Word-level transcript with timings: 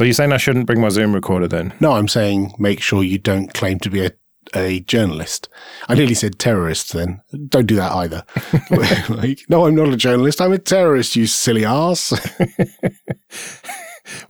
So 0.00 0.04
you're 0.04 0.14
saying 0.14 0.32
I 0.32 0.38
shouldn't 0.38 0.64
bring 0.64 0.80
my 0.80 0.88
Zoom 0.88 1.14
recorder 1.14 1.46
then? 1.46 1.74
No, 1.78 1.92
I'm 1.92 2.08
saying 2.08 2.54
make 2.58 2.80
sure 2.80 3.04
you 3.04 3.18
don't 3.18 3.52
claim 3.52 3.78
to 3.80 3.90
be 3.90 4.06
a, 4.06 4.10
a 4.54 4.80
journalist. 4.80 5.50
I 5.90 5.94
nearly 5.94 6.14
said 6.14 6.38
terrorist 6.38 6.94
then. 6.94 7.20
Don't 7.50 7.66
do 7.66 7.76
that 7.76 7.92
either. 7.92 8.24
like, 9.14 9.40
no, 9.50 9.66
I'm 9.66 9.74
not 9.74 9.90
a 9.90 9.98
journalist. 9.98 10.40
I'm 10.40 10.52
a 10.52 10.58
terrorist, 10.58 11.16
you 11.16 11.26
silly 11.26 11.66
ass. 11.66 12.12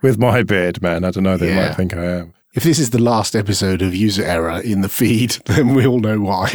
With 0.02 0.18
my 0.18 0.42
beard, 0.42 0.82
man, 0.82 1.04
I 1.04 1.12
don't 1.12 1.22
know. 1.22 1.36
They 1.36 1.54
Yeah. 1.54 1.68
might 1.68 1.76
think 1.76 1.94
I 1.94 2.04
am. 2.04 2.34
if 2.56 2.64
this 2.64 2.80
is 2.80 2.90
the 2.90 3.00
last 3.00 3.36
episode 3.36 3.80
of 3.80 3.94
user 3.94 4.24
error 4.24 4.60
in 4.62 4.80
the 4.80 4.88
feed, 4.88 5.36
then 5.46 5.74
we 5.74 5.86
all 5.86 6.00
know 6.00 6.18
why. 6.18 6.50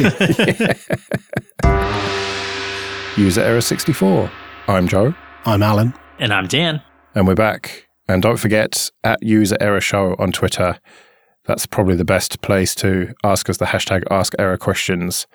User 3.16 3.40
error 3.40 3.62
64. 3.62 4.30
I'm 4.68 4.86
Joe, 4.86 5.14
I'm 5.46 5.62
Alan. 5.62 5.94
And 6.18 6.34
I'm 6.34 6.48
Dan. 6.48 6.82
and 7.14 7.26
we're 7.26 7.34
back. 7.34 7.85
And 8.08 8.22
don't 8.22 8.38
forget 8.38 8.90
at 9.02 9.22
user 9.22 9.56
error 9.60 9.80
show 9.80 10.14
on 10.18 10.32
Twitter. 10.32 10.78
That's 11.44 11.66
probably 11.66 11.96
the 11.96 12.04
best 12.04 12.40
place 12.40 12.74
to 12.76 13.12
ask 13.24 13.48
us 13.48 13.56
the 13.56 13.66
hashtag 13.66 14.04
ask 14.10 14.34
error 14.38 14.56
questions. 14.56 15.26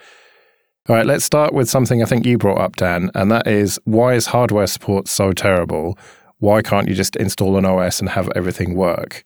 All 0.89 0.95
right, 0.95 1.05
let's 1.05 1.23
start 1.23 1.53
with 1.53 1.69
something 1.69 2.01
I 2.01 2.05
think 2.05 2.25
you 2.25 2.37
brought 2.37 2.59
up, 2.59 2.75
Dan, 2.75 3.11
and 3.13 3.31
that 3.31 3.47
is 3.47 3.79
why 3.83 4.13
is 4.13 4.27
hardware 4.27 4.67
support 4.67 5.07
so 5.07 5.31
terrible? 5.31 5.97
Why 6.39 6.61
can't 6.61 6.87
you 6.87 6.95
just 6.95 7.15
install 7.15 7.55
an 7.55 7.65
OS 7.65 7.99
and 7.99 8.09
have 8.09 8.29
everything 8.35 8.75
work? 8.75 9.23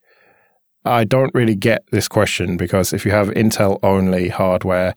I 0.84 1.06
don't 1.06 1.34
really 1.34 1.56
get 1.56 1.84
this 1.92 2.08
question 2.08 2.58
because 2.58 2.94
if 2.94 3.06
you 3.06 3.12
have 3.12 3.30
Intel 3.30 3.80
only 3.82 4.30
hardware, 4.30 4.96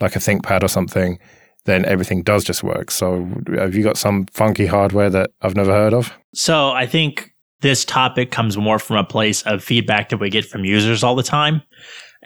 like 0.00 0.16
a 0.16 0.20
ThinkPad 0.20 0.62
or 0.62 0.68
something, 0.68 1.18
then 1.64 1.84
everything 1.84 2.22
does 2.22 2.44
just 2.44 2.62
work. 2.62 2.90
So 2.90 3.28
have 3.56 3.74
you 3.74 3.82
got 3.82 3.98
some 3.98 4.26
funky 4.26 4.66
hardware 4.66 5.10
that 5.10 5.32
I've 5.42 5.56
never 5.56 5.72
heard 5.72 5.92
of? 5.92 6.12
So 6.34 6.70
I 6.70 6.86
think 6.86 7.34
this 7.60 7.84
topic 7.84 8.30
comes 8.30 8.56
more 8.56 8.78
from 8.78 8.96
a 8.96 9.04
place 9.04 9.42
of 9.42 9.62
feedback 9.64 10.10
that 10.10 10.18
we 10.18 10.30
get 10.30 10.44
from 10.44 10.64
users 10.64 11.02
all 11.02 11.14
the 11.14 11.22
time. 11.22 11.62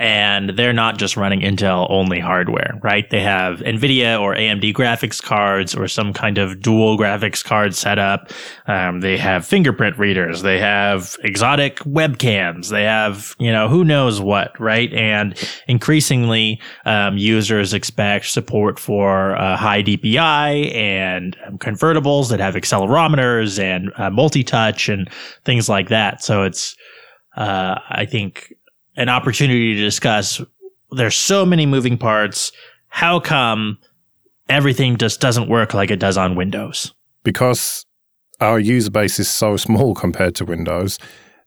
And 0.01 0.51
they're 0.57 0.73
not 0.73 0.97
just 0.97 1.19
running 1.19 1.41
Intel 1.41 1.87
only 1.91 2.21
hardware, 2.21 2.81
right? 2.83 3.09
They 3.11 3.21
have 3.21 3.59
NVIDIA 3.59 4.19
or 4.19 4.35
AMD 4.35 4.73
graphics 4.73 5.23
cards 5.23 5.75
or 5.75 5.89
some 5.89 6.15
kind 6.15 6.39
of 6.39 6.63
dual 6.63 6.97
graphics 6.97 7.45
card 7.45 7.75
setup. 7.75 8.33
Um, 8.67 9.01
they 9.01 9.19
have 9.19 9.47
fingerprint 9.47 9.99
readers. 9.99 10.41
They 10.41 10.59
have 10.59 11.19
exotic 11.23 11.81
webcams. 11.81 12.71
They 12.71 12.85
have, 12.85 13.37
you 13.39 13.53
know, 13.53 13.69
who 13.69 13.85
knows 13.85 14.23
what, 14.23 14.59
right? 14.59 14.91
And 14.95 15.37
increasingly, 15.69 16.63
um, 16.87 17.19
users 17.19 17.75
expect 17.75 18.25
support 18.25 18.79
for 18.79 19.37
uh, 19.37 19.55
high 19.59 19.83
DPI 19.83 20.75
and 20.75 21.37
um, 21.47 21.59
convertibles 21.59 22.31
that 22.31 22.41
have 22.41 22.55
accelerometers 22.55 23.63
and 23.63 23.93
uh, 23.99 24.09
multi-touch 24.09 24.89
and 24.89 25.11
things 25.45 25.69
like 25.69 25.91
that. 25.91 26.25
So 26.25 26.45
it's, 26.45 26.75
uh, 27.37 27.79
I 27.91 28.07
think, 28.07 28.55
an 29.01 29.09
opportunity 29.09 29.75
to 29.75 29.81
discuss. 29.81 30.41
There's 30.93 31.17
so 31.17 31.45
many 31.45 31.67
moving 31.67 31.99
parts. 31.99 32.53
How 32.89 33.19
come 33.19 33.79
everything 34.49 34.97
just 34.97 35.21
doesn't 35.21 35.49
work 35.49 35.75
like 35.75 35.91
it 35.91 35.99
does 35.99 36.17
on 36.17 36.37
Windows? 36.37 36.95
because 37.25 37.85
our 38.41 38.59
user 38.59 38.91
base 38.91 39.19
is 39.19 39.29
so 39.29 39.57
small 39.57 39.95
compared 39.95 40.35
to 40.37 40.45
Windows, 40.45 40.99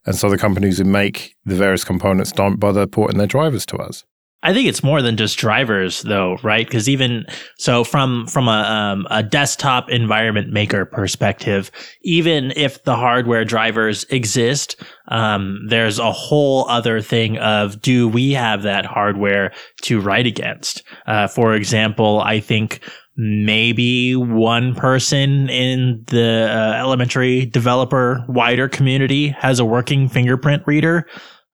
and 0.05 0.15
so 0.15 0.29
the 0.29 0.37
companies 0.37 0.77
who 0.77 0.83
make 0.83 1.35
the 1.45 1.55
various 1.55 1.83
components 1.83 2.31
don't 2.31 2.59
bother 2.59 2.85
porting 2.85 3.17
their 3.17 3.27
drivers 3.27 3.65
to 3.67 3.77
us. 3.77 4.03
I 4.43 4.53
think 4.53 4.67
it's 4.67 4.83
more 4.83 5.01
than 5.01 5.15
just 5.15 5.37
drivers, 5.37 6.01
though, 6.01 6.37
right? 6.43 6.67
Because 6.67 6.89
even 6.89 7.25
so, 7.57 7.85
from 7.85 8.27
from 8.27 8.49
a 8.49 8.51
um, 8.51 9.07
a 9.09 9.23
desktop 9.23 9.89
environment 9.89 10.51
maker 10.51 10.83
perspective, 10.83 11.71
even 12.01 12.51
if 12.57 12.83
the 12.83 12.97
hardware 12.97 13.45
drivers 13.45 14.03
exist, 14.09 14.75
um, 15.07 15.65
there's 15.69 15.97
a 15.97 16.11
whole 16.11 16.67
other 16.67 16.99
thing 16.99 17.37
of 17.37 17.81
do 17.81 18.09
we 18.09 18.33
have 18.33 18.63
that 18.63 18.85
hardware 18.85 19.53
to 19.83 20.01
write 20.01 20.27
against? 20.27 20.83
Uh, 21.07 21.27
for 21.27 21.55
example, 21.55 22.19
I 22.19 22.41
think 22.41 22.81
maybe 23.15 24.13
one 24.15 24.75
person 24.75 25.49
in 25.49 26.03
the 26.07 26.49
uh, 26.49 26.77
elementary 26.77 27.45
developer 27.45 28.25
wider 28.27 28.67
community 28.67 29.29
has 29.29 29.59
a 29.59 29.65
working 29.65 30.09
fingerprint 30.09 30.63
reader. 30.65 31.07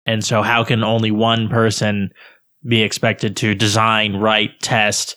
And 0.05 0.23
so 0.23 0.41
how 0.41 0.63
can 0.63 0.83
only 0.83 1.11
one 1.11 1.49
person 1.49 2.11
be 2.65 2.81
expected 2.81 3.35
to 3.37 3.55
design, 3.55 4.15
write, 4.17 4.59
test 4.61 5.15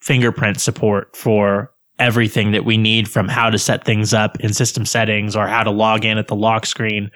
fingerprint 0.00 0.60
support 0.60 1.16
for 1.16 1.72
everything 1.98 2.52
that 2.52 2.64
we 2.64 2.76
need 2.76 3.08
from 3.08 3.28
how 3.28 3.50
to 3.50 3.58
set 3.58 3.84
things 3.84 4.12
up 4.12 4.38
in 4.40 4.52
system 4.52 4.84
settings 4.84 5.34
or 5.34 5.46
how 5.46 5.62
to 5.62 5.70
log 5.70 6.04
in 6.04 6.18
at 6.18 6.28
the 6.28 6.36
lock 6.36 6.66
screen 6.66 7.10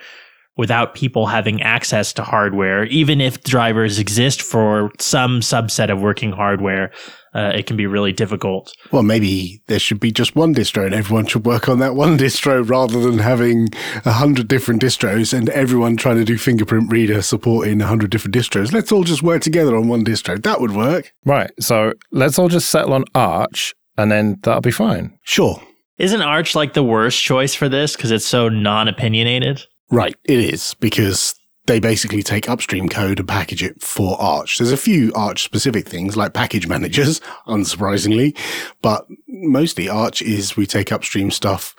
without 0.56 0.94
people 0.94 1.26
having 1.26 1.62
access 1.62 2.12
to 2.12 2.22
hardware, 2.22 2.84
even 2.86 3.20
if 3.20 3.42
drivers 3.44 3.98
exist 3.98 4.42
for 4.42 4.90
some 4.98 5.40
subset 5.40 5.90
of 5.90 6.00
working 6.00 6.32
hardware, 6.32 6.90
uh, 7.34 7.52
it 7.54 7.66
can 7.66 7.76
be 7.76 7.86
really 7.86 8.12
difficult. 8.12 8.72
Well, 8.90 9.02
maybe 9.02 9.62
there 9.66 9.78
should 9.78 10.00
be 10.00 10.10
just 10.10 10.34
one 10.34 10.54
distro 10.54 10.84
and 10.84 10.94
everyone 10.94 11.26
should 11.26 11.46
work 11.46 11.68
on 11.68 11.78
that 11.78 11.94
one 11.94 12.18
distro 12.18 12.68
rather 12.68 13.00
than 13.00 13.18
having 13.18 13.68
a 14.04 14.12
hundred 14.12 14.48
different 14.48 14.82
distros 14.82 15.32
and 15.32 15.48
everyone 15.50 15.96
trying 15.96 16.16
to 16.16 16.24
do 16.24 16.36
fingerprint 16.36 16.90
reader 16.90 17.22
support 17.22 17.68
in 17.68 17.80
a 17.80 17.86
hundred 17.86 18.10
different 18.10 18.34
distros. 18.34 18.72
Let's 18.72 18.90
all 18.92 19.04
just 19.04 19.22
work 19.22 19.42
together 19.42 19.76
on 19.76 19.88
one 19.88 20.04
distro. 20.04 20.42
That 20.42 20.60
would 20.60 20.72
work. 20.72 21.12
Right. 21.24 21.50
So 21.60 21.94
let's 22.10 22.38
all 22.38 22.48
just 22.48 22.70
settle 22.70 22.94
on 22.94 23.04
Arch, 23.14 23.74
and 23.96 24.10
then 24.10 24.38
that'll 24.42 24.60
be 24.60 24.70
fine. 24.70 25.16
Sure. 25.22 25.62
Isn't 25.98 26.22
Arch 26.22 26.54
like 26.54 26.72
the 26.72 26.82
worst 26.82 27.22
choice 27.22 27.54
for 27.54 27.68
this 27.68 27.94
because 27.94 28.10
it's 28.10 28.26
so 28.26 28.48
non 28.48 28.88
opinionated? 28.88 29.62
Right. 29.90 30.16
It 30.24 30.38
is 30.38 30.74
because 30.74 31.34
they 31.70 31.78
basically 31.78 32.20
take 32.20 32.48
upstream 32.48 32.88
code 32.88 33.20
and 33.20 33.28
package 33.28 33.62
it 33.62 33.80
for 33.80 34.20
Arch. 34.20 34.58
There's 34.58 34.72
a 34.72 34.76
few 34.76 35.12
Arch 35.14 35.44
specific 35.44 35.86
things 35.86 36.16
like 36.16 36.34
package 36.34 36.66
managers, 36.66 37.20
unsurprisingly, 37.46 38.36
but 38.82 39.06
mostly 39.28 39.88
Arch 39.88 40.20
is 40.20 40.56
we 40.56 40.66
take 40.66 40.90
upstream 40.90 41.30
stuff, 41.30 41.76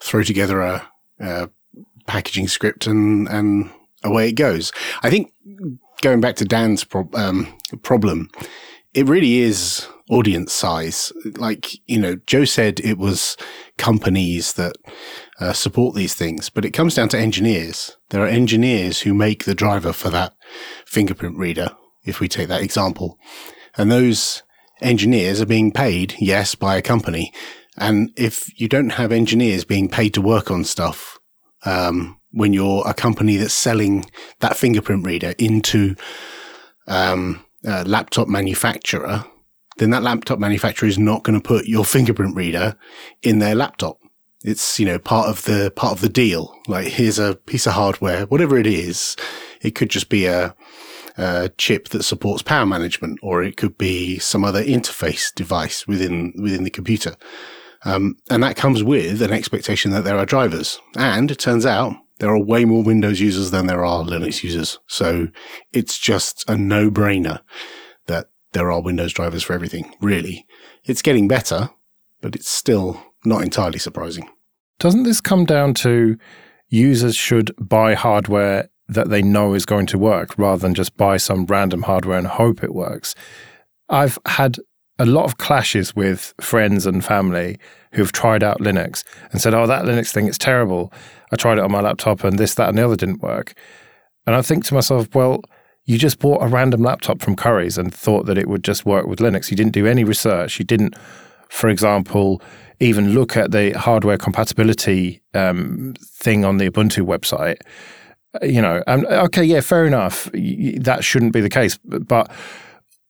throw 0.00 0.22
together 0.22 0.60
a, 0.60 0.88
a 1.18 1.50
packaging 2.06 2.46
script 2.46 2.86
and, 2.86 3.28
and 3.28 3.68
away 4.04 4.28
it 4.28 4.34
goes. 4.34 4.70
I 5.02 5.10
think 5.10 5.32
going 6.02 6.20
back 6.20 6.36
to 6.36 6.44
Dan's 6.44 6.84
pro- 6.84 7.10
um, 7.14 7.52
problem, 7.82 8.30
it 8.94 9.08
really 9.08 9.40
is 9.40 9.88
audience 10.08 10.52
size. 10.52 11.12
Like, 11.36 11.72
you 11.88 11.98
know, 11.98 12.14
Joe 12.26 12.44
said 12.44 12.78
it 12.78 12.96
was 12.96 13.36
companies 13.76 14.52
that 14.52 14.76
uh, 15.40 15.52
support 15.52 15.94
these 15.94 16.14
things, 16.14 16.48
but 16.50 16.64
it 16.64 16.72
comes 16.72 16.94
down 16.94 17.08
to 17.10 17.18
engineers. 17.18 17.96
There 18.10 18.22
are 18.22 18.28
engineers 18.28 19.00
who 19.00 19.14
make 19.14 19.44
the 19.44 19.54
driver 19.54 19.92
for 19.92 20.10
that 20.10 20.34
fingerprint 20.86 21.38
reader, 21.38 21.70
if 22.04 22.20
we 22.20 22.28
take 22.28 22.48
that 22.48 22.62
example. 22.62 23.18
And 23.76 23.90
those 23.90 24.42
engineers 24.80 25.40
are 25.40 25.46
being 25.46 25.72
paid, 25.72 26.14
yes, 26.18 26.54
by 26.54 26.76
a 26.76 26.82
company. 26.82 27.32
And 27.76 28.10
if 28.16 28.48
you 28.60 28.68
don't 28.68 28.90
have 28.90 29.12
engineers 29.12 29.64
being 29.64 29.88
paid 29.88 30.14
to 30.14 30.20
work 30.20 30.50
on 30.50 30.64
stuff, 30.64 31.18
um, 31.64 32.18
when 32.30 32.52
you're 32.52 32.86
a 32.86 32.94
company 32.94 33.36
that's 33.36 33.54
selling 33.54 34.04
that 34.40 34.56
fingerprint 34.56 35.06
reader 35.06 35.34
into 35.38 35.94
um, 36.86 37.44
a 37.64 37.84
laptop 37.84 38.28
manufacturer, 38.28 39.24
then 39.78 39.90
that 39.90 40.02
laptop 40.02 40.38
manufacturer 40.38 40.88
is 40.88 40.98
not 40.98 41.22
going 41.22 41.40
to 41.40 41.46
put 41.46 41.66
your 41.66 41.84
fingerprint 41.84 42.36
reader 42.36 42.76
in 43.22 43.38
their 43.38 43.54
laptop. 43.54 43.98
It's, 44.44 44.78
you 44.78 44.86
know, 44.86 44.98
part 44.98 45.28
of 45.28 45.44
the, 45.44 45.72
part 45.74 45.92
of 45.92 46.00
the 46.00 46.08
deal. 46.08 46.54
Like 46.66 46.88
here's 46.88 47.18
a 47.18 47.34
piece 47.34 47.66
of 47.66 47.74
hardware, 47.74 48.26
whatever 48.26 48.58
it 48.58 48.66
is. 48.66 49.16
It 49.60 49.74
could 49.74 49.90
just 49.90 50.08
be 50.08 50.26
a, 50.26 50.54
a 51.16 51.50
chip 51.58 51.88
that 51.90 52.02
supports 52.02 52.42
power 52.42 52.66
management, 52.66 53.20
or 53.22 53.42
it 53.42 53.56
could 53.56 53.78
be 53.78 54.18
some 54.18 54.44
other 54.44 54.64
interface 54.64 55.32
device 55.34 55.86
within, 55.86 56.32
within 56.42 56.64
the 56.64 56.70
computer. 56.70 57.16
Um, 57.84 58.16
and 58.30 58.42
that 58.42 58.56
comes 58.56 58.82
with 58.82 59.22
an 59.22 59.32
expectation 59.32 59.90
that 59.90 60.04
there 60.04 60.18
are 60.18 60.26
drivers. 60.26 60.80
And 60.96 61.30
it 61.30 61.38
turns 61.38 61.66
out 61.66 61.96
there 62.18 62.30
are 62.30 62.42
way 62.42 62.64
more 62.64 62.82
Windows 62.84 63.20
users 63.20 63.50
than 63.50 63.66
there 63.66 63.84
are 63.84 64.04
Linux 64.04 64.42
users. 64.44 64.78
So 64.86 65.28
it's 65.72 65.98
just 65.98 66.48
a 66.48 66.56
no 66.56 66.90
brainer 66.90 67.40
that 68.06 68.30
there 68.52 68.70
are 68.70 68.80
Windows 68.80 69.12
drivers 69.12 69.42
for 69.42 69.52
everything. 69.52 69.94
Really. 70.00 70.46
It's 70.84 71.02
getting 71.02 71.26
better, 71.26 71.70
but 72.20 72.36
it's 72.36 72.50
still 72.50 73.02
not 73.24 73.42
entirely 73.42 73.78
surprising. 73.78 74.28
Doesn't 74.78 75.04
this 75.04 75.20
come 75.20 75.44
down 75.44 75.74
to 75.74 76.16
users 76.68 77.14
should 77.14 77.54
buy 77.58 77.94
hardware 77.94 78.68
that 78.88 79.10
they 79.10 79.22
know 79.22 79.54
is 79.54 79.64
going 79.64 79.86
to 79.86 79.98
work 79.98 80.36
rather 80.38 80.60
than 80.60 80.74
just 80.74 80.96
buy 80.96 81.16
some 81.16 81.46
random 81.46 81.82
hardware 81.82 82.18
and 82.18 82.26
hope 82.26 82.62
it 82.64 82.74
works? 82.74 83.14
I've 83.88 84.18
had 84.26 84.58
a 84.98 85.06
lot 85.06 85.24
of 85.24 85.38
clashes 85.38 85.96
with 85.96 86.34
friends 86.40 86.86
and 86.86 87.04
family 87.04 87.58
who've 87.92 88.12
tried 88.12 88.42
out 88.42 88.60
Linux 88.60 89.04
and 89.30 89.40
said, 89.40 89.54
Oh, 89.54 89.66
that 89.66 89.84
Linux 89.84 90.12
thing, 90.12 90.26
it's 90.26 90.38
terrible. 90.38 90.92
I 91.32 91.36
tried 91.36 91.58
it 91.58 91.64
on 91.64 91.72
my 91.72 91.80
laptop 91.80 92.24
and 92.24 92.38
this, 92.38 92.54
that, 92.54 92.68
and 92.68 92.78
the 92.78 92.84
other 92.84 92.96
didn't 92.96 93.22
work. 93.22 93.54
And 94.26 94.36
I 94.36 94.42
think 94.42 94.64
to 94.66 94.74
myself, 94.74 95.14
well, 95.14 95.42
you 95.84 95.98
just 95.98 96.18
bought 96.18 96.42
a 96.42 96.46
random 96.46 96.82
laptop 96.82 97.20
from 97.20 97.34
Curry's 97.34 97.76
and 97.76 97.92
thought 97.92 98.26
that 98.26 98.38
it 98.38 98.48
would 98.48 98.62
just 98.62 98.86
work 98.86 99.06
with 99.06 99.18
Linux. 99.18 99.50
You 99.50 99.56
didn't 99.56 99.72
do 99.72 99.86
any 99.86 100.04
research. 100.04 100.58
You 100.58 100.64
didn't, 100.64 100.94
for 101.52 101.68
example, 101.68 102.40
even 102.80 103.12
look 103.12 103.36
at 103.36 103.50
the 103.50 103.72
hardware 103.72 104.16
compatibility 104.16 105.22
um, 105.34 105.94
thing 106.00 106.46
on 106.46 106.56
the 106.56 106.70
Ubuntu 106.70 107.04
website 107.06 107.58
You 108.42 108.62
know, 108.62 108.82
um, 108.86 109.04
okay, 109.06 109.44
yeah, 109.44 109.60
fair 109.60 109.84
enough. 109.86 110.30
That 110.32 111.00
shouldn't 111.04 111.34
be 111.34 111.42
the 111.42 111.50
case, 111.50 111.78
but 111.84 112.30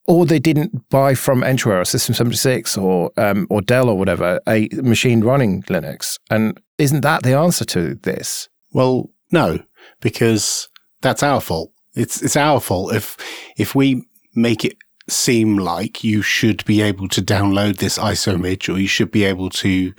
or 0.08 0.26
they 0.26 0.40
didn't 0.40 0.88
buy 0.90 1.14
from 1.14 1.42
Entroware 1.42 1.80
or 1.80 1.84
System 1.84 2.16
76 2.16 2.76
or 2.76 3.12
um, 3.16 3.46
or 3.48 3.62
Dell 3.62 3.88
or 3.88 3.96
whatever 3.96 4.40
a 4.48 4.68
machine 4.72 5.20
running 5.20 5.62
Linux. 5.62 6.18
And 6.28 6.60
isn't 6.78 7.02
that 7.02 7.22
the 7.22 7.34
answer 7.34 7.64
to 7.66 7.94
this? 7.94 8.48
Well, 8.72 9.10
no, 9.30 9.60
because 10.00 10.68
that's 11.00 11.22
our 11.22 11.40
fault. 11.40 11.70
It's 11.94 12.20
it's 12.20 12.36
our 12.36 12.60
fault 12.60 12.92
if 12.92 13.16
if 13.56 13.76
we 13.76 14.04
make 14.34 14.64
it 14.64 14.76
seem 15.08 15.56
like 15.56 16.04
you 16.04 16.22
should 16.22 16.64
be 16.64 16.80
able 16.80 17.08
to 17.08 17.22
download 17.22 17.78
this 17.78 17.98
ISOimage 17.98 18.72
or 18.72 18.78
you 18.78 18.86
should 18.86 19.10
be 19.10 19.24
able 19.24 19.50
to 19.50 19.92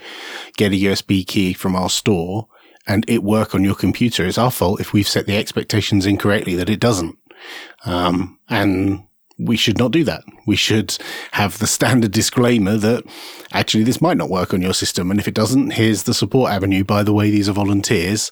get 0.58 0.72
a 0.72 0.76
USB 0.76 1.26
key 1.26 1.54
from 1.54 1.76
our 1.76 1.90
store 1.90 2.48
and 2.88 3.06
it 3.08 3.24
work 3.24 3.56
on 3.56 3.64
your 3.64 3.76
computer. 3.76 4.26
It's 4.26 4.38
our 4.38 4.52
fault 4.52 4.80
if 4.80 4.94
we've 4.94 5.08
set 5.08 5.26
the 5.26 5.38
expectations 5.38 6.06
incorrectly 6.06 6.56
that 6.56 6.70
it 6.70 6.80
doesn't. 6.80 7.18
Um, 7.86 8.40
and 8.50 9.04
we 9.38 9.58
should 9.58 9.78
not 9.78 9.92
do 9.92 10.04
that. 10.04 10.24
We 10.46 10.56
should 10.56 10.98
have 11.32 11.60
the 11.60 11.68
standard 11.68 12.12
disclaimer 12.12 12.78
that 12.78 13.04
actually 13.52 13.84
this 13.84 14.02
might 14.02 14.18
not 14.18 14.30
work 14.30 14.54
on 14.54 14.62
your 14.62 14.74
system. 14.74 15.12
And 15.12 15.20
if 15.20 15.28
it 15.28 15.34
doesn't, 15.34 15.72
here's 15.72 16.04
the 16.04 16.14
support 16.14 16.52
avenue. 16.52 16.84
By 16.84 17.04
the 17.04 17.14
way, 17.14 17.30
these 17.30 17.50
are 17.50 17.54
volunteers. 17.54 18.32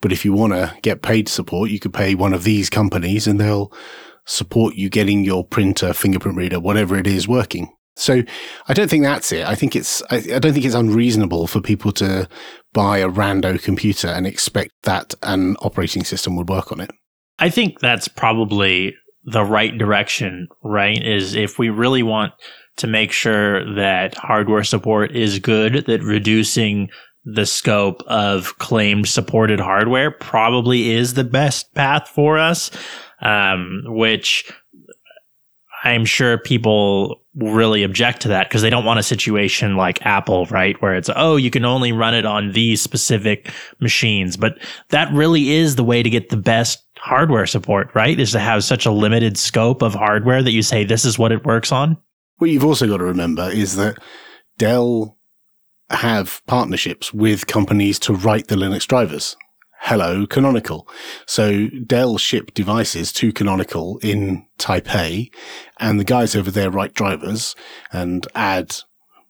But 0.00 0.12
if 0.12 0.24
you 0.24 0.32
want 0.32 0.54
to 0.54 0.74
get 0.82 1.02
paid 1.02 1.28
support, 1.28 1.70
you 1.70 1.78
could 1.78 1.92
pay 1.92 2.14
one 2.14 2.32
of 2.32 2.44
these 2.44 2.70
companies 2.70 3.26
and 3.26 3.38
they'll 3.38 3.72
support 4.26 4.74
you 4.74 4.88
getting 4.88 5.24
your 5.24 5.44
printer, 5.44 5.92
fingerprint 5.92 6.36
reader, 6.36 6.60
whatever 6.60 6.96
it 6.96 7.06
is 7.06 7.26
working. 7.26 7.68
So 7.96 8.22
I 8.68 8.72
don't 8.72 8.88
think 8.88 9.04
that's 9.04 9.30
it. 9.32 9.46
I 9.46 9.54
think 9.54 9.76
it's, 9.76 10.02
I, 10.10 10.16
I, 10.16 10.38
don't 10.38 10.52
think 10.52 10.64
it's 10.64 10.74
unreasonable 10.74 11.46
for 11.46 11.60
people 11.60 11.92
to 11.92 12.28
buy 12.72 12.98
a 12.98 13.08
rando 13.08 13.62
computer 13.62 14.08
and 14.08 14.26
expect 14.26 14.72
that 14.84 15.14
an 15.22 15.56
operating 15.56 16.04
system 16.04 16.36
would 16.36 16.48
work 16.48 16.72
on 16.72 16.80
it. 16.80 16.90
I 17.38 17.50
think 17.50 17.80
that's 17.80 18.08
probably 18.08 18.94
the 19.24 19.44
right 19.44 19.76
direction, 19.76 20.48
right? 20.62 21.02
Is 21.02 21.34
if 21.34 21.58
we 21.58 21.68
really 21.68 22.02
want 22.02 22.32
to 22.76 22.86
make 22.86 23.12
sure 23.12 23.74
that 23.74 24.14
hardware 24.14 24.64
support 24.64 25.14
is 25.14 25.38
good, 25.38 25.84
that 25.86 26.02
reducing 26.02 26.88
the 27.24 27.44
scope 27.44 28.02
of 28.06 28.56
claimed 28.58 29.06
supported 29.06 29.60
hardware 29.60 30.10
probably 30.10 30.90
is 30.90 31.14
the 31.14 31.24
best 31.24 31.74
path 31.74 32.08
for 32.08 32.38
us, 32.38 32.70
um, 33.20 33.82
which 33.86 34.50
I'm 35.82 36.04
sure 36.04 36.38
people 36.38 37.22
really 37.34 37.84
object 37.84 38.20
to 38.22 38.28
that 38.28 38.48
because 38.48 38.60
they 38.60 38.70
don't 38.70 38.84
want 38.84 39.00
a 39.00 39.04
situation 39.04 39.76
like 39.76 40.04
Apple, 40.04 40.46
right? 40.46 40.80
Where 40.82 40.94
it's, 40.94 41.08
oh, 41.14 41.36
you 41.36 41.50
can 41.50 41.64
only 41.64 41.92
run 41.92 42.14
it 42.14 42.26
on 42.26 42.52
these 42.52 42.82
specific 42.82 43.50
machines. 43.80 44.36
But 44.36 44.58
that 44.90 45.12
really 45.12 45.50
is 45.50 45.76
the 45.76 45.84
way 45.84 46.02
to 46.02 46.10
get 46.10 46.28
the 46.28 46.36
best 46.36 46.84
hardware 46.98 47.46
support, 47.46 47.90
right? 47.94 48.18
Is 48.18 48.32
to 48.32 48.40
have 48.40 48.64
such 48.64 48.84
a 48.84 48.90
limited 48.90 49.38
scope 49.38 49.80
of 49.82 49.94
hardware 49.94 50.42
that 50.42 50.52
you 50.52 50.62
say 50.62 50.84
this 50.84 51.04
is 51.04 51.18
what 51.18 51.32
it 51.32 51.46
works 51.46 51.72
on. 51.72 51.96
What 52.38 52.50
you've 52.50 52.64
also 52.64 52.86
got 52.86 52.98
to 52.98 53.04
remember 53.04 53.48
is 53.50 53.76
that 53.76 53.98
Dell 54.58 55.16
have 55.90 56.42
partnerships 56.46 57.12
with 57.12 57.46
companies 57.46 57.98
to 58.00 58.14
write 58.14 58.48
the 58.48 58.56
Linux 58.56 58.86
drivers. 58.86 59.36
Hello, 59.82 60.26
Canonical. 60.26 60.86
So 61.26 61.68
Dell 61.68 62.18
ship 62.18 62.52
devices 62.52 63.12
to 63.14 63.32
Canonical 63.32 63.98
in 64.02 64.46
Taipei 64.58 65.32
and 65.78 65.98
the 65.98 66.04
guys 66.04 66.36
over 66.36 66.50
there 66.50 66.70
write 66.70 66.92
drivers 66.92 67.56
and 67.90 68.26
add 68.34 68.76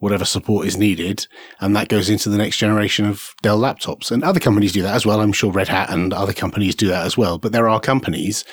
whatever 0.00 0.24
support 0.24 0.66
is 0.66 0.76
needed. 0.76 1.28
And 1.60 1.76
that 1.76 1.88
goes 1.88 2.10
into 2.10 2.28
the 2.28 2.36
next 2.36 2.56
generation 2.56 3.06
of 3.06 3.34
Dell 3.42 3.60
laptops. 3.60 4.10
And 4.10 4.24
other 4.24 4.40
companies 4.40 4.72
do 4.72 4.82
that 4.82 4.96
as 4.96 5.06
well. 5.06 5.20
I'm 5.20 5.32
sure 5.32 5.52
Red 5.52 5.68
Hat 5.68 5.88
and 5.88 6.12
other 6.12 6.32
companies 6.32 6.74
do 6.74 6.88
that 6.88 7.06
as 7.06 7.16
well. 7.16 7.38
But 7.38 7.52
there 7.52 7.68
are 7.68 7.80
companies 7.80 8.44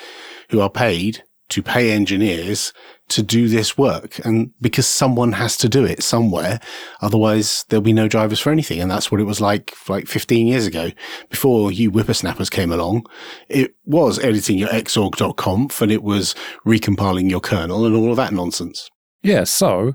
who 0.50 0.60
are 0.60 0.70
paid 0.70 1.24
to 1.50 1.62
pay 1.62 1.92
engineers 1.92 2.72
to 3.08 3.22
do 3.22 3.48
this 3.48 3.78
work. 3.78 4.18
And 4.24 4.52
because 4.60 4.86
someone 4.86 5.32
has 5.32 5.56
to 5.58 5.68
do 5.68 5.84
it 5.84 6.02
somewhere, 6.02 6.60
otherwise 7.00 7.64
there'll 7.68 7.82
be 7.82 7.92
no 7.92 8.06
drivers 8.08 8.38
for 8.38 8.52
anything. 8.52 8.80
And 8.80 8.90
that's 8.90 9.10
what 9.10 9.20
it 9.20 9.24
was 9.24 9.40
like 9.40 9.74
like 9.88 10.06
15 10.06 10.46
years 10.46 10.66
ago. 10.66 10.90
Before 11.30 11.72
you 11.72 11.90
whippersnappers 11.90 12.50
came 12.50 12.70
along, 12.70 13.06
it 13.48 13.74
was 13.84 14.18
editing 14.18 14.58
your 14.58 14.68
xorg.conf 14.68 15.80
and 15.80 15.90
it 15.90 16.02
was 16.02 16.34
recompiling 16.66 17.30
your 17.30 17.40
kernel 17.40 17.86
and 17.86 17.96
all 17.96 18.10
of 18.10 18.16
that 18.16 18.32
nonsense. 18.32 18.90
Yeah. 19.22 19.44
So 19.44 19.94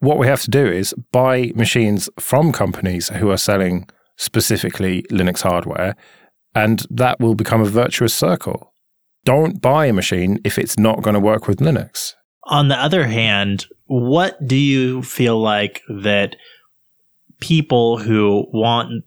what 0.00 0.18
we 0.18 0.26
have 0.26 0.42
to 0.42 0.50
do 0.50 0.66
is 0.66 0.94
buy 1.12 1.52
machines 1.54 2.08
from 2.18 2.52
companies 2.52 3.08
who 3.08 3.30
are 3.30 3.36
selling 3.36 3.88
specifically 4.16 5.02
Linux 5.10 5.42
hardware, 5.42 5.96
and 6.54 6.84
that 6.90 7.20
will 7.20 7.34
become 7.34 7.60
a 7.60 7.66
virtuous 7.66 8.14
circle. 8.14 8.72
Don't 9.24 9.60
buy 9.60 9.86
a 9.86 9.92
machine 9.92 10.38
if 10.44 10.58
it's 10.58 10.78
not 10.78 11.02
going 11.02 11.14
to 11.14 11.20
work 11.20 11.46
with 11.46 11.58
Linux. 11.58 12.14
On 12.44 12.68
the 12.68 12.76
other 12.76 13.06
hand, 13.06 13.66
what 13.86 14.38
do 14.46 14.56
you 14.56 15.02
feel 15.02 15.40
like 15.40 15.82
that 15.88 16.36
people 17.40 17.98
who 17.98 18.46
want 18.52 19.04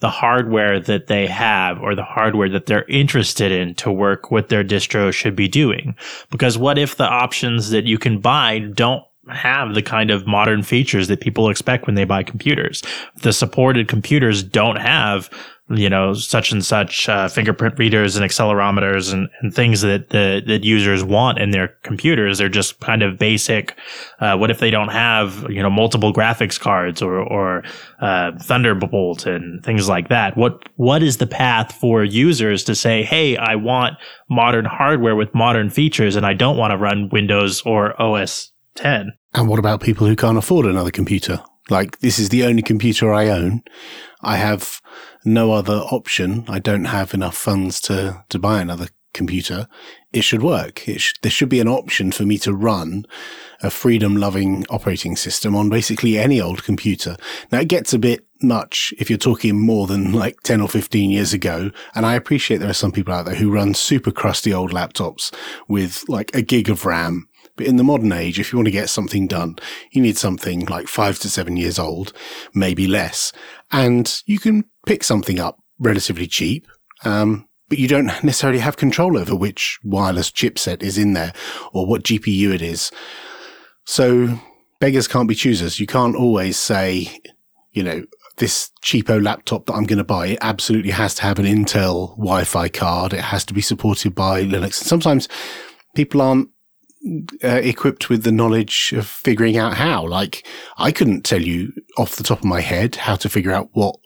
the 0.00 0.10
hardware 0.10 0.80
that 0.80 1.06
they 1.06 1.26
have 1.26 1.80
or 1.80 1.94
the 1.94 2.04
hardware 2.04 2.48
that 2.50 2.66
they're 2.66 2.84
interested 2.88 3.50
in 3.50 3.74
to 3.76 3.90
work 3.90 4.30
with 4.30 4.48
their 4.48 4.62
distro 4.62 5.12
should 5.12 5.34
be 5.34 5.48
doing? 5.48 5.94
Because 6.30 6.56
what 6.56 6.78
if 6.78 6.96
the 6.96 7.08
options 7.08 7.70
that 7.70 7.84
you 7.84 7.98
can 7.98 8.20
buy 8.20 8.60
don't 8.60 9.02
have 9.30 9.74
the 9.74 9.82
kind 9.82 10.10
of 10.10 10.26
modern 10.26 10.62
features 10.62 11.08
that 11.08 11.20
people 11.20 11.48
expect 11.48 11.86
when 11.86 11.94
they 11.94 12.04
buy 12.04 12.22
computers. 12.22 12.82
The 13.22 13.32
supported 13.32 13.88
computers 13.88 14.42
don't 14.42 14.76
have, 14.76 15.30
you 15.70 15.88
know, 15.88 16.12
such 16.12 16.52
and 16.52 16.64
such 16.64 17.08
uh, 17.08 17.26
fingerprint 17.26 17.78
readers 17.78 18.16
and 18.16 18.28
accelerometers 18.28 19.12
and, 19.12 19.28
and 19.40 19.54
things 19.54 19.80
that 19.80 20.10
the 20.10 20.42
that 20.46 20.62
users 20.62 21.02
want 21.02 21.38
in 21.38 21.52
their 21.52 21.68
computers. 21.82 22.36
They're 22.36 22.50
just 22.50 22.80
kind 22.80 23.02
of 23.02 23.18
basic. 23.18 23.76
Uh, 24.20 24.36
what 24.36 24.50
if 24.50 24.58
they 24.58 24.70
don't 24.70 24.90
have, 24.90 25.46
you 25.48 25.62
know, 25.62 25.70
multiple 25.70 26.12
graphics 26.12 26.60
cards 26.60 27.00
or 27.00 27.18
or 27.18 27.62
uh, 28.00 28.32
Thunderbolt 28.38 29.26
and 29.26 29.64
things 29.64 29.88
like 29.88 30.10
that? 30.10 30.36
What 30.36 30.68
what 30.76 31.02
is 31.02 31.16
the 31.16 31.26
path 31.26 31.72
for 31.72 32.04
users 32.04 32.62
to 32.64 32.74
say, 32.74 33.02
hey, 33.02 33.38
I 33.38 33.54
want 33.54 33.94
modern 34.28 34.66
hardware 34.66 35.16
with 35.16 35.34
modern 35.34 35.70
features, 35.70 36.14
and 36.14 36.26
I 36.26 36.34
don't 36.34 36.58
want 36.58 36.72
to 36.72 36.76
run 36.76 37.08
Windows 37.10 37.62
or 37.62 38.00
OS 38.00 38.52
10. 38.74 39.12
And 39.32 39.48
what 39.48 39.58
about 39.58 39.80
people 39.80 40.06
who 40.06 40.14
can't 40.14 40.36
afford 40.36 40.66
another 40.66 40.90
computer? 40.90 41.40
Like, 41.70 42.00
this 42.00 42.18
is 42.18 42.28
the 42.28 42.44
only 42.44 42.62
computer 42.62 43.12
I 43.12 43.28
own. 43.28 43.62
I 44.20 44.36
have 44.36 44.80
no 45.24 45.52
other 45.52 45.78
option. 45.90 46.44
I 46.48 46.58
don't 46.58 46.86
have 46.86 47.14
enough 47.14 47.36
funds 47.36 47.80
to, 47.82 48.24
to 48.28 48.38
buy 48.38 48.60
another 48.60 48.88
computer. 49.14 49.66
It 50.12 50.22
should 50.22 50.42
work. 50.42 50.86
It 50.86 51.00
sh- 51.00 51.14
there 51.22 51.30
should 51.30 51.48
be 51.48 51.60
an 51.60 51.68
option 51.68 52.12
for 52.12 52.24
me 52.24 52.36
to 52.38 52.52
run 52.52 53.06
a 53.62 53.70
freedom 53.70 54.16
loving 54.16 54.66
operating 54.68 55.16
system 55.16 55.56
on 55.56 55.70
basically 55.70 56.18
any 56.18 56.40
old 56.40 56.64
computer. 56.64 57.16
Now 57.50 57.60
it 57.60 57.68
gets 57.68 57.94
a 57.94 57.98
bit 57.98 58.26
much 58.42 58.92
if 58.98 59.08
you're 59.08 59.18
talking 59.18 59.58
more 59.58 59.86
than 59.86 60.12
like 60.12 60.40
10 60.42 60.60
or 60.60 60.68
15 60.68 61.10
years 61.10 61.32
ago. 61.32 61.70
And 61.94 62.04
I 62.04 62.14
appreciate 62.14 62.58
there 62.58 62.68
are 62.68 62.74
some 62.74 62.92
people 62.92 63.14
out 63.14 63.24
there 63.24 63.36
who 63.36 63.50
run 63.50 63.72
super 63.72 64.10
crusty 64.10 64.52
old 64.52 64.72
laptops 64.72 65.34
with 65.66 66.04
like 66.08 66.34
a 66.34 66.42
gig 66.42 66.68
of 66.68 66.84
RAM 66.84 67.28
but 67.56 67.66
in 67.66 67.76
the 67.76 67.84
modern 67.84 68.12
age, 68.12 68.38
if 68.40 68.52
you 68.52 68.58
want 68.58 68.66
to 68.66 68.72
get 68.72 68.90
something 68.90 69.26
done, 69.26 69.56
you 69.92 70.02
need 70.02 70.16
something 70.16 70.64
like 70.66 70.88
five 70.88 71.18
to 71.20 71.30
seven 71.30 71.56
years 71.56 71.78
old, 71.78 72.12
maybe 72.52 72.86
less. 72.86 73.32
And 73.70 74.22
you 74.26 74.38
can 74.38 74.64
pick 74.86 75.04
something 75.04 75.38
up 75.38 75.58
relatively 75.78 76.26
cheap. 76.26 76.66
Um, 77.04 77.48
but 77.68 77.78
you 77.78 77.88
don't 77.88 78.06
necessarily 78.24 78.58
have 78.58 78.76
control 78.76 79.18
over 79.18 79.34
which 79.34 79.78
wireless 79.82 80.30
chipset 80.30 80.82
is 80.82 80.98
in 80.98 81.14
there 81.14 81.32
or 81.72 81.86
what 81.86 82.04
GPU 82.04 82.52
it 82.54 82.62
is. 82.62 82.90
So 83.84 84.38
beggars 84.80 85.08
can't 85.08 85.28
be 85.28 85.34
choosers. 85.34 85.80
You 85.80 85.86
can't 85.86 86.16
always 86.16 86.58
say, 86.58 87.08
you 87.72 87.82
know, 87.82 88.04
this 88.36 88.70
cheapo 88.82 89.22
laptop 89.22 89.66
that 89.66 89.74
I'm 89.74 89.84
going 89.84 89.98
to 89.98 90.04
buy, 90.04 90.28
it 90.28 90.38
absolutely 90.40 90.90
has 90.90 91.14
to 91.16 91.22
have 91.22 91.38
an 91.38 91.46
Intel 91.46 92.16
Wi-Fi 92.16 92.68
card. 92.68 93.12
It 93.12 93.20
has 93.20 93.44
to 93.46 93.54
be 93.54 93.60
supported 93.60 94.14
by 94.14 94.42
Linux. 94.42 94.80
And 94.80 94.88
sometimes 94.88 95.28
people 95.94 96.20
aren't 96.20 96.48
uh, 97.42 97.60
equipped 97.62 98.08
with 98.08 98.24
the 98.24 98.32
knowledge 98.32 98.92
of 98.96 99.06
figuring 99.06 99.56
out 99.56 99.74
how. 99.74 100.06
Like, 100.06 100.46
I 100.76 100.92
couldn't 100.92 101.24
tell 101.24 101.42
you 101.42 101.72
off 101.98 102.16
the 102.16 102.22
top 102.22 102.38
of 102.38 102.44
my 102.44 102.60
head 102.60 102.96
how 102.96 103.16
to 103.16 103.28
figure 103.28 103.52
out 103.52 103.70
what 103.72 103.96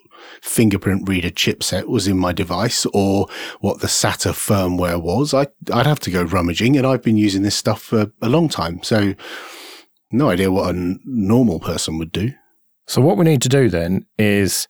fingerprint 0.43 1.09
reader 1.09 1.31
chipset 1.31 1.87
was 1.87 2.07
in 2.07 2.19
my 2.19 2.33
device 2.33 2.87
or 2.93 3.28
what 3.61 3.81
the 3.81 3.87
SATA 3.87 4.33
firmware 4.33 5.00
was. 5.00 5.33
I, 5.33 5.47
I'd 5.73 5.87
have 5.87 6.00
to 6.00 6.11
go 6.11 6.23
rummaging, 6.23 6.76
and 6.76 6.87
I've 6.87 7.02
been 7.02 7.17
using 7.17 7.43
this 7.43 7.57
stuff 7.57 7.83
for 7.83 8.12
a 8.21 8.28
long 8.28 8.49
time. 8.49 8.83
So, 8.83 9.14
no 10.11 10.31
idea 10.31 10.50
what 10.50 10.75
a 10.75 10.97
normal 11.05 11.61
person 11.61 11.99
would 11.99 12.12
do. 12.12 12.33
So, 12.87 13.00
what 13.00 13.17
we 13.17 13.25
need 13.25 13.43
to 13.43 13.49
do 13.49 13.69
then 13.69 14.07
is 14.19 14.69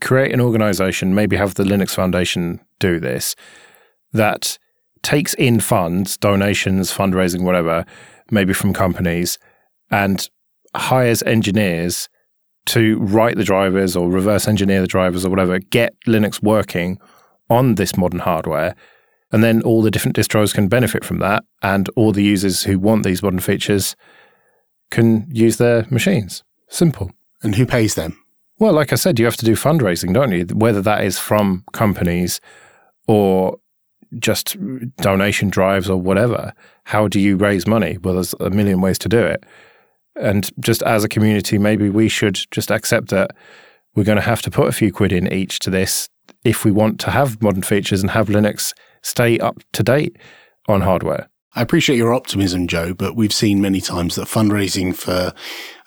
create 0.00 0.32
an 0.32 0.40
organization, 0.40 1.14
maybe 1.14 1.36
have 1.36 1.54
the 1.54 1.64
Linux 1.64 1.94
Foundation 1.94 2.60
do 2.78 3.00
this, 3.00 3.34
that 4.12 4.58
takes 5.06 5.34
in 5.34 5.60
funds, 5.60 6.16
donations, 6.16 6.92
fundraising, 6.92 7.42
whatever, 7.44 7.86
maybe 8.32 8.52
from 8.52 8.72
companies, 8.72 9.38
and 9.88 10.28
hires 10.74 11.22
engineers 11.22 12.08
to 12.64 12.98
write 12.98 13.36
the 13.36 13.44
drivers 13.44 13.94
or 13.94 14.10
reverse 14.10 14.48
engineer 14.48 14.80
the 14.80 14.86
drivers 14.88 15.24
or 15.24 15.30
whatever, 15.30 15.60
get 15.60 15.94
Linux 16.08 16.42
working 16.42 16.98
on 17.48 17.76
this 17.76 17.96
modern 17.96 18.18
hardware, 18.18 18.74
And 19.32 19.42
then 19.42 19.62
all 19.62 19.82
the 19.82 19.90
different 19.90 20.16
distros 20.16 20.54
can 20.54 20.68
benefit 20.68 21.04
from 21.04 21.18
that, 21.18 21.44
and 21.62 21.88
all 21.96 22.12
the 22.12 22.22
users 22.22 22.62
who 22.62 22.78
want 22.78 23.04
these 23.04 23.22
modern 23.22 23.40
features 23.40 23.96
can 24.90 25.26
use 25.30 25.56
their 25.56 25.86
machines. 25.90 26.44
Simple. 26.68 27.10
And 27.42 27.56
who 27.56 27.66
pays 27.66 27.96
them? 27.96 28.18
Well, 28.58 28.72
like 28.72 28.92
I 28.92 28.96
said, 28.96 29.18
you 29.18 29.24
have 29.24 29.36
to 29.36 29.44
do 29.44 29.54
fundraising, 29.54 30.14
don't 30.14 30.32
you? 30.32 30.46
Whether 30.54 30.80
that 30.82 31.04
is 31.04 31.18
from 31.18 31.64
companies 31.72 32.40
or 33.06 33.58
just 34.18 34.56
donation 34.96 35.48
drives 35.48 35.88
or 35.88 36.00
whatever. 36.00 36.52
How 36.84 37.08
do 37.08 37.20
you 37.20 37.36
raise 37.36 37.66
money? 37.66 37.98
Well, 37.98 38.14
there's 38.14 38.34
a 38.40 38.50
million 38.50 38.80
ways 38.80 38.98
to 39.00 39.08
do 39.08 39.24
it. 39.24 39.44
And 40.16 40.50
just 40.60 40.82
as 40.82 41.04
a 41.04 41.08
community, 41.08 41.58
maybe 41.58 41.90
we 41.90 42.08
should 42.08 42.40
just 42.50 42.70
accept 42.70 43.08
that 43.08 43.36
we're 43.94 44.04
going 44.04 44.16
to 44.16 44.22
have 44.22 44.42
to 44.42 44.50
put 44.50 44.68
a 44.68 44.72
few 44.72 44.92
quid 44.92 45.12
in 45.12 45.32
each 45.32 45.58
to 45.60 45.70
this 45.70 46.08
if 46.44 46.64
we 46.64 46.70
want 46.70 47.00
to 47.00 47.10
have 47.10 47.42
modern 47.42 47.62
features 47.62 48.02
and 48.02 48.10
have 48.10 48.28
Linux 48.28 48.72
stay 49.02 49.38
up 49.38 49.62
to 49.72 49.82
date 49.82 50.16
on 50.68 50.80
hardware. 50.82 51.28
I 51.54 51.62
appreciate 51.62 51.96
your 51.96 52.12
optimism, 52.12 52.66
Joe, 52.66 52.92
but 52.92 53.16
we've 53.16 53.32
seen 53.32 53.62
many 53.62 53.80
times 53.80 54.16
that 54.16 54.28
fundraising 54.28 54.94
for 54.94 55.32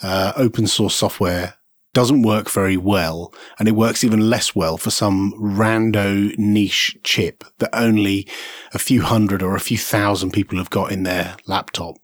uh, 0.02 0.34
open 0.36 0.66
source 0.66 0.96
software 0.96 1.54
doesn't 1.94 2.22
work 2.22 2.50
very 2.50 2.78
well, 2.78 3.34
and 3.58 3.68
it 3.68 3.76
works 3.76 4.04
even 4.04 4.30
less 4.30 4.56
well 4.56 4.78
for 4.78 4.92
some 4.92 5.34
rando 5.40 6.38
niche 6.38 6.98
chip 7.04 7.44
that 7.58 7.70
only 7.74 8.28
a 8.74 8.80
few 8.80 9.02
hundred 9.02 9.42
or 9.42 9.56
a 9.56 9.60
few 9.60 9.78
thousand 9.78 10.32
people 10.32 10.58
have 10.58 10.70
got 10.70 10.92
in 10.92 11.04
their 11.04 11.36
laptop. 11.48 11.96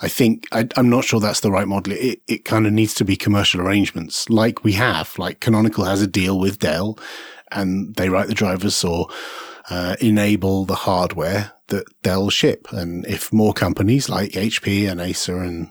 I 0.00 0.08
think 0.08 0.46
I, 0.52 0.68
am 0.76 0.90
not 0.90 1.04
sure 1.04 1.20
that's 1.20 1.40
the 1.40 1.52
right 1.52 1.68
model. 1.68 1.92
It 1.92 2.20
it 2.26 2.44
kind 2.44 2.66
of 2.66 2.72
needs 2.72 2.94
to 2.94 3.04
be 3.04 3.16
commercial 3.16 3.60
arrangements, 3.60 4.28
like 4.28 4.64
we 4.64 4.72
have. 4.72 5.16
Like 5.18 5.40
Canonical 5.40 5.84
has 5.84 6.02
a 6.02 6.06
deal 6.06 6.38
with 6.38 6.58
Dell, 6.58 6.98
and 7.52 7.94
they 7.94 8.08
write 8.08 8.26
the 8.28 8.34
drivers 8.34 8.82
or 8.82 9.08
uh, 9.70 9.96
enable 10.00 10.64
the 10.64 10.74
hardware 10.74 11.52
that 11.68 11.84
Dell 12.02 12.30
ship. 12.30 12.66
And 12.72 13.06
if 13.06 13.32
more 13.32 13.52
companies 13.52 14.08
like 14.08 14.32
HP 14.32 14.90
and 14.90 15.00
Acer 15.00 15.38
and 15.38 15.70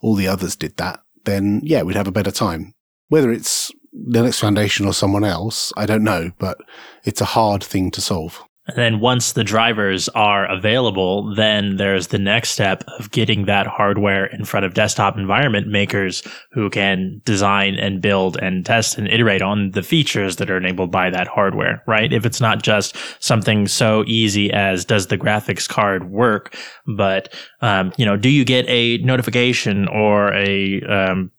all 0.00 0.14
the 0.14 0.28
others 0.28 0.56
did 0.56 0.76
that, 0.78 1.00
then 1.24 1.60
yeah, 1.62 1.82
we'd 1.82 1.96
have 1.96 2.08
a 2.08 2.12
better 2.12 2.30
time. 2.30 2.74
Whether 3.12 3.30
it's 3.30 3.70
Linux 4.08 4.40
Foundation 4.40 4.86
or 4.86 4.94
someone 4.94 5.22
else, 5.22 5.70
I 5.76 5.84
don't 5.84 6.02
know, 6.02 6.30
but 6.38 6.56
it's 7.04 7.20
a 7.20 7.26
hard 7.26 7.62
thing 7.62 7.90
to 7.90 8.00
solve. 8.00 8.42
And 8.66 8.78
then 8.78 9.00
once 9.00 9.32
the 9.32 9.44
drivers 9.44 10.08
are 10.14 10.50
available, 10.50 11.34
then 11.34 11.76
there's 11.76 12.06
the 12.06 12.18
next 12.18 12.52
step 12.52 12.84
of 12.98 13.10
getting 13.10 13.44
that 13.44 13.66
hardware 13.66 14.24
in 14.24 14.46
front 14.46 14.64
of 14.64 14.72
desktop 14.72 15.18
environment 15.18 15.66
makers 15.66 16.22
who 16.52 16.70
can 16.70 17.20
design 17.26 17.74
and 17.74 18.00
build 18.00 18.38
and 18.40 18.64
test 18.64 18.96
and 18.96 19.08
iterate 19.08 19.42
on 19.42 19.72
the 19.72 19.82
features 19.82 20.36
that 20.36 20.48
are 20.48 20.56
enabled 20.56 20.90
by 20.90 21.10
that 21.10 21.26
hardware, 21.26 21.82
right? 21.86 22.14
If 22.14 22.24
it's 22.24 22.40
not 22.40 22.62
just 22.62 22.96
something 23.22 23.68
so 23.68 24.04
easy 24.06 24.50
as 24.54 24.86
does 24.86 25.08
the 25.08 25.18
graphics 25.18 25.68
card 25.68 26.10
work, 26.10 26.56
but, 26.86 27.30
um, 27.60 27.92
you 27.98 28.06
know, 28.06 28.16
do 28.16 28.30
you 28.30 28.46
get 28.46 28.64
a 28.68 28.96
notification 29.04 29.86
or 29.88 30.32
a, 30.32 30.80
um, 30.84 31.30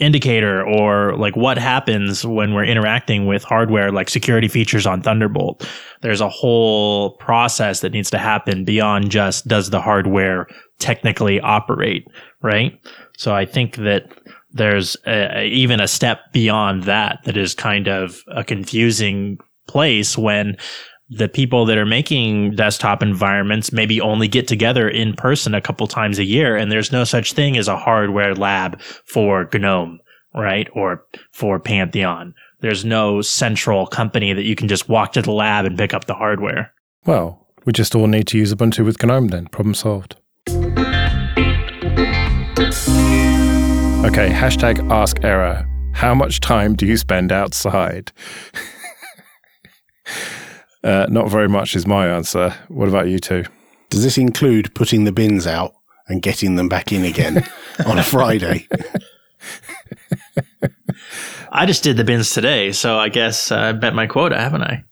indicator 0.00 0.66
or 0.66 1.16
like 1.16 1.36
what 1.36 1.56
happens 1.56 2.26
when 2.26 2.52
we're 2.52 2.64
interacting 2.64 3.26
with 3.26 3.44
hardware 3.44 3.92
like 3.92 4.10
security 4.10 4.48
features 4.48 4.86
on 4.86 5.00
Thunderbolt. 5.00 5.68
There's 6.02 6.20
a 6.20 6.28
whole 6.28 7.16
process 7.18 7.80
that 7.80 7.92
needs 7.92 8.10
to 8.10 8.18
happen 8.18 8.64
beyond 8.64 9.10
just 9.10 9.46
does 9.46 9.70
the 9.70 9.80
hardware 9.80 10.48
technically 10.80 11.40
operate, 11.40 12.08
right? 12.42 12.78
So 13.16 13.34
I 13.34 13.46
think 13.46 13.76
that 13.76 14.06
there's 14.50 14.96
a, 15.06 15.44
even 15.44 15.80
a 15.80 15.88
step 15.88 16.32
beyond 16.32 16.84
that 16.84 17.20
that 17.24 17.36
is 17.36 17.54
kind 17.54 17.86
of 17.88 18.20
a 18.28 18.42
confusing 18.42 19.38
place 19.66 20.18
when 20.18 20.56
the 21.16 21.28
people 21.28 21.64
that 21.66 21.78
are 21.78 21.86
making 21.86 22.56
desktop 22.56 23.02
environments 23.02 23.72
maybe 23.72 24.00
only 24.00 24.28
get 24.28 24.48
together 24.48 24.88
in 24.88 25.14
person 25.14 25.54
a 25.54 25.60
couple 25.60 25.86
times 25.86 26.18
a 26.18 26.24
year 26.24 26.56
and 26.56 26.72
there's 26.72 26.92
no 26.92 27.04
such 27.04 27.32
thing 27.32 27.56
as 27.56 27.68
a 27.68 27.76
hardware 27.76 28.34
lab 28.34 28.80
for 28.80 29.48
GNOME, 29.52 30.00
right? 30.34 30.68
Or 30.74 31.04
for 31.32 31.60
Pantheon. 31.60 32.34
There's 32.60 32.84
no 32.84 33.20
central 33.20 33.86
company 33.86 34.32
that 34.32 34.44
you 34.44 34.56
can 34.56 34.68
just 34.68 34.88
walk 34.88 35.12
to 35.12 35.22
the 35.22 35.32
lab 35.32 35.66
and 35.66 35.78
pick 35.78 35.94
up 35.94 36.06
the 36.06 36.14
hardware. 36.14 36.72
Well, 37.06 37.46
we 37.64 37.72
just 37.72 37.94
all 37.94 38.06
need 38.06 38.26
to 38.28 38.38
use 38.38 38.52
Ubuntu 38.52 38.84
with 38.84 39.02
GNOME 39.02 39.28
then. 39.28 39.46
Problem 39.46 39.74
solved. 39.74 40.16
Okay, 44.04 44.30
hashtag 44.30 44.90
ask 44.90 45.22
error. 45.24 45.68
How 45.92 46.14
much 46.14 46.40
time 46.40 46.74
do 46.74 46.86
you 46.86 46.96
spend 46.96 47.32
outside? 47.32 48.12
Uh, 50.84 51.06
not 51.08 51.30
very 51.30 51.48
much 51.48 51.74
is 51.74 51.86
my 51.86 52.06
answer. 52.06 52.54
What 52.68 52.88
about 52.88 53.08
you 53.08 53.18
two? 53.18 53.44
Does 53.88 54.04
this 54.04 54.18
include 54.18 54.74
putting 54.74 55.04
the 55.04 55.12
bins 55.12 55.46
out 55.46 55.72
and 56.08 56.20
getting 56.20 56.56
them 56.56 56.68
back 56.68 56.92
in 56.92 57.04
again 57.04 57.48
on 57.86 57.98
a 57.98 58.02
Friday? 58.02 58.68
I 61.50 61.64
just 61.64 61.82
did 61.82 61.96
the 61.96 62.04
bins 62.04 62.32
today, 62.32 62.72
so 62.72 62.98
I 62.98 63.08
guess 63.08 63.50
uh, 63.50 63.56
I 63.56 63.72
bet 63.72 63.94
my 63.94 64.06
quota, 64.06 64.38
haven't 64.38 64.62
I? 64.62 64.84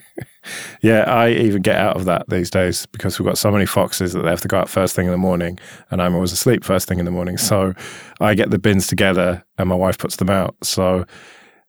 yeah, 0.80 1.02
I 1.02 1.30
even 1.30 1.60
get 1.60 1.76
out 1.76 1.96
of 1.96 2.04
that 2.06 2.28
these 2.28 2.50
days 2.50 2.86
because 2.86 3.18
we've 3.18 3.26
got 3.26 3.36
so 3.36 3.50
many 3.50 3.66
foxes 3.66 4.12
that 4.12 4.22
they 4.22 4.30
have 4.30 4.40
to 4.42 4.48
go 4.48 4.58
out 4.58 4.70
first 4.70 4.94
thing 4.94 5.06
in 5.06 5.12
the 5.12 5.18
morning, 5.18 5.58
and 5.90 6.00
I'm 6.00 6.14
always 6.14 6.32
asleep 6.32 6.64
first 6.64 6.88
thing 6.88 7.00
in 7.00 7.04
the 7.04 7.10
morning. 7.10 7.36
So 7.36 7.74
I 8.20 8.34
get 8.34 8.50
the 8.50 8.58
bins 8.58 8.86
together, 8.86 9.44
and 9.58 9.68
my 9.68 9.74
wife 9.74 9.98
puts 9.98 10.16
them 10.16 10.30
out. 10.30 10.54
So 10.62 11.04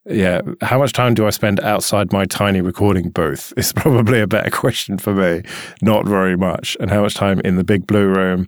yeah. 0.09 0.41
How 0.61 0.79
much 0.79 0.93
time 0.93 1.13
do 1.13 1.27
I 1.27 1.29
spend 1.29 1.59
outside 1.61 2.11
my 2.11 2.25
tiny 2.25 2.61
recording 2.61 3.09
booth? 3.09 3.53
Is 3.57 3.73
probably 3.73 4.19
a 4.19 4.27
better 4.27 4.49
question 4.49 4.97
for 4.97 5.13
me. 5.13 5.43
Not 5.81 6.05
very 6.05 6.35
much. 6.35 6.75
And 6.79 6.89
how 6.89 7.01
much 7.01 7.13
time 7.13 7.39
in 7.41 7.55
the 7.55 7.63
big 7.63 7.87
blue 7.87 8.07
room? 8.07 8.47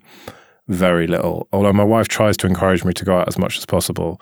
Very 0.67 1.07
little. 1.07 1.47
Although 1.51 1.73
my 1.73 1.83
wife 1.83 2.07
tries 2.07 2.37
to 2.37 2.47
encourage 2.47 2.83
me 2.83 2.93
to 2.93 3.05
go 3.05 3.17
out 3.17 3.27
as 3.27 3.37
much 3.37 3.57
as 3.57 3.65
possible. 3.65 4.21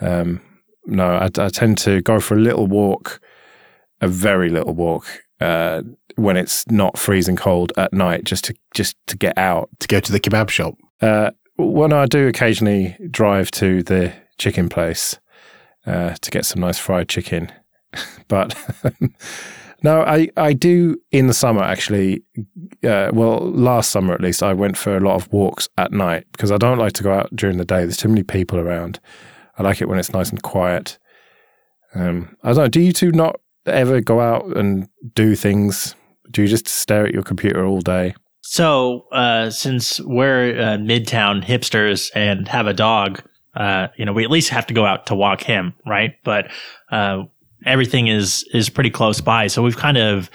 Um, 0.00 0.40
no, 0.86 1.06
I, 1.06 1.24
I, 1.36 1.48
tend 1.48 1.78
to 1.78 2.00
go 2.00 2.20
for 2.20 2.34
a 2.34 2.40
little 2.40 2.66
walk, 2.66 3.20
a 4.00 4.08
very 4.08 4.48
little 4.48 4.74
walk, 4.74 5.06
uh, 5.40 5.82
when 6.16 6.36
it's 6.36 6.66
not 6.70 6.98
freezing 6.98 7.36
cold 7.36 7.72
at 7.76 7.92
night, 7.92 8.24
just 8.24 8.44
to 8.44 8.54
just 8.74 8.96
to 9.08 9.16
get 9.16 9.36
out. 9.36 9.68
To 9.80 9.88
go 9.88 10.00
to 10.00 10.12
the 10.12 10.20
kebab 10.20 10.48
shop. 10.48 10.74
Uh, 11.02 11.30
when 11.56 11.92
I 11.92 12.06
do 12.06 12.28
occasionally 12.28 12.96
drive 13.10 13.50
to 13.52 13.82
the 13.82 14.12
chicken 14.38 14.68
place, 14.68 15.18
uh, 15.86 16.14
to 16.20 16.30
get 16.30 16.44
some 16.44 16.60
nice 16.60 16.78
fried 16.78 17.08
chicken. 17.08 17.52
but 18.28 18.56
no, 19.82 20.02
I, 20.02 20.28
I 20.36 20.52
do 20.52 20.96
in 21.10 21.26
the 21.26 21.34
summer 21.34 21.62
actually. 21.62 22.22
Uh, 22.84 23.10
well, 23.12 23.38
last 23.50 23.90
summer 23.90 24.14
at 24.14 24.20
least, 24.20 24.42
I 24.42 24.52
went 24.52 24.76
for 24.76 24.96
a 24.96 25.00
lot 25.00 25.16
of 25.16 25.32
walks 25.32 25.68
at 25.76 25.92
night 25.92 26.26
because 26.32 26.50
I 26.50 26.56
don't 26.56 26.78
like 26.78 26.92
to 26.94 27.02
go 27.02 27.12
out 27.12 27.34
during 27.34 27.58
the 27.58 27.64
day. 27.64 27.80
There's 27.80 27.96
too 27.96 28.08
many 28.08 28.22
people 28.22 28.58
around. 28.58 29.00
I 29.58 29.62
like 29.62 29.80
it 29.80 29.88
when 29.88 29.98
it's 29.98 30.12
nice 30.12 30.30
and 30.30 30.42
quiet. 30.42 30.98
Um, 31.94 32.36
I 32.42 32.48
don't 32.48 32.56
know. 32.56 32.68
Do 32.68 32.80
you 32.80 32.92
two 32.92 33.12
not 33.12 33.40
ever 33.66 34.00
go 34.00 34.20
out 34.20 34.56
and 34.56 34.88
do 35.14 35.34
things? 35.34 35.94
Do 36.30 36.42
you 36.42 36.48
just 36.48 36.68
stare 36.68 37.06
at 37.06 37.12
your 37.12 37.22
computer 37.22 37.64
all 37.64 37.80
day? 37.80 38.14
So, 38.42 39.06
uh, 39.12 39.50
since 39.50 40.00
we're 40.00 40.58
uh, 40.58 40.76
midtown 40.78 41.44
hipsters 41.44 42.10
and 42.14 42.48
have 42.48 42.66
a 42.66 42.72
dog, 42.72 43.22
uh, 43.54 43.88
you 43.96 44.04
know, 44.04 44.12
we 44.12 44.24
at 44.24 44.30
least 44.30 44.50
have 44.50 44.66
to 44.68 44.74
go 44.74 44.84
out 44.84 45.06
to 45.06 45.14
walk 45.14 45.42
him, 45.42 45.74
right? 45.86 46.14
But 46.24 46.50
uh, 46.90 47.24
everything 47.66 48.06
is 48.08 48.44
is 48.52 48.68
pretty 48.68 48.90
close 48.90 49.20
by, 49.20 49.46
so 49.46 49.62
we've 49.62 49.76
kind 49.76 49.96
of 49.96 50.30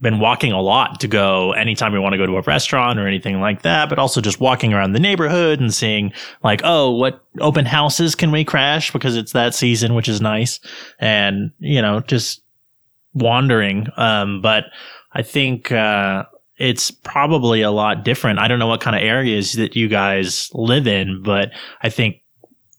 been 0.00 0.18
walking 0.18 0.52
a 0.52 0.60
lot 0.60 1.00
to 1.00 1.08
go 1.08 1.52
anytime 1.52 1.92
we 1.92 1.98
want 1.98 2.12
to 2.12 2.18
go 2.18 2.26
to 2.26 2.36
a 2.36 2.42
restaurant 2.42 2.98
or 2.98 3.06
anything 3.06 3.40
like 3.40 3.62
that, 3.62 3.88
but 3.88 3.98
also 3.98 4.20
just 4.20 4.40
walking 4.40 4.74
around 4.74 4.92
the 4.92 5.00
neighborhood 5.00 5.58
and 5.58 5.72
seeing 5.72 6.12
like, 6.42 6.60
oh, 6.64 6.90
what 6.90 7.24
open 7.40 7.64
houses 7.64 8.14
can 8.14 8.30
we 8.30 8.44
crash 8.44 8.92
because 8.92 9.16
it's 9.16 9.32
that 9.32 9.54
season, 9.54 9.94
which 9.94 10.08
is 10.08 10.20
nice. 10.20 10.60
And, 10.98 11.50
you 11.60 11.80
know, 11.80 12.00
just 12.00 12.42
wandering. 13.14 13.88
Um, 13.96 14.42
but 14.42 14.64
I 15.12 15.22
think, 15.22 15.72
uh, 15.72 16.24
it's 16.58 16.90
probably 16.90 17.62
a 17.62 17.70
lot 17.70 18.04
different. 18.04 18.38
I 18.38 18.48
don't 18.48 18.58
know 18.58 18.66
what 18.66 18.80
kind 18.80 18.96
of 18.96 19.02
areas 19.02 19.54
that 19.54 19.76
you 19.76 19.88
guys 19.88 20.50
live 20.54 20.86
in, 20.86 21.22
but 21.22 21.52
I 21.82 21.90
think 21.90 22.16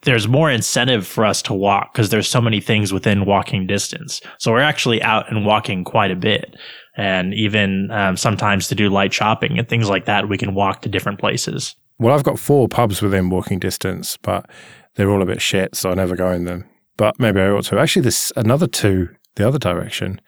there's 0.08 0.26
more 0.26 0.50
incentive 0.50 1.06
for 1.06 1.26
us 1.26 1.42
to 1.42 1.54
walk 1.54 1.92
because 1.92 2.12
there's 2.12 2.30
so 2.30 2.40
many 2.40 2.62
things 2.62 2.94
within 2.94 3.26
walking 3.26 3.68
distance. 3.68 4.22
So 4.40 4.54
we're 4.54 4.62
actually 4.62 5.02
out 5.04 5.30
and 5.30 5.46
walking 5.46 5.84
quite 5.84 6.12
a 6.12 6.16
bit. 6.16 6.56
And 6.96 7.34
even 7.34 7.92
um, 7.92 8.16
sometimes 8.16 8.70
to 8.70 8.76
do 8.76 8.88
light 8.88 9.14
shopping 9.14 9.60
and 9.60 9.68
things 9.68 9.90
like 9.90 10.06
that, 10.06 10.30
we 10.30 10.38
can 10.38 10.56
walk 10.56 10.82
to 10.84 10.90
different 10.90 11.20
places. 11.20 11.76
Well, 12.00 12.16
I've 12.16 12.24
got 12.24 12.40
four 12.40 12.70
pubs 12.70 13.02
within 13.02 13.30
walking 13.30 13.60
distance, 13.60 14.16
but 14.22 14.50
they're 14.96 15.12
all 15.12 15.22
a 15.22 15.26
bit 15.26 15.42
shit, 15.42 15.76
so 15.76 15.92
I 15.92 15.96
never 15.96 16.16
go 16.16 16.32
in 16.32 16.46
them. 16.46 16.64
But 16.96 17.20
maybe 17.20 17.42
I 17.42 17.50
ought 17.50 17.66
to. 17.66 17.78
Actually, 17.78 18.04
there's 18.04 18.32
another 18.38 18.66
two 18.66 19.10
the 19.36 19.46
other 19.46 19.60
direction. 19.60 20.22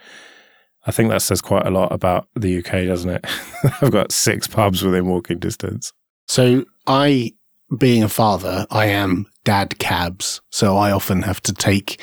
I 0.85 0.91
think 0.91 1.09
that 1.09 1.21
says 1.21 1.41
quite 1.41 1.65
a 1.65 1.71
lot 1.71 1.93
about 1.93 2.27
the 2.35 2.57
UK, 2.57 2.85
doesn't 2.85 3.09
it? 3.09 3.25
I've 3.81 3.91
got 3.91 4.11
six 4.11 4.45
pubs 4.45 4.83
within 4.83 5.07
walking 5.07 5.39
distance. 5.39 5.93
So 6.27 6.65
I 6.85 7.31
being 7.77 8.03
a 8.03 8.09
father, 8.09 8.65
I 8.71 8.87
am 8.87 9.25
dad 9.49 9.79
cabs. 9.79 10.41
So 10.51 10.77
I 10.77 10.91
often 10.91 11.23
have 11.23 11.41
to 11.41 11.53
take 11.53 11.99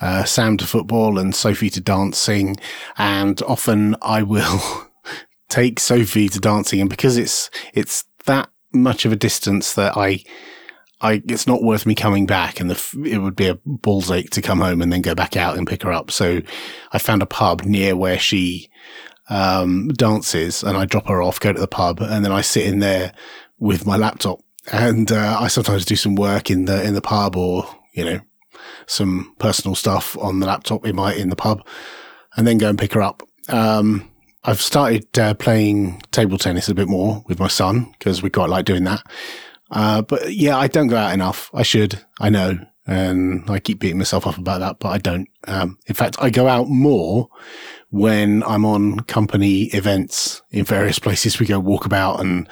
uh, 0.00 0.24
Sam 0.24 0.56
to 0.56 0.66
football 0.66 1.20
and 1.20 1.32
Sophie 1.32 1.70
to 1.70 1.80
dancing. 1.80 2.56
And 2.98 3.40
often 3.42 3.94
I 4.02 4.24
will 4.24 4.60
take 5.48 5.78
Sophie 5.78 6.28
to 6.28 6.40
dancing, 6.40 6.80
and 6.80 6.90
because 6.90 7.16
it's 7.16 7.48
it's 7.74 8.06
that 8.26 8.50
much 8.72 9.04
of 9.04 9.12
a 9.12 9.16
distance 9.16 9.74
that 9.74 9.96
I. 9.96 10.24
I, 11.02 11.22
it's 11.28 11.46
not 11.46 11.62
worth 11.62 11.86
me 11.86 11.94
coming 11.94 12.26
back 12.26 12.60
and 12.60 12.68
the, 12.68 13.08
it 13.10 13.16
would 13.16 13.34
be 13.34 13.46
a 13.46 13.58
balls 13.64 14.10
ache 14.10 14.28
to 14.32 14.42
come 14.42 14.60
home 14.60 14.82
and 14.82 14.92
then 14.92 15.00
go 15.00 15.14
back 15.14 15.34
out 15.34 15.56
and 15.56 15.66
pick 15.66 15.82
her 15.82 15.90
up. 15.90 16.10
So 16.10 16.42
I 16.92 16.98
found 16.98 17.22
a 17.22 17.26
pub 17.26 17.62
near 17.62 17.96
where 17.96 18.18
she, 18.18 18.68
um, 19.30 19.88
dances 19.88 20.62
and 20.62 20.76
I 20.76 20.84
drop 20.84 21.08
her 21.08 21.22
off, 21.22 21.40
go 21.40 21.54
to 21.54 21.58
the 21.58 21.66
pub 21.66 22.00
and 22.02 22.22
then 22.22 22.32
I 22.32 22.42
sit 22.42 22.66
in 22.66 22.80
there 22.80 23.14
with 23.58 23.86
my 23.86 23.96
laptop 23.96 24.42
and, 24.72 25.10
uh, 25.10 25.38
I 25.40 25.48
sometimes 25.48 25.84
do 25.84 25.96
some 25.96 26.14
work 26.14 26.50
in 26.50 26.64
the, 26.64 26.82
in 26.84 26.94
the 26.94 27.00
pub 27.00 27.36
or, 27.36 27.66
you 27.94 28.04
know, 28.04 28.20
some 28.86 29.34
personal 29.38 29.74
stuff 29.74 30.16
on 30.18 30.40
the 30.40 30.46
laptop 30.46 30.86
in 30.86 30.96
my, 30.96 31.14
in 31.14 31.28
the 31.28 31.36
pub 31.36 31.66
and 32.36 32.46
then 32.46 32.58
go 32.58 32.68
and 32.68 32.78
pick 32.78 32.92
her 32.92 33.02
up. 33.02 33.22
Um, 33.48 34.10
I've 34.44 34.60
started 34.60 35.18
uh, 35.18 35.34
playing 35.34 36.00
table 36.12 36.38
tennis 36.38 36.68
a 36.68 36.74
bit 36.74 36.88
more 36.88 37.22
with 37.26 37.38
my 37.38 37.48
son 37.48 37.92
because 37.98 38.22
we 38.22 38.30
quite 38.30 38.48
like 38.48 38.64
doing 38.64 38.84
that. 38.84 39.02
Uh, 39.70 40.02
but 40.02 40.32
yeah, 40.32 40.56
I 40.56 40.66
don't 40.66 40.88
go 40.88 40.96
out 40.96 41.12
enough. 41.12 41.50
I 41.52 41.62
should. 41.62 42.00
I 42.20 42.30
know. 42.30 42.58
And 42.90 43.48
I 43.48 43.60
keep 43.60 43.78
beating 43.78 43.98
myself 43.98 44.26
up 44.26 44.36
about 44.36 44.58
that, 44.58 44.80
but 44.80 44.88
I 44.88 44.98
don't. 44.98 45.28
Um, 45.46 45.78
in 45.86 45.94
fact, 45.94 46.16
I 46.20 46.28
go 46.28 46.48
out 46.48 46.68
more 46.68 47.28
when 47.90 48.42
I'm 48.42 48.64
on 48.64 49.00
company 49.00 49.66
events 49.66 50.42
in 50.50 50.64
various 50.64 50.98
places. 50.98 51.38
We 51.38 51.46
go 51.46 51.60
walk 51.60 51.86
about 51.86 52.20
and, 52.20 52.48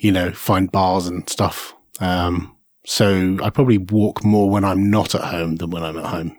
you 0.00 0.10
know, 0.10 0.32
find 0.32 0.72
bars 0.72 1.06
and 1.06 1.28
stuff. 1.28 1.74
Um, 2.00 2.56
so 2.86 3.36
I 3.42 3.50
probably 3.50 3.76
walk 3.76 4.24
more 4.24 4.48
when 4.48 4.64
I'm 4.64 4.90
not 4.90 5.14
at 5.14 5.20
home 5.20 5.56
than 5.56 5.70
when 5.70 5.82
I'm 5.82 5.98
at 5.98 6.06
home 6.06 6.38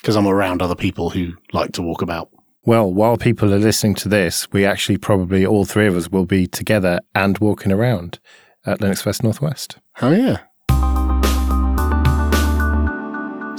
because 0.00 0.16
I'm 0.16 0.26
around 0.26 0.62
other 0.62 0.74
people 0.74 1.10
who 1.10 1.34
like 1.52 1.72
to 1.72 1.82
walk 1.82 2.00
about. 2.00 2.30
Well, 2.64 2.90
while 2.90 3.18
people 3.18 3.52
are 3.52 3.58
listening 3.58 3.94
to 3.96 4.08
this, 4.08 4.50
we 4.52 4.64
actually 4.64 4.96
probably 4.96 5.44
all 5.44 5.66
three 5.66 5.86
of 5.86 5.96
us 5.96 6.10
will 6.10 6.26
be 6.26 6.46
together 6.46 7.00
and 7.14 7.38
walking 7.38 7.72
around 7.72 8.20
at 8.64 8.80
Linux 8.80 9.02
Fest 9.02 9.22
Northwest. 9.22 9.78
Oh, 10.00 10.12
yeah. 10.12 10.38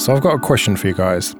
So 0.01 0.15
I've 0.15 0.24
got 0.24 0.34
a 0.34 0.39
question 0.39 0.75
for 0.75 0.88
you 0.88 0.96
guys. 0.96 1.36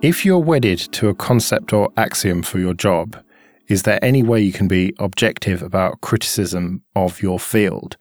If 0.00 0.24
you're 0.24 0.38
wedded 0.38 0.78
to 0.92 1.10
a 1.10 1.14
concept 1.14 1.74
or 1.74 1.90
axiom 1.98 2.42
for 2.42 2.58
your 2.58 2.72
job, 2.72 3.22
is 3.66 3.82
there 3.82 4.02
any 4.02 4.22
way 4.22 4.40
you 4.40 4.50
can 4.50 4.66
be 4.66 4.94
objective 4.98 5.62
about 5.62 6.00
criticism 6.00 6.82
of 6.96 7.20
your 7.20 7.38
field? 7.38 7.98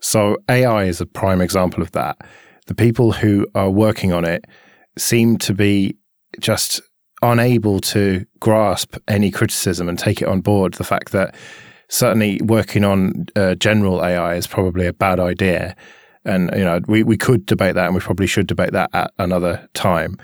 So 0.00 0.38
AI 0.48 0.84
is 0.84 1.02
a 1.02 1.06
prime 1.06 1.42
example 1.42 1.82
of 1.82 1.92
that. 1.92 2.16
The 2.66 2.74
people 2.74 3.12
who 3.12 3.46
are 3.54 3.68
working 3.68 4.10
on 4.10 4.24
it 4.24 4.46
seem 4.96 5.36
to 5.40 5.52
be 5.52 5.98
just 6.40 6.80
unable 7.20 7.80
to 7.80 8.24
grasp 8.40 8.96
any 9.06 9.30
criticism 9.30 9.86
and 9.86 9.98
take 9.98 10.22
it 10.22 10.28
on 10.28 10.40
board. 10.40 10.72
The 10.72 10.82
fact 10.82 11.12
that 11.12 11.34
certainly 11.90 12.40
working 12.42 12.84
on 12.84 13.26
uh, 13.36 13.54
general 13.56 14.02
AI 14.02 14.36
is 14.36 14.46
probably 14.46 14.86
a 14.86 14.94
bad 14.94 15.20
idea. 15.20 15.76
And, 16.26 16.50
you 16.54 16.64
know, 16.64 16.80
we, 16.86 17.02
we 17.02 17.16
could 17.16 17.46
debate 17.46 17.74
that 17.74 17.86
and 17.86 17.94
we 17.94 18.00
probably 18.00 18.26
should 18.26 18.46
debate 18.46 18.72
that 18.72 18.90
at 18.92 19.12
another 19.18 19.68
time. 19.74 20.18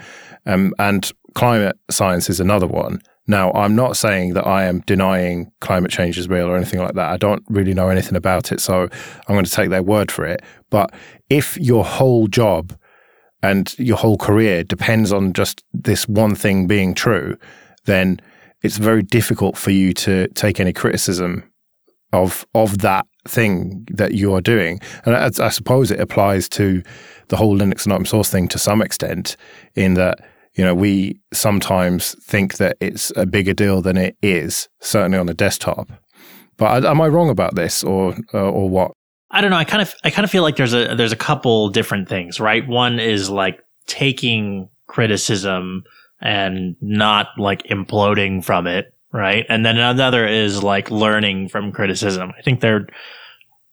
Um, 0.47 0.75
and 0.79 1.11
climate 1.35 1.77
science 1.91 2.29
is 2.29 2.41
another 2.41 2.67
one. 2.67 3.01
Now, 3.29 3.53
I'm 3.53 3.77
not 3.77 3.97
saying 3.97 4.35
that 4.35 4.47
I 4.47 4.65
am 4.65 4.81
denying 4.81 5.53
climate 5.61 5.93
change 5.93 6.19
is 6.19 6.29
real 6.29 6.49
or 6.49 6.57
anything 6.57 6.81
like 6.81 6.95
that. 6.95 7.11
I 7.11 7.17
don't 7.17 7.43
really 7.49 7.73
know 7.73 7.89
anything 7.89 8.17
about 8.17 8.51
it. 8.51 8.61
So 8.61 8.83
I'm 8.83 9.35
going 9.35 9.45
to 9.45 9.51
take 9.51 9.71
their 9.71 9.83
word 9.83 10.11
for 10.11 10.25
it. 10.27 10.43
But 10.71 10.93
if 11.31 11.57
your 11.57 11.85
whole 11.85 12.27
job 12.27 12.77
and 13.43 13.77
your 13.79 13.97
whole 13.97 14.19
career 14.19 14.65
depends 14.65 15.13
on 15.13 15.33
just 15.33 15.65
this 15.73 16.09
one 16.09 16.35
thing 16.35 16.67
being 16.67 16.95
true, 16.95 17.37
then 17.85 18.21
it's 18.63 18.77
very 18.77 19.03
difficult 19.03 19.57
for 19.57 19.71
you 19.71 19.93
to 19.93 20.29
take 20.29 20.61
any 20.61 20.73
criticism 20.73 21.45
of 22.13 22.47
of 22.55 22.79
that 22.79 23.07
thing 23.27 23.87
that 23.91 24.15
you 24.15 24.35
are 24.35 24.41
doing. 24.41 24.81
And 25.05 25.15
I, 25.17 25.31
I, 25.45 25.49
suppose 25.49 25.91
it 25.91 26.01
applies 26.01 26.49
to 26.51 26.83
the 27.29 27.37
whole 27.37 27.57
Linux 27.57 27.85
and 27.85 27.93
open 27.93 28.07
source 28.07 28.31
thing 28.31 28.49
to 28.49 28.59
some 28.59 28.83
extent, 28.83 29.37
in 29.75 29.95
that 29.95 30.19
you 30.55 30.65
know 30.65 30.75
we 30.75 31.21
sometimes 31.33 32.17
think 32.25 32.57
that 32.57 32.77
it's 32.81 33.13
a 33.17 33.27
bigger 33.27 33.55
deal 33.55 33.81
than 33.81 33.97
it 33.97 34.17
is, 34.23 34.69
certainly 34.81 35.19
on 35.19 35.29
a 35.29 35.35
desktop. 35.35 35.91
But 36.57 36.85
am 36.85 37.01
I 37.01 37.09
wrong 37.09 37.31
about 37.31 37.55
this, 37.55 37.83
or 37.85 38.15
uh, 38.35 38.51
or 38.51 38.69
what? 38.69 38.93
I 39.31 39.41
don't 39.41 39.51
know. 39.51 39.57
I 39.57 39.65
kind 39.65 39.83
of 39.83 39.95
I 40.05 40.11
kind 40.11 40.25
of 40.25 40.31
feel 40.31 40.43
like 40.43 40.57
there's 40.57 40.75
a 40.75 40.95
there's 40.95 41.13
a 41.13 41.17
couple 41.17 41.69
different 41.69 42.09
things, 42.09 42.39
right? 42.41 42.67
One 42.67 42.99
is 42.99 43.31
like 43.31 43.61
taking 43.87 44.69
criticism 44.87 45.85
and 46.21 46.77
not 46.81 47.29
like 47.39 47.65
imploding 47.65 48.45
from 48.45 48.67
it, 48.67 48.95
right? 49.13 49.47
And 49.49 49.65
then 49.65 49.79
another 49.79 50.27
is 50.27 50.63
like 50.63 50.91
learning 50.91 51.49
from 51.49 51.73
criticism. 51.73 52.33
I 52.37 52.43
think 52.43 52.61
they're 52.61 52.87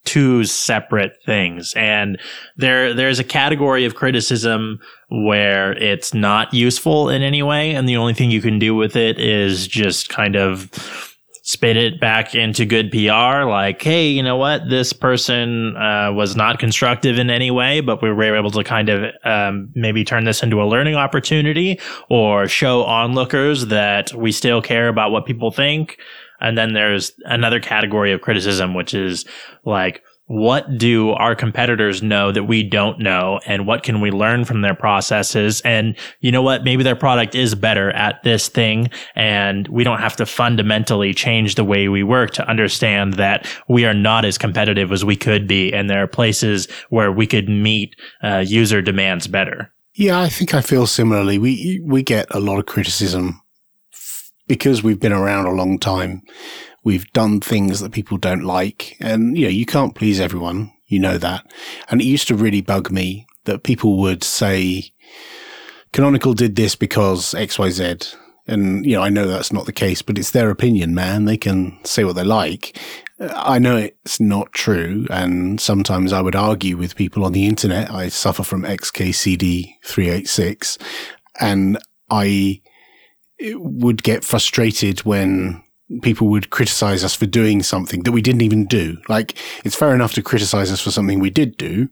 two 0.05 0.43
separate 0.43 1.17
things. 1.25 1.73
And 1.75 2.19
there 2.57 2.93
there's 2.93 3.19
a 3.19 3.23
category 3.23 3.85
of 3.85 3.95
criticism 3.95 4.79
where 5.09 5.73
it's 5.73 6.13
not 6.13 6.53
useful 6.53 7.09
in 7.09 7.21
any 7.21 7.43
way 7.43 7.71
and 7.71 7.87
the 7.87 7.97
only 7.97 8.13
thing 8.13 8.31
you 8.31 8.41
can 8.41 8.59
do 8.59 8.75
with 8.75 8.95
it 8.95 9.19
is 9.19 9.67
just 9.67 10.09
kind 10.09 10.35
of 10.35 11.08
spit 11.49 11.75
it 11.75 11.99
back 11.99 12.35
into 12.35 12.63
good 12.63 12.91
PR, 12.91 13.43
like, 13.43 13.81
hey, 13.81 14.07
you 14.07 14.21
know 14.21 14.37
what? 14.37 14.69
This 14.69 14.93
person 14.93 15.75
uh, 15.75 16.11
was 16.13 16.35
not 16.35 16.59
constructive 16.59 17.17
in 17.17 17.31
any 17.31 17.49
way, 17.49 17.81
but 17.81 18.03
we 18.03 18.13
were 18.13 18.35
able 18.35 18.51
to 18.51 18.63
kind 18.63 18.87
of 18.87 19.11
um, 19.23 19.71
maybe 19.73 20.03
turn 20.03 20.25
this 20.25 20.43
into 20.43 20.61
a 20.61 20.65
learning 20.69 20.93
opportunity 20.93 21.79
or 22.07 22.47
show 22.47 22.83
onlookers 22.83 23.65
that 23.69 24.13
we 24.13 24.31
still 24.31 24.61
care 24.61 24.89
about 24.89 25.11
what 25.11 25.25
people 25.25 25.49
think. 25.49 25.97
And 26.39 26.55
then 26.55 26.73
there's 26.73 27.13
another 27.25 27.59
category 27.59 28.11
of 28.11 28.21
criticism, 28.21 28.75
which 28.75 28.93
is 28.93 29.25
like, 29.65 30.03
what 30.29 30.77
do 30.77 31.09
our 31.09 31.33
competitors 31.33 32.03
know 32.03 32.31
that 32.31 32.43
we 32.43 32.61
don't 32.61 32.99
know? 32.99 33.39
And 33.47 33.65
what 33.65 33.81
can 33.81 33.99
we 33.99 34.11
learn 34.11 34.45
from 34.45 34.61
their 34.61 34.75
processes? 34.75 35.59
And 35.61 35.97
you 36.19 36.31
know 36.31 36.43
what? 36.43 36.63
Maybe 36.63 36.83
their 36.83 36.95
product 36.95 37.33
is 37.33 37.55
better 37.55 37.89
at 37.93 38.21
this 38.21 38.47
thing 38.47 38.91
and 39.15 39.67
we 39.69 39.83
don't 39.83 39.97
have 39.97 40.15
to 40.17 40.27
fundamentally 40.27 41.15
change 41.15 41.55
the 41.55 41.63
way 41.63 41.87
we 41.87 42.03
work 42.03 42.29
to 42.33 42.47
understand 42.47 43.15
that 43.15 43.47
we 43.67 43.85
are 43.85 43.93
not 43.95 44.23
as 44.23 44.37
competitive 44.37 44.91
as 44.91 45.03
we 45.03 45.15
could 45.15 45.47
be 45.47 45.73
and 45.73 45.89
there 45.89 46.03
are 46.03 46.07
places 46.07 46.67
where 46.89 47.11
we 47.11 47.25
could 47.25 47.49
meet 47.49 47.95
uh, 48.23 48.43
user 48.45 48.83
demands 48.83 49.27
better. 49.27 49.73
Yeah 49.95 50.19
i 50.21 50.29
think 50.29 50.53
i 50.53 50.61
feel 50.61 50.85
similarly. 50.85 51.39
We 51.39 51.81
we 51.83 52.03
get 52.03 52.27
a 52.29 52.39
lot 52.39 52.59
of 52.59 52.67
criticism 52.67 53.41
because 54.47 54.83
we've 54.83 54.99
been 54.99 55.11
around 55.11 55.47
a 55.47 55.51
long 55.51 55.79
time 55.79 56.21
We've 56.89 57.13
done 57.13 57.39
things 57.39 57.81
that 57.81 57.91
people 57.91 58.17
don't 58.17 58.41
like. 58.41 58.97
And, 58.99 59.37
you 59.37 59.43
know, 59.43 59.51
you 59.51 59.67
can't 59.67 59.93
please 59.93 60.19
everyone. 60.19 60.73
You 60.87 60.97
know 60.97 61.19
that. 61.19 61.45
And 61.87 62.01
it 62.01 62.05
used 62.05 62.27
to 62.29 62.35
really 62.35 62.61
bug 62.61 62.89
me 62.89 63.27
that 63.45 63.61
people 63.61 63.99
would 63.99 64.23
say, 64.23 64.91
Canonical 65.93 66.33
did 66.33 66.55
this 66.55 66.75
because 66.75 67.35
XYZ. 67.35 68.15
And, 68.47 68.87
you 68.87 68.93
know, 68.95 69.03
I 69.03 69.09
know 69.09 69.27
that's 69.27 69.53
not 69.53 69.67
the 69.67 69.71
case, 69.71 70.01
but 70.01 70.17
it's 70.17 70.31
their 70.31 70.49
opinion, 70.49 70.95
man. 70.95 71.25
They 71.25 71.37
can 71.37 71.77
say 71.83 72.05
what 72.05 72.15
they 72.15 72.23
like. 72.23 72.75
I 73.19 73.59
know 73.59 73.77
it's 73.77 74.19
not 74.19 74.51
true. 74.53 75.05
And 75.11 75.61
sometimes 75.61 76.11
I 76.11 76.21
would 76.21 76.35
argue 76.35 76.75
with 76.75 76.95
people 76.95 77.23
on 77.23 77.33
the 77.33 77.45
internet. 77.45 77.91
I 77.91 78.09
suffer 78.09 78.41
from 78.41 78.63
XKCD 78.63 79.75
386 79.83 80.79
and 81.39 81.77
I 82.09 82.63
would 83.53 84.01
get 84.01 84.23
frustrated 84.23 85.01
when 85.01 85.63
people 86.01 86.27
would 86.27 86.49
criticize 86.49 87.03
us 87.03 87.15
for 87.15 87.25
doing 87.25 87.63
something 87.63 88.03
that 88.03 88.11
we 88.11 88.21
didn't 88.21 88.41
even 88.41 88.65
do. 88.65 88.97
Like, 89.07 89.37
it's 89.65 89.75
fair 89.75 89.93
enough 89.93 90.13
to 90.13 90.21
criticize 90.21 90.71
us 90.71 90.81
for 90.81 90.91
something 90.91 91.19
we 91.19 91.29
did 91.29 91.57
do, 91.57 91.89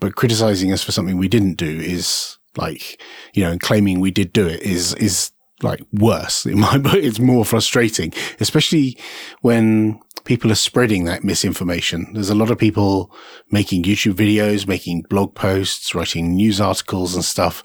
but 0.00 0.14
criticizing 0.14 0.72
us 0.72 0.82
for 0.82 0.92
something 0.92 1.16
we 1.16 1.28
didn't 1.28 1.54
do 1.54 1.80
is 1.80 2.38
like, 2.56 3.00
you 3.34 3.42
know, 3.42 3.58
claiming 3.58 4.00
we 4.00 4.10
did 4.10 4.32
do 4.32 4.46
it 4.46 4.62
is, 4.62 4.94
is 4.94 5.32
like 5.62 5.80
worse. 5.92 6.46
It 6.46 6.56
might, 6.56 6.84
it's 6.94 7.18
more 7.18 7.44
frustrating, 7.44 8.12
especially 8.40 8.96
when 9.40 10.00
people 10.24 10.52
are 10.52 10.56
spreading 10.56 11.04
that 11.04 11.24
misinformation. 11.24 12.12
There's 12.12 12.30
a 12.30 12.34
lot 12.34 12.50
of 12.50 12.58
people 12.58 13.12
making 13.50 13.82
YouTube 13.82 14.14
videos, 14.14 14.68
making 14.68 15.06
blog 15.08 15.34
posts, 15.34 15.94
writing 15.94 16.34
news 16.34 16.60
articles 16.60 17.14
and 17.14 17.24
stuff 17.24 17.62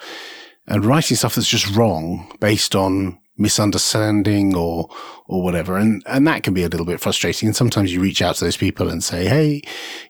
and 0.68 0.86
writing 0.86 1.18
stuff 1.18 1.36
that's 1.36 1.48
just 1.48 1.76
wrong 1.76 2.32
based 2.40 2.76
on 2.76 3.20
misunderstanding 3.38 4.56
or 4.56 4.90
or 5.28 5.44
whatever. 5.44 5.78
And 5.78 6.04
and 6.06 6.28
that 6.28 6.44
can 6.44 6.54
be 6.54 6.64
a 6.64 6.70
little 6.70 6.86
bit 6.86 7.00
frustrating. 7.00 7.48
And 7.48 7.56
sometimes 7.56 7.94
you 7.94 8.02
reach 8.02 8.22
out 8.22 8.36
to 8.36 8.46
those 8.46 8.58
people 8.58 8.90
and 8.90 9.04
say 9.04 9.28
hey 9.28 9.62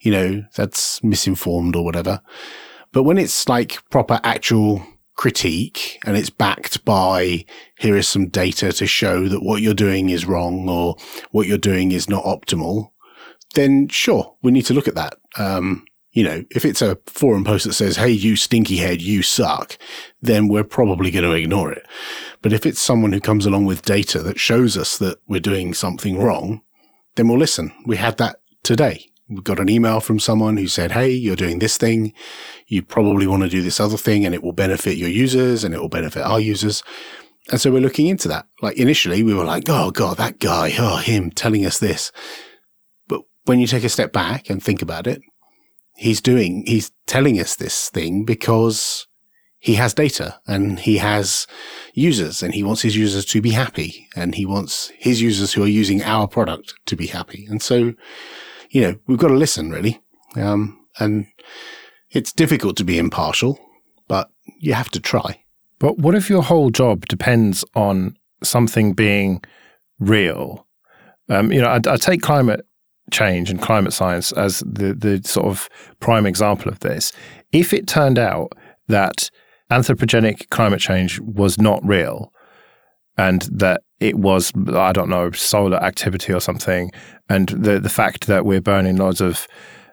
you 0.02 0.12
know 0.12 0.44
that's 0.56 1.04
misinformed 1.04 1.76
or 1.76 1.84
whatever. 1.84 2.22
But 2.92 3.04
when 3.04 3.18
it's 3.18 3.50
like 3.50 3.88
proper 3.90 4.20
actual 4.24 4.86
critique 5.16 6.00
and 6.06 6.18
it's 6.18 6.32
backed 6.32 6.84
by 6.86 7.46
here 7.78 7.96
is 7.96 8.08
some 8.08 8.30
data 8.30 8.74
to 8.74 8.88
show 8.88 9.28
that 9.30 9.44
what 9.44 9.62
you're 9.62 9.76
doing 9.76 10.10
is 10.10 10.26
wrong 10.26 10.68
or 10.68 10.96
what 11.30 11.46
you're 11.46 11.58
doing 11.58 11.92
is 11.92 12.10
not 12.10 12.24
optimal 12.24 12.90
then 13.54 13.88
sure 13.88 14.36
we 14.42 14.52
need 14.52 14.66
to 14.66 14.74
look 14.74 14.88
at 14.88 14.96
that. 14.96 15.16
Um, 15.38 15.86
You 16.14 16.24
know, 16.24 16.44
if 16.52 16.64
it's 16.64 16.82
a 16.82 16.98
forum 17.06 17.44
post 17.44 17.66
that 17.66 17.74
says, 17.74 17.98
Hey, 17.98 18.12
you 18.12 18.36
stinky 18.36 18.78
head, 18.78 19.02
you 19.02 19.22
suck, 19.22 19.78
then 20.22 20.48
we're 20.48 20.64
probably 20.64 21.12
going 21.12 21.26
to 21.26 21.32
ignore 21.32 21.72
it. 21.72 21.86
But 22.42 22.54
if 22.54 22.66
it's 22.66 22.80
someone 22.80 23.14
who 23.14 23.20
comes 23.20 23.46
along 23.46 23.66
with 23.66 23.82
data 23.82 24.22
that 24.24 24.40
shows 24.40 24.78
us 24.78 24.98
that 25.00 25.18
we're 25.28 25.40
doing 25.40 25.74
something 25.74 26.18
wrong, 26.18 26.62
then 27.16 27.28
we'll 27.28 27.40
listen. 27.40 27.72
We 27.86 27.98
had 27.98 28.18
that 28.18 28.38
today. 28.64 29.10
We 29.30 29.42
got 29.42 29.60
an 29.60 29.70
email 29.70 30.00
from 30.00 30.20
someone 30.20 30.58
who 30.58 30.68
said, 30.68 30.92
Hey, 30.92 31.10
you're 31.10 31.36
doing 31.36 31.60
this 31.60 31.78
thing. 31.78 32.14
You 32.68 32.84
probably 32.84 33.26
want 33.26 33.44
to 33.44 33.50
do 33.50 33.62
this 33.62 33.80
other 33.80 33.98
thing 33.98 34.26
and 34.26 34.36
it 34.36 34.44
will 34.44 34.54
benefit 34.54 34.98
your 34.98 35.10
users 35.10 35.64
and 35.64 35.74
it 35.74 35.82
will 35.82 35.90
benefit 35.90 36.24
our 36.24 36.40
users. 36.40 36.84
And 37.52 37.60
so 37.60 37.72
we're 37.72 37.82
looking 37.82 38.08
into 38.08 38.28
that. 38.28 38.46
Like 38.62 38.78
initially 38.78 39.24
we 39.24 39.34
were 39.34 39.44
like, 39.44 39.64
Oh 39.68 39.92
God, 39.92 40.18
that 40.18 40.40
guy, 40.40 40.74
oh, 40.78 40.98
him 40.98 41.32
telling 41.32 41.66
us 41.66 41.80
this. 41.80 42.12
But 43.08 43.22
when 43.46 43.60
you 43.60 43.68
take 43.68 43.84
a 43.84 43.90
step 43.90 44.14
back 44.14 44.50
and 44.50 44.62
think 44.62 44.82
about 44.82 45.08
it, 45.08 45.22
he's 45.96 46.22
doing, 46.22 46.64
he's 46.66 46.92
telling 47.06 47.40
us 47.40 47.56
this 47.56 47.90
thing 47.90 48.26
because 48.26 49.08
he 49.60 49.76
has 49.76 49.94
data 49.94 50.40
and 50.46 50.80
he 50.80 50.98
has 50.98 51.48
users 51.94 52.44
and 52.44 52.54
he 52.54 52.64
wants 52.64 52.82
his 52.82 52.98
users 52.98 53.24
to 53.24 53.42
be 53.42 53.52
happy 53.52 54.10
and 54.14 54.36
he 54.36 54.46
wants 54.46 54.92
his 54.98 55.22
users 55.22 55.54
who 55.54 55.64
are 55.64 55.68
using 55.68 56.04
our 56.04 56.28
product 56.28 56.74
to 56.86 56.98
be 56.98 57.08
happy. 57.08 57.48
And 57.50 57.62
so, 57.62 57.94
you 58.72 58.82
know, 58.82 59.00
we've 59.08 59.18
got 59.18 59.30
to 59.30 59.36
listen 59.36 59.72
really. 59.72 60.02
Um, 60.36 60.86
and 61.00 61.28
it's 62.10 62.34
difficult 62.34 62.76
to 62.78 62.84
be 62.84 62.98
impartial, 62.98 63.58
but 64.08 64.30
you 64.60 64.74
have 64.74 64.90
to 64.90 65.00
try. 65.00 65.44
But 65.80 65.98
what 65.98 66.16
if 66.16 66.30
your 66.30 66.44
whole 66.44 66.70
job 66.70 67.06
depends 67.08 67.64
on 67.76 68.18
something 68.44 68.94
being 68.94 69.42
real? 70.00 70.68
Um, 71.30 71.54
you 71.54 71.62
know, 71.62 71.68
I, 71.68 71.80
I 71.88 71.96
take 71.96 72.22
climate 72.22 72.66
change 73.12 73.50
and 73.50 73.62
climate 73.62 73.94
science 73.94 74.32
as 74.34 74.60
the 74.60 74.94
the 74.94 75.22
sort 75.28 75.48
of 75.48 75.70
prime 76.00 76.26
example 76.26 76.72
of 76.72 76.80
this. 76.80 77.12
If 77.52 77.74
it 77.74 77.88
turned 77.88 78.18
out 78.18 78.54
that 78.88 79.30
anthropogenic 79.72 80.50
climate 80.50 80.80
change 80.80 81.20
was 81.20 81.58
not 81.58 81.86
real 81.86 82.32
and 83.18 83.44
that 83.52 83.82
it 84.00 84.16
was 84.18 84.52
I 84.74 84.92
don't 84.92 85.10
know 85.10 85.32
solar 85.32 85.78
activity 85.78 86.34
or 86.34 86.40
something, 86.40 86.92
and 87.30 87.50
the 87.50 87.80
the 87.80 87.90
fact 87.90 88.28
that 88.28 88.46
we're 88.46 88.62
burning 88.62 88.98
loads 88.98 89.22
of 89.22 89.48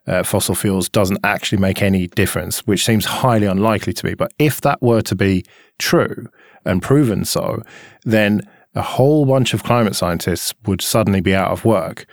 uh, 0.07 0.23
fossil 0.23 0.55
fuels 0.55 0.89
doesn't 0.89 1.21
actually 1.23 1.59
make 1.59 1.83
any 1.83 2.07
difference, 2.09 2.61
which 2.67 2.85
seems 2.85 3.05
highly 3.05 3.47
unlikely 3.47 3.93
to 3.93 4.07
me. 4.07 4.15
But 4.15 4.33
if 4.39 4.61
that 4.63 4.81
were 4.83 5.03
to 5.03 5.15
be 5.15 5.45
true 5.79 6.27
and 6.65 6.83
proven 6.83 7.25
so, 7.25 7.63
then 8.05 8.43
a 8.75 8.83
whole 8.83 9.27
bunch 9.27 9.53
of 9.55 9.63
climate 9.63 9.95
scientists 9.95 10.55
would 10.67 10.81
suddenly 10.81 11.21
be 11.21 11.35
out 11.35 11.51
of 11.51 11.65
work, 11.65 12.07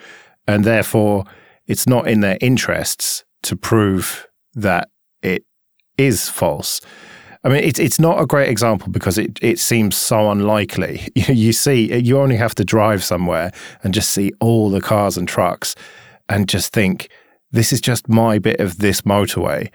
and 0.48 0.64
therefore 0.64 1.26
it's 1.68 1.88
not 1.88 2.08
in 2.08 2.22
their 2.22 2.38
interests 2.42 3.26
to 3.44 3.56
prove 3.56 4.28
that 4.56 4.90
it 5.22 5.46
is 5.98 6.30
false. 6.30 6.82
I 7.44 7.50
mean, 7.50 7.64
it's 7.64 7.80
it's 7.80 8.00
not 8.00 8.22
a 8.22 8.26
great 8.26 8.50
example 8.50 8.90
because 8.92 9.18
it, 9.18 9.40
it 9.42 9.60
seems 9.60 9.96
so 9.96 10.32
unlikely. 10.32 11.08
You, 11.16 11.54
see, 11.54 11.94
you 11.98 12.20
only 12.20 12.38
have 12.38 12.56
to 12.56 12.64
drive 12.64 13.04
somewhere 13.04 13.52
and 13.84 13.94
just 13.94 14.12
see 14.12 14.32
all 14.40 14.70
the 14.70 14.82
cars 14.82 15.18
and 15.18 15.28
trucks, 15.28 15.76
and 16.30 16.48
just 16.48 16.74
think, 16.74 17.10
this 17.52 17.72
is 17.72 17.82
just 17.82 18.10
my 18.10 18.40
bit 18.40 18.60
of 18.60 18.80
this 18.80 19.02
motorway 19.02 19.70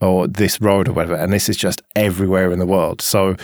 or 0.00 0.26
this 0.26 0.60
road 0.60 0.88
or 0.88 0.92
whatever, 0.92 1.14
and 1.14 1.32
this 1.32 1.48
is 1.48 1.56
just 1.56 1.82
everywhere 1.94 2.50
in 2.52 2.58
the 2.58 2.66
world. 2.66 3.00
So, 3.00 3.36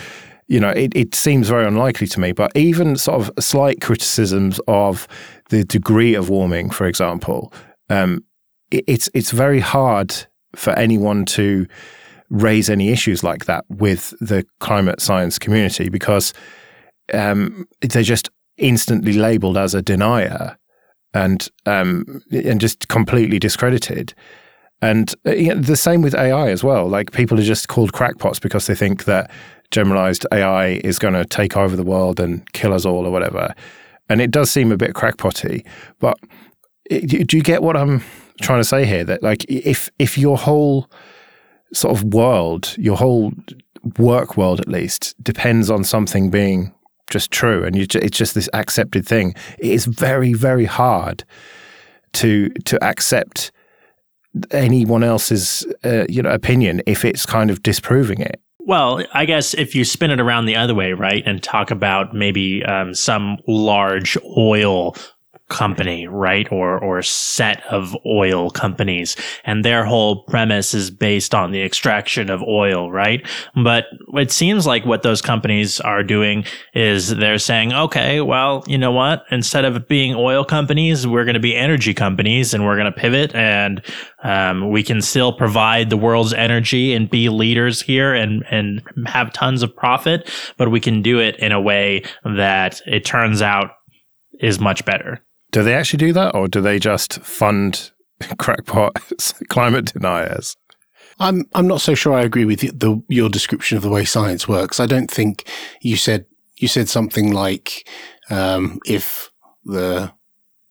you 0.47 0.59
know, 0.59 0.69
it, 0.69 0.91
it 0.95 1.15
seems 1.15 1.47
very 1.47 1.65
unlikely 1.65 2.07
to 2.07 2.19
me. 2.19 2.31
But 2.31 2.51
even 2.55 2.95
sort 2.97 3.21
of 3.21 3.43
slight 3.43 3.81
criticisms 3.81 4.59
of 4.67 5.07
the 5.49 5.63
degree 5.63 6.15
of 6.15 6.29
warming, 6.29 6.69
for 6.69 6.87
example, 6.87 7.53
um, 7.89 8.23
it, 8.71 8.83
it's 8.87 9.09
it's 9.13 9.31
very 9.31 9.59
hard 9.59 10.15
for 10.55 10.71
anyone 10.73 11.25
to 11.25 11.67
raise 12.29 12.69
any 12.69 12.89
issues 12.89 13.23
like 13.23 13.45
that 13.45 13.65
with 13.69 14.13
the 14.19 14.45
climate 14.59 15.01
science 15.01 15.39
community 15.39 15.89
because 15.89 16.33
um, 17.13 17.67
they're 17.81 18.03
just 18.03 18.29
instantly 18.57 19.13
labeled 19.13 19.57
as 19.57 19.73
a 19.73 19.81
denier 19.81 20.57
and 21.13 21.49
um, 21.65 22.21
and 22.31 22.61
just 22.61 22.87
completely 22.87 23.39
discredited. 23.39 24.13
And 24.81 25.13
uh, 25.25 25.31
you 25.31 25.53
know, 25.53 25.61
the 25.61 25.75
same 25.75 26.01
with 26.01 26.15
AI 26.15 26.49
as 26.49 26.63
well. 26.63 26.87
Like 26.87 27.11
people 27.11 27.39
are 27.39 27.43
just 27.43 27.67
called 27.67 27.93
crackpots 27.93 28.39
because 28.39 28.67
they 28.67 28.75
think 28.75 29.05
that 29.05 29.31
generalized 29.71 30.25
AI 30.31 30.79
is 30.83 30.99
going 30.99 31.13
to 31.13 31.25
take 31.25 31.57
over 31.57 31.75
the 31.75 31.83
world 31.83 32.19
and 32.19 32.51
kill 32.53 32.73
us 32.73 32.85
all 32.85 33.05
or 33.05 33.11
whatever. 33.11 33.53
And 34.09 34.21
it 34.21 34.31
does 34.31 34.49
seem 34.49 34.71
a 34.71 34.77
bit 34.77 34.93
crackpotty. 34.93 35.65
But 35.99 36.17
do 36.89 37.37
you 37.37 37.43
get 37.43 37.61
what 37.61 37.77
I'm 37.77 38.03
trying 38.41 38.59
to 38.59 38.67
say 38.67 38.85
here? 38.85 39.03
That 39.03 39.21
like 39.21 39.45
if 39.47 39.89
if 39.99 40.17
your 40.17 40.37
whole 40.37 40.89
sort 41.73 41.95
of 41.95 42.03
world, 42.13 42.75
your 42.77 42.97
whole 42.97 43.31
work 43.97 44.35
world 44.37 44.59
at 44.59 44.67
least, 44.67 45.15
depends 45.23 45.69
on 45.69 45.83
something 45.83 46.29
being 46.29 46.73
just 47.09 47.31
true, 47.31 47.63
and 47.63 47.75
you, 47.75 47.85
it's 47.95 48.17
just 48.17 48.35
this 48.35 48.49
accepted 48.53 49.05
thing. 49.05 49.35
It 49.59 49.71
is 49.71 49.85
very, 49.85 50.33
very 50.33 50.65
hard 50.65 51.23
to 52.13 52.49
to 52.65 52.83
accept 52.83 53.51
anyone 54.51 55.03
else's 55.03 55.65
uh, 55.83 56.05
you 56.07 56.21
know 56.21 56.29
opinion 56.29 56.81
if 56.85 57.03
it's 57.05 57.25
kind 57.25 57.49
of 57.51 57.61
disproving 57.63 58.21
it. 58.21 58.41
Well, 58.69 59.03
I 59.15 59.25
guess 59.25 59.55
if 59.55 59.73
you 59.73 59.83
spin 59.83 60.11
it 60.11 60.19
around 60.19 60.45
the 60.45 60.55
other 60.55 60.75
way, 60.75 60.93
right, 60.93 61.23
and 61.25 61.41
talk 61.41 61.71
about 61.71 62.13
maybe 62.13 62.63
um, 62.65 62.93
some 62.93 63.37
large 63.47 64.15
oil 64.37 64.95
company, 65.49 66.07
right? 66.07 66.49
Or, 66.51 66.79
or 66.79 67.01
set 67.01 67.63
of 67.65 67.95
oil 68.05 68.49
companies. 68.49 69.15
And 69.43 69.65
their 69.65 69.83
whole 69.83 70.23
premise 70.23 70.73
is 70.73 70.91
based 70.91 71.35
on 71.35 71.51
the 71.51 71.61
extraction 71.61 72.29
of 72.29 72.41
oil, 72.43 72.91
right? 72.91 73.27
But 73.55 73.85
it 74.13 74.31
seems 74.31 74.65
like 74.65 74.85
what 74.85 75.03
those 75.03 75.21
companies 75.21 75.79
are 75.81 76.03
doing 76.03 76.45
is 76.73 77.15
they're 77.15 77.39
saying, 77.39 77.73
okay, 77.73 78.21
well, 78.21 78.63
you 78.67 78.77
know 78.77 78.91
what? 78.91 79.23
Instead 79.31 79.65
of 79.65 79.87
being 79.87 80.15
oil 80.15 80.45
companies, 80.45 81.05
we're 81.05 81.25
going 81.25 81.33
to 81.33 81.39
be 81.39 81.55
energy 81.55 81.93
companies 81.93 82.53
and 82.53 82.65
we're 82.65 82.77
going 82.77 82.91
to 82.91 82.99
pivot 82.99 83.33
and, 83.35 83.81
um, 84.23 84.69
we 84.69 84.83
can 84.83 85.01
still 85.01 85.33
provide 85.33 85.89
the 85.89 85.97
world's 85.97 86.33
energy 86.33 86.93
and 86.93 87.09
be 87.09 87.29
leaders 87.29 87.81
here 87.81 88.13
and, 88.13 88.43
and 88.51 88.81
have 89.05 89.33
tons 89.33 89.63
of 89.63 89.75
profit, 89.75 90.29
but 90.57 90.69
we 90.69 90.79
can 90.79 91.01
do 91.01 91.19
it 91.19 91.37
in 91.37 91.51
a 91.51 91.61
way 91.61 92.03
that 92.23 92.81
it 92.85 93.05
turns 93.05 93.41
out 93.41 93.71
is 94.39 94.59
much 94.59 94.85
better. 94.85 95.21
Do 95.51 95.63
they 95.63 95.73
actually 95.73 95.97
do 95.97 96.13
that, 96.13 96.35
or 96.35 96.47
do 96.47 96.61
they 96.61 96.79
just 96.79 97.21
fund 97.21 97.91
crackpot 98.37 98.95
climate 99.49 99.93
deniers? 99.93 100.55
I'm 101.19 101.45
I'm 101.53 101.67
not 101.67 101.81
so 101.81 101.95
sure 101.95 102.13
I 102.13 102.21
agree 102.21 102.45
with 102.45 102.61
the, 102.61 102.71
the, 102.71 103.01
your 103.09 103.29
description 103.29 103.77
of 103.77 103.83
the 103.83 103.89
way 103.89 104.05
science 104.05 104.47
works. 104.47 104.79
I 104.79 104.85
don't 104.85 105.11
think 105.11 105.47
you 105.81 105.97
said 105.97 106.25
you 106.55 106.67
said 106.67 106.87
something 106.87 107.31
like 107.31 107.87
um, 108.29 108.79
if 108.85 109.29
the 109.65 110.11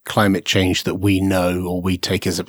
climate 0.08 0.44
change 0.44 0.84
that 0.84 0.96
we 0.96 1.20
know 1.20 1.64
or 1.66 1.80
we 1.80 1.96
take 1.96 2.26
as 2.26 2.40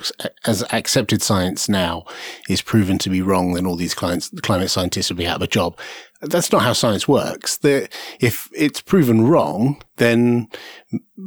as 0.46 0.64
accepted 0.72 1.22
science 1.22 1.68
now 1.68 2.04
is 2.48 2.62
proven 2.62 2.98
to 2.98 3.10
be 3.10 3.22
wrong, 3.22 3.52
then 3.54 3.66
all 3.66 3.76
these 3.76 3.94
clients, 3.94 4.30
climate 4.42 4.70
scientists 4.70 5.10
will 5.10 5.16
be 5.16 5.26
out 5.26 5.36
of 5.36 5.42
a 5.42 5.46
job. 5.46 5.78
That's 6.22 6.52
not 6.52 6.62
how 6.62 6.74
science 6.74 7.08
works. 7.08 7.56
The, 7.58 7.88
if 8.20 8.50
it's 8.54 8.82
proven 8.82 9.26
wrong, 9.26 9.80
then 9.96 10.48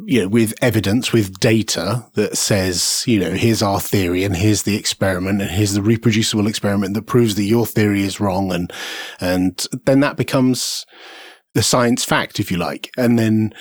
you 0.06 0.22
know, 0.22 0.28
with 0.28 0.54
evidence, 0.62 1.12
with 1.12 1.40
data 1.40 2.06
that 2.14 2.38
says, 2.38 3.04
you 3.08 3.20
know, 3.20 3.32
here's 3.32 3.64
our 3.64 3.80
theory 3.80 4.24
and 4.24 4.36
here's 4.36 4.64
the 4.64 4.76
experiment 4.76 5.42
and 5.42 5.50
here's 5.50 5.74
the 5.74 5.82
reproducible 5.82 6.48
experiment 6.48 6.94
that 6.94 7.08
proves 7.08 7.36
that 7.36 7.44
your 7.44 7.66
theory 7.66 8.04
is 8.04 8.20
wrong, 8.20 8.52
and 8.52 8.72
and 9.20 9.66
then 9.86 10.00
that 10.02 10.18
becomes 10.18 10.86
the 11.54 11.64
science 11.64 12.04
fact, 12.06 12.40
if 12.40 12.52
you 12.52 12.58
like, 12.58 12.92
and 12.98 13.18
then 13.18 13.54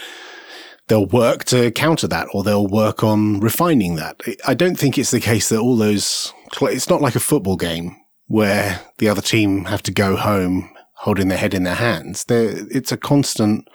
they'll 0.88 1.06
work 1.06 1.44
to 1.44 1.70
counter 1.70 2.06
that 2.08 2.28
or 2.32 2.42
they'll 2.42 2.66
work 2.66 3.02
on 3.02 3.40
refining 3.40 3.96
that. 3.96 4.20
I 4.46 4.54
don't 4.54 4.78
think 4.78 4.98
it's 4.98 5.10
the 5.10 5.20
case 5.20 5.48
that 5.48 5.58
all 5.58 5.76
those, 5.76 6.32
it's 6.60 6.88
not 6.88 7.00
like 7.00 7.14
a 7.14 7.20
football 7.20 7.56
game 7.56 7.96
where 8.26 8.80
the 8.98 9.08
other 9.08 9.22
team 9.22 9.66
have 9.66 9.82
to 9.84 9.92
go 9.92 10.16
home 10.16 10.70
holding 10.96 11.28
their 11.28 11.38
head 11.38 11.54
in 11.54 11.64
their 11.64 11.74
hands. 11.74 12.24
They're, 12.24 12.66
it's 12.70 12.92
a 12.92 12.96
constant 12.96 13.68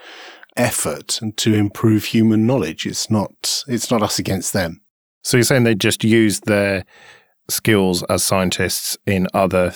effort 0.55 1.19
to 1.37 1.53
improve 1.53 2.05
human 2.05 2.47
knowledge. 2.47 2.85
It's 2.85 3.09
not, 3.09 3.63
it's 3.67 3.91
not 3.91 4.01
us 4.01 4.19
against 4.19 4.53
them. 4.53 4.81
So 5.23 5.37
you're 5.37 5.43
saying 5.43 5.63
they 5.63 5.75
just 5.75 6.03
use 6.03 6.39
their 6.41 6.85
skills 7.49 8.03
as 8.03 8.23
scientists 8.23 8.97
in 9.05 9.27
other 9.33 9.73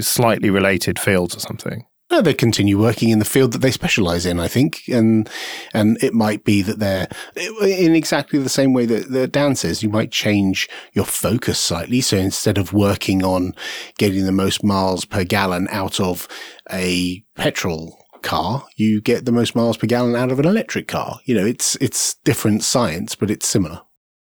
slightly 0.00 0.50
related 0.50 0.98
fields 0.98 1.36
or 1.36 1.40
something? 1.40 1.84
No, 2.10 2.22
they 2.22 2.32
continue 2.32 2.78
working 2.78 3.10
in 3.10 3.18
the 3.18 3.24
field 3.26 3.52
that 3.52 3.58
they 3.58 3.70
specialize 3.70 4.24
in, 4.24 4.40
I 4.40 4.48
think. 4.48 4.82
And, 4.88 5.28
and 5.74 6.02
it 6.02 6.14
might 6.14 6.42
be 6.42 6.62
that 6.62 6.78
they're 6.78 7.08
in 7.36 7.94
exactly 7.94 8.38
the 8.38 8.48
same 8.48 8.72
way 8.72 8.86
that, 8.86 9.10
that 9.10 9.32
Dan 9.32 9.54
says, 9.56 9.82
you 9.82 9.90
might 9.90 10.10
change 10.10 10.70
your 10.94 11.04
focus 11.04 11.58
slightly. 11.58 12.00
So 12.00 12.16
instead 12.16 12.56
of 12.56 12.72
working 12.72 13.22
on 13.22 13.54
getting 13.98 14.24
the 14.24 14.32
most 14.32 14.64
miles 14.64 15.04
per 15.04 15.22
gallon 15.22 15.68
out 15.70 16.00
of 16.00 16.26
a 16.70 17.22
petrol 17.36 17.98
car, 18.22 18.66
you 18.76 19.02
get 19.02 19.26
the 19.26 19.32
most 19.32 19.54
miles 19.54 19.76
per 19.76 19.86
gallon 19.86 20.16
out 20.16 20.32
of 20.32 20.38
an 20.38 20.46
electric 20.46 20.88
car. 20.88 21.18
You 21.26 21.34
know, 21.34 21.44
it's, 21.44 21.76
it's 21.76 22.14
different 22.24 22.64
science, 22.64 23.14
but 23.14 23.30
it's 23.30 23.46
similar. 23.46 23.82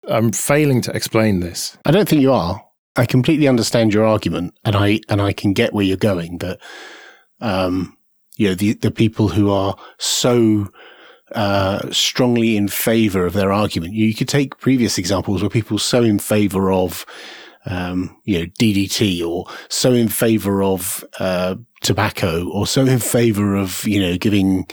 I'm 0.09 0.33
failing 0.33 0.81
to 0.83 0.97
explain 0.97 1.41
this. 1.41 1.77
I 1.85 1.91
don't 1.91 2.09
think 2.09 2.23
you 2.23 2.33
are. 2.33 2.62
I 2.97 3.05
completely 3.05 3.47
understand 3.47 3.93
your 3.93 4.07
argument, 4.07 4.55
and 4.65 4.75
I 4.75 5.01
and 5.09 5.21
I 5.21 5.35
can 5.35 5.53
get 5.53 5.75
where 5.75 5.85
you're 5.85 5.99
going. 5.99 6.39
That 6.39 6.59
um, 7.40 7.96
you 8.37 8.49
know 8.49 8.55
the 8.55 8.75
the 8.75 8.90
people 8.90 9.29
who 9.29 9.51
are 9.51 9.77
so 9.99 10.68
uh, 11.33 11.90
strongly 11.90 12.57
in 12.57 12.68
favor 12.68 13.27
of 13.27 13.33
their 13.33 13.53
argument. 13.53 13.94
You, 13.94 14.07
you 14.07 14.14
could 14.14 14.29
take 14.29 14.59
previous 14.59 14.99
examples 14.99 15.42
where 15.42 15.51
people 15.51 15.79
so 15.79 16.03
in 16.03 16.18
favor 16.18 16.70
of 16.70 17.05
um, 17.66 18.16
you 18.25 18.38
know, 18.38 18.46
DDT 18.46 19.27
or 19.27 19.46
so 19.68 19.92
in 19.92 20.09
favor 20.09 20.62
of, 20.62 21.05
uh, 21.18 21.57
tobacco 21.83 22.49
or 22.49 22.66
so 22.66 22.87
in 22.87 22.99
favor 22.99 23.57
of, 23.57 23.87
you 23.87 24.01
know, 24.01 24.16
giving, 24.16 24.66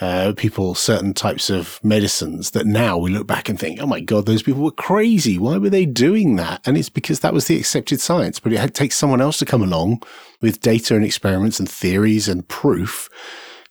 uh, 0.00 0.32
people 0.36 0.74
certain 0.74 1.14
types 1.14 1.50
of 1.50 1.80
medicines 1.82 2.52
that 2.52 2.66
now 2.66 2.96
we 2.98 3.10
look 3.10 3.26
back 3.26 3.48
and 3.48 3.58
think, 3.58 3.80
oh 3.80 3.86
my 3.86 4.00
God, 4.00 4.26
those 4.26 4.42
people 4.42 4.62
were 4.62 4.70
crazy. 4.70 5.38
Why 5.38 5.58
were 5.58 5.70
they 5.70 5.86
doing 5.86 6.36
that? 6.36 6.66
And 6.66 6.76
it's 6.76 6.88
because 6.88 7.20
that 7.20 7.34
was 7.34 7.46
the 7.46 7.58
accepted 7.58 8.00
science, 8.00 8.40
but 8.40 8.52
it 8.52 8.58
had 8.58 8.74
to 8.74 8.78
take 8.78 8.92
someone 8.92 9.20
else 9.20 9.38
to 9.38 9.44
come 9.44 9.62
along 9.62 10.02
with 10.40 10.60
data 10.60 10.94
and 10.94 11.04
experiments 11.04 11.58
and 11.58 11.68
theories 11.68 12.28
and 12.28 12.46
proof 12.48 13.08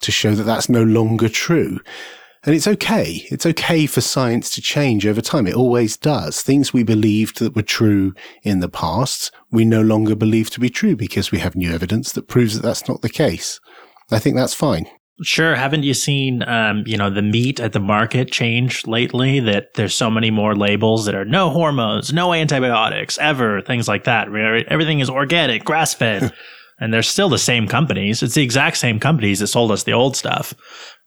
to 0.02 0.12
show 0.12 0.34
that 0.36 0.44
that's 0.44 0.70
no 0.70 0.84
longer 0.84 1.30
true. 1.30 1.80
And 2.46 2.54
it's 2.54 2.68
okay. 2.68 3.26
It's 3.32 3.46
okay 3.46 3.86
for 3.86 4.02
science 4.02 4.50
to 4.56 4.62
change 4.62 5.08
over 5.08 5.22
time. 5.22 5.48
It 5.48 5.56
always 5.56 5.96
does. 5.96 6.42
Things 6.42 6.74
we 6.74 6.84
believed 6.84 7.40
that 7.40 7.56
were 7.56 7.62
true 7.62 8.14
in 8.42 8.60
the 8.60 8.68
past, 8.68 9.32
we 9.50 9.64
no 9.64 9.82
longer 9.82 10.14
believe 10.14 10.50
to 10.52 10.60
be 10.60 10.70
true 10.70 10.98
because 10.98 11.32
we 11.32 11.40
have 11.40 11.56
new 11.56 11.72
evidence 11.72 12.12
that 12.12 12.28
proves 12.28 12.56
that 12.56 12.64
that's 12.64 12.88
not 12.90 13.02
the 13.02 13.10
case. 13.10 13.62
I 14.12 14.20
think 14.20 14.36
that's 14.36 14.54
fine. 14.54 14.88
Sure. 15.22 15.56
Haven't 15.56 15.84
you 15.84 15.94
seen, 15.94 16.44
um, 16.44 16.84
you 16.88 16.98
know, 16.98 17.10
the 17.10 17.22
meat 17.22 17.60
at 17.60 17.74
the 17.74 17.80
market 17.80 18.32
change 18.32 18.88
lately? 18.88 19.40
That 19.40 19.76
there's 19.76 19.94
so 19.94 20.10
many 20.10 20.32
more 20.32 20.56
labels 20.56 21.06
that 21.06 21.16
are 21.16 21.26
no 21.26 21.50
hormones, 21.50 22.12
no 22.12 22.34
antibiotics, 22.34 23.18
ever, 23.20 23.62
things 23.62 23.88
like 23.88 24.06
that. 24.06 24.28
Everything 24.68 25.00
is 25.00 25.10
organic, 25.10 25.64
grass 25.64 25.94
fed. 25.94 26.34
and 26.80 26.94
they're 26.94 27.02
still 27.02 27.30
the 27.30 27.38
same 27.38 27.68
companies. 27.68 28.24
It's 28.24 28.36
the 28.36 28.44
exact 28.44 28.78
same 28.78 29.00
companies 29.00 29.40
that 29.40 29.48
sold 29.48 29.72
us 29.72 29.84
the 29.84 29.94
old 29.94 30.18
stuff, 30.18 30.54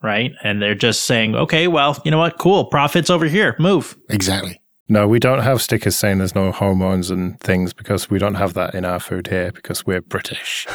right? 0.01 0.31
And 0.43 0.61
they're 0.61 0.73
just 0.73 1.03
saying, 1.03 1.35
okay, 1.35 1.67
well, 1.67 2.01
you 2.03 2.11
know 2.11 2.17
what? 2.17 2.39
Cool. 2.39 2.65
Profits 2.65 3.09
over 3.09 3.25
here. 3.25 3.55
Move. 3.59 3.95
Exactly. 4.09 4.59
No, 4.89 5.07
we 5.07 5.19
don't 5.19 5.43
have 5.43 5.61
stickers 5.61 5.97
saying 5.97 6.19
there's 6.19 6.33
no 6.33 6.51
hormones 6.51 7.11
and 7.11 7.39
things 7.41 7.73
because 7.73 8.09
we 8.09 8.19
don't 8.19 8.35
have 8.35 8.53
that 8.53 8.73
in 8.73 8.85
our 8.85 8.99
food 8.99 9.27
here 9.27 9.51
because 9.51 9.85
we're 9.85 10.01
British. 10.01 10.65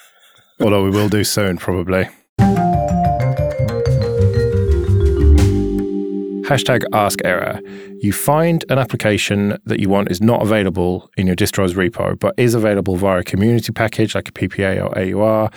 Although 0.60 0.84
we 0.84 0.90
will 0.90 1.08
do 1.08 1.24
soon, 1.24 1.56
probably. 1.56 2.08
Hashtag 6.42 6.82
ask 6.92 7.20
error. 7.24 7.60
You 8.00 8.12
find 8.12 8.64
an 8.68 8.78
application 8.78 9.58
that 9.64 9.80
you 9.80 9.88
want 9.88 10.10
is 10.10 10.20
not 10.20 10.42
available 10.42 11.10
in 11.16 11.26
your 11.26 11.36
distro's 11.36 11.74
repo, 11.74 12.18
but 12.18 12.34
is 12.36 12.54
available 12.54 12.96
via 12.96 13.20
a 13.20 13.24
community 13.24 13.72
package 13.72 14.14
like 14.14 14.28
a 14.28 14.32
PPA 14.32 14.82
or 14.82 14.98
AUR 14.98 15.50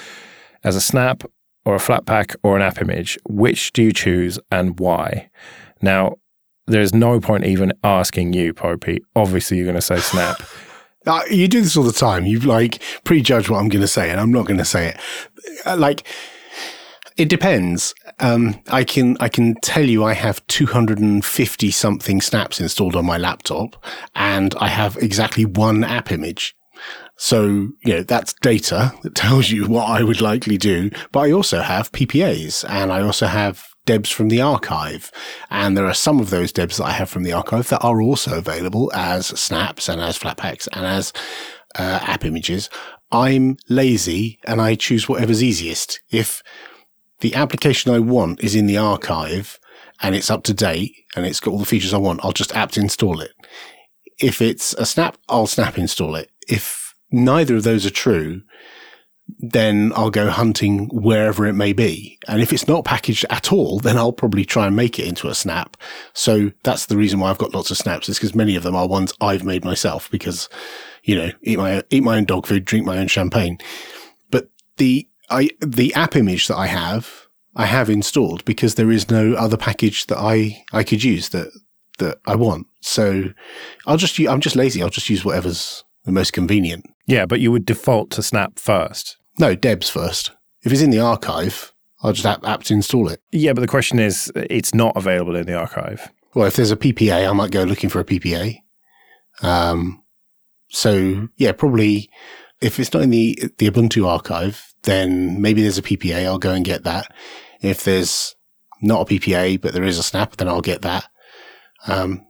as 0.63 0.75
a 0.75 0.81
snap 0.81 1.23
or 1.65 1.75
a 1.75 1.79
Flatpak 1.79 2.35
or 2.43 2.55
an 2.55 2.61
app 2.61 2.81
image. 2.81 3.17
Which 3.27 3.73
do 3.73 3.83
you 3.83 3.91
choose 3.91 4.39
and 4.51 4.79
why? 4.79 5.29
Now, 5.81 6.15
there's 6.67 6.93
no 6.93 7.19
point 7.19 7.45
even 7.45 7.73
asking 7.83 8.33
you, 8.33 8.53
Popey. 8.53 8.99
Obviously, 9.15 9.57
you're 9.57 9.65
going 9.65 9.75
to 9.75 9.81
say 9.81 9.97
snap. 9.97 10.41
Uh, 11.07 11.21
you 11.29 11.47
do 11.47 11.61
this 11.61 11.77
all 11.77 11.83
the 11.83 11.91
time. 11.91 12.25
You've 12.25 12.45
like 12.45 12.81
prejudge 13.03 13.47
what 13.47 13.59
I'm 13.59 13.69
going 13.69 13.83
to 13.83 13.87
say, 13.87 14.09
and 14.09 14.19
I'm 14.19 14.31
not 14.31 14.47
going 14.47 14.57
to 14.57 14.65
say 14.65 14.87
it. 14.87 14.97
Uh, 15.63 15.77
like, 15.77 16.03
it 17.17 17.29
depends. 17.29 17.93
Um, 18.19 18.61
I 18.67 18.83
can 18.83 19.17
I 19.19 19.29
can 19.29 19.55
tell 19.61 19.85
you 19.85 20.03
I 20.03 20.13
have 20.13 20.45
250 20.47 21.71
something 21.71 22.21
snaps 22.21 22.59
installed 22.59 22.95
on 22.95 23.05
my 23.05 23.17
laptop, 23.17 23.83
and 24.15 24.53
I 24.59 24.67
have 24.67 24.97
exactly 24.97 25.45
one 25.45 25.83
app 25.83 26.11
image. 26.11 26.55
So 27.17 27.69
you 27.83 27.93
know 27.93 28.03
that's 28.03 28.33
data 28.41 28.93
that 29.03 29.15
tells 29.15 29.49
you 29.49 29.67
what 29.67 29.89
I 29.89 30.03
would 30.03 30.21
likely 30.21 30.57
do. 30.57 30.89
But 31.11 31.21
I 31.21 31.31
also 31.31 31.61
have 31.61 31.91
PPAs, 31.91 32.65
and 32.69 32.91
I 32.91 33.01
also 33.01 33.27
have 33.27 33.65
debs 33.85 34.09
from 34.09 34.29
the 34.29 34.41
archive. 34.41 35.11
And 35.49 35.77
there 35.77 35.85
are 35.85 35.93
some 35.93 36.19
of 36.19 36.31
those 36.31 36.51
debs 36.51 36.77
that 36.77 36.85
I 36.85 36.91
have 36.91 37.09
from 37.09 37.23
the 37.23 37.33
archive 37.33 37.69
that 37.69 37.83
are 37.83 38.01
also 38.01 38.37
available 38.37 38.91
as 38.93 39.27
snaps 39.27 39.87
and 39.87 40.01
as 40.01 40.17
flatpaks 40.17 40.67
and 40.73 40.85
as 40.85 41.13
uh, 41.77 41.99
app 42.01 42.25
images. 42.25 42.69
I'm 43.11 43.57
lazy 43.69 44.39
and 44.45 44.59
I 44.59 44.75
choose 44.75 45.07
whatever's 45.07 45.43
easiest. 45.43 46.01
If 46.09 46.41
the 47.25 47.33
application 47.33 47.91
I 47.91 47.97
want 47.97 48.43
is 48.43 48.53
in 48.53 48.67
the 48.67 48.77
archive 48.77 49.59
and 50.03 50.13
it's 50.13 50.29
up 50.29 50.43
to 50.43 50.53
date 50.53 50.93
and 51.15 51.25
it's 51.25 51.39
got 51.39 51.49
all 51.49 51.57
the 51.57 51.65
features 51.65 51.91
I 51.91 51.97
want, 51.97 52.23
I'll 52.23 52.31
just 52.31 52.55
apt 52.55 52.77
install 52.77 53.19
it. 53.19 53.31
If 54.19 54.43
it's 54.43 54.75
a 54.75 54.85
snap, 54.85 55.17
I'll 55.27 55.47
snap 55.47 55.79
install 55.79 56.13
it. 56.13 56.29
If 56.47 56.93
neither 57.11 57.55
of 57.55 57.63
those 57.63 57.83
are 57.83 57.89
true, 57.89 58.43
then 59.39 59.91
I'll 59.95 60.11
go 60.11 60.29
hunting 60.29 60.87
wherever 60.93 61.47
it 61.47 61.53
may 61.53 61.73
be. 61.73 62.19
And 62.27 62.43
if 62.43 62.53
it's 62.53 62.67
not 62.67 62.85
packaged 62.85 63.25
at 63.31 63.51
all, 63.51 63.79
then 63.79 63.97
I'll 63.97 64.13
probably 64.13 64.45
try 64.45 64.67
and 64.67 64.75
make 64.75 64.99
it 64.99 65.07
into 65.07 65.27
a 65.27 65.33
snap. 65.33 65.75
So 66.13 66.51
that's 66.63 66.85
the 66.85 66.97
reason 66.97 67.19
why 67.19 67.31
I've 67.31 67.39
got 67.39 67.55
lots 67.55 67.71
of 67.71 67.77
snaps 67.77 68.07
is 68.07 68.19
because 68.19 68.35
many 68.35 68.55
of 68.55 68.61
them 68.61 68.75
are 68.75 68.87
ones 68.87 69.13
I've 69.19 69.43
made 69.43 69.65
myself 69.65 70.11
because, 70.11 70.47
you 71.03 71.15
know, 71.15 71.31
eat 71.41 71.57
my, 71.57 71.81
eat 71.89 72.03
my 72.03 72.17
own 72.17 72.25
dog 72.25 72.45
food, 72.45 72.65
drink 72.65 72.85
my 72.85 72.99
own 72.99 73.07
champagne. 73.07 73.57
But 74.29 74.51
the 74.77 75.09
I 75.29 75.49
the 75.59 75.93
app 75.93 76.15
image 76.15 76.47
that 76.47 76.57
I 76.57 76.67
have, 76.67 77.27
I 77.55 77.65
have 77.65 77.89
installed 77.89 78.45
because 78.45 78.75
there 78.75 78.91
is 78.91 79.09
no 79.09 79.33
other 79.33 79.57
package 79.57 80.07
that 80.07 80.17
I 80.17 80.63
I 80.71 80.83
could 80.83 81.03
use 81.03 81.29
that 81.29 81.51
that 81.99 82.19
I 82.25 82.35
want. 82.35 82.67
So 82.81 83.29
I'll 83.85 83.97
just 83.97 84.19
I'm 84.19 84.41
just 84.41 84.55
lazy. 84.55 84.81
I'll 84.81 84.89
just 84.89 85.09
use 85.09 85.25
whatever's 85.25 85.83
the 86.03 86.11
most 86.11 86.33
convenient. 86.33 86.85
Yeah, 87.05 87.25
but 87.25 87.39
you 87.39 87.51
would 87.51 87.65
default 87.65 88.11
to 88.11 88.23
Snap 88.23 88.59
first. 88.59 89.17
No, 89.39 89.55
Debs 89.55 89.89
first. 89.89 90.31
If 90.63 90.71
it's 90.71 90.81
in 90.81 90.89
the 90.89 90.99
archive, 90.99 91.73
I'll 92.01 92.13
just 92.13 92.25
app, 92.25 92.45
apt 92.45 92.71
install 92.71 93.09
it. 93.09 93.21
Yeah, 93.31 93.53
but 93.53 93.61
the 93.61 93.67
question 93.67 93.99
is, 93.99 94.31
it's 94.35 94.73
not 94.73 94.95
available 94.95 95.35
in 95.35 95.45
the 95.45 95.55
archive. 95.55 96.11
Well, 96.33 96.47
if 96.47 96.55
there's 96.55 96.71
a 96.71 96.77
PPA, 96.77 97.29
I 97.29 97.33
might 97.33 97.51
go 97.51 97.63
looking 97.63 97.89
for 97.89 97.99
a 97.99 98.05
PPA. 98.05 98.59
Um, 99.41 100.03
so 100.69 101.29
yeah, 101.37 101.51
probably 101.51 102.09
if 102.61 102.79
it's 102.79 102.93
not 102.93 103.03
in 103.03 103.09
the 103.09 103.37
the 103.57 103.69
Ubuntu 103.69 104.07
archive, 104.07 104.73
then 104.85 105.41
maybe 105.41 105.61
there's 105.61 105.77
a 105.77 105.83
PPA. 105.83 106.25
I'll 106.25 106.39
go 106.39 106.53
and 106.53 106.65
get 106.65 106.83
that. 106.83 107.13
If 107.61 107.83
there's 107.83 108.35
not 108.81 109.01
a 109.01 109.13
PPA, 109.13 109.61
but 109.61 109.73
there 109.73 109.83
is 109.83 109.99
a 109.99 110.03
snap, 110.03 110.37
then 110.37 110.47
I'll 110.47 110.61
get 110.61 110.81
that. 110.81 111.07
Um, 111.87 112.25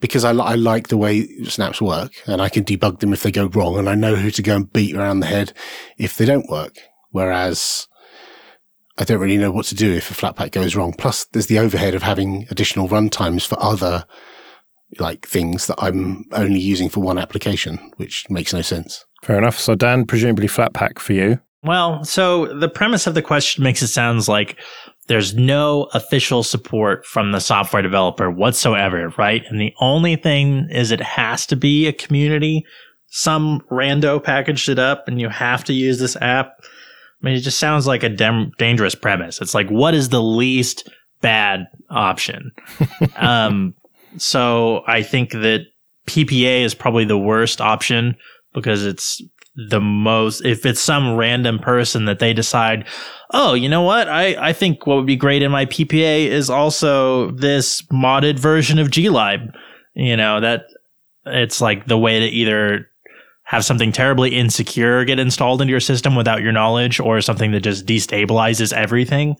because 0.00 0.24
I, 0.24 0.32
I 0.32 0.54
like 0.54 0.88
the 0.88 0.96
way 0.96 1.26
snaps 1.44 1.80
work 1.80 2.12
and 2.26 2.40
I 2.40 2.48
can 2.48 2.64
debug 2.64 3.00
them 3.00 3.12
if 3.12 3.22
they 3.22 3.30
go 3.30 3.46
wrong 3.46 3.78
and 3.78 3.88
I 3.88 3.94
know 3.94 4.16
who 4.16 4.30
to 4.30 4.42
go 4.42 4.56
and 4.56 4.72
beat 4.72 4.96
around 4.96 5.20
the 5.20 5.26
head 5.26 5.52
if 5.98 6.16
they 6.16 6.24
don't 6.24 6.48
work. 6.48 6.76
Whereas 7.10 7.86
I 8.98 9.04
don't 9.04 9.20
really 9.20 9.36
know 9.36 9.50
what 9.50 9.66
to 9.66 9.74
do 9.74 9.92
if 9.92 10.10
a 10.10 10.14
flatpak 10.14 10.52
goes 10.52 10.74
wrong. 10.74 10.94
Plus 10.96 11.26
there's 11.26 11.46
the 11.46 11.58
overhead 11.58 11.94
of 11.94 12.02
having 12.02 12.46
additional 12.50 12.88
runtimes 12.88 13.46
for 13.46 13.62
other 13.62 14.04
like 14.98 15.26
things 15.26 15.66
that 15.66 15.76
I'm 15.78 16.24
only 16.32 16.60
using 16.60 16.88
for 16.88 17.00
one 17.00 17.18
application, 17.18 17.92
which 17.96 18.28
makes 18.30 18.52
no 18.52 18.62
sense. 18.62 19.04
Fair 19.22 19.38
enough. 19.38 19.58
So 19.58 19.74
Dan, 19.74 20.06
presumably 20.06 20.48
Flatpak 20.48 20.98
for 20.98 21.12
you. 21.12 21.40
Well, 21.62 22.04
so 22.04 22.46
the 22.58 22.68
premise 22.68 23.06
of 23.06 23.14
the 23.14 23.22
question 23.22 23.62
makes 23.62 23.82
it 23.82 23.88
sounds 23.88 24.28
like 24.28 24.58
there's 25.08 25.34
no 25.34 25.88
official 25.92 26.42
support 26.42 27.04
from 27.04 27.32
the 27.32 27.40
software 27.40 27.82
developer 27.82 28.30
whatsoever, 28.30 29.12
right? 29.18 29.42
And 29.48 29.60
the 29.60 29.74
only 29.80 30.16
thing 30.16 30.68
is 30.70 30.90
it 30.90 31.00
has 31.00 31.46
to 31.46 31.56
be 31.56 31.86
a 31.86 31.92
community. 31.92 32.64
Some 33.08 33.60
rando 33.70 34.22
packaged 34.22 34.68
it 34.68 34.78
up 34.78 35.06
and 35.06 35.20
you 35.20 35.28
have 35.28 35.64
to 35.64 35.72
use 35.72 35.98
this 35.98 36.16
app. 36.16 36.52
I 36.62 37.26
mean, 37.26 37.34
it 37.34 37.40
just 37.40 37.58
sounds 37.58 37.86
like 37.86 38.02
a 38.02 38.08
dem- 38.08 38.52
dangerous 38.56 38.94
premise. 38.94 39.40
It's 39.40 39.54
like, 39.54 39.68
what 39.68 39.94
is 39.94 40.08
the 40.08 40.22
least 40.22 40.88
bad 41.20 41.66
option? 41.90 42.52
um, 43.16 43.74
so 44.16 44.82
I 44.86 45.02
think 45.02 45.32
that 45.32 45.66
PPA 46.06 46.62
is 46.62 46.74
probably 46.74 47.04
the 47.04 47.18
worst 47.18 47.60
option 47.60 48.16
because 48.54 48.86
it's 48.86 49.20
the 49.68 49.80
most 49.80 50.44
if 50.44 50.64
it's 50.64 50.80
some 50.80 51.16
random 51.16 51.58
person 51.58 52.04
that 52.04 52.18
they 52.18 52.32
decide 52.32 52.86
oh 53.32 53.52
you 53.52 53.68
know 53.68 53.82
what? 53.82 54.08
I 54.08 54.48
i 54.48 54.52
think 54.52 54.86
what 54.86 54.96
would 54.96 55.06
be 55.06 55.16
great 55.16 55.42
in 55.42 55.50
my 55.50 55.66
ppa 55.66 56.26
is 56.26 56.48
also 56.48 57.32
this 57.32 57.82
modded 57.92 58.38
version 58.38 58.78
of 58.78 58.90
glib 58.90 59.52
you 59.94 60.16
know 60.16 60.40
that 60.40 60.62
it's 61.26 61.60
like 61.60 61.86
the 61.86 61.98
way 61.98 62.20
to 62.20 62.26
either 62.26 62.86
have 63.50 63.64
something 63.64 63.90
terribly 63.90 64.30
insecure 64.36 65.04
get 65.04 65.18
installed 65.18 65.60
into 65.60 65.72
your 65.72 65.80
system 65.80 66.14
without 66.14 66.40
your 66.40 66.52
knowledge 66.52 67.00
or 67.00 67.20
something 67.20 67.50
that 67.50 67.60
just 67.60 67.84
destabilizes 67.84 68.72
everything. 68.72 69.34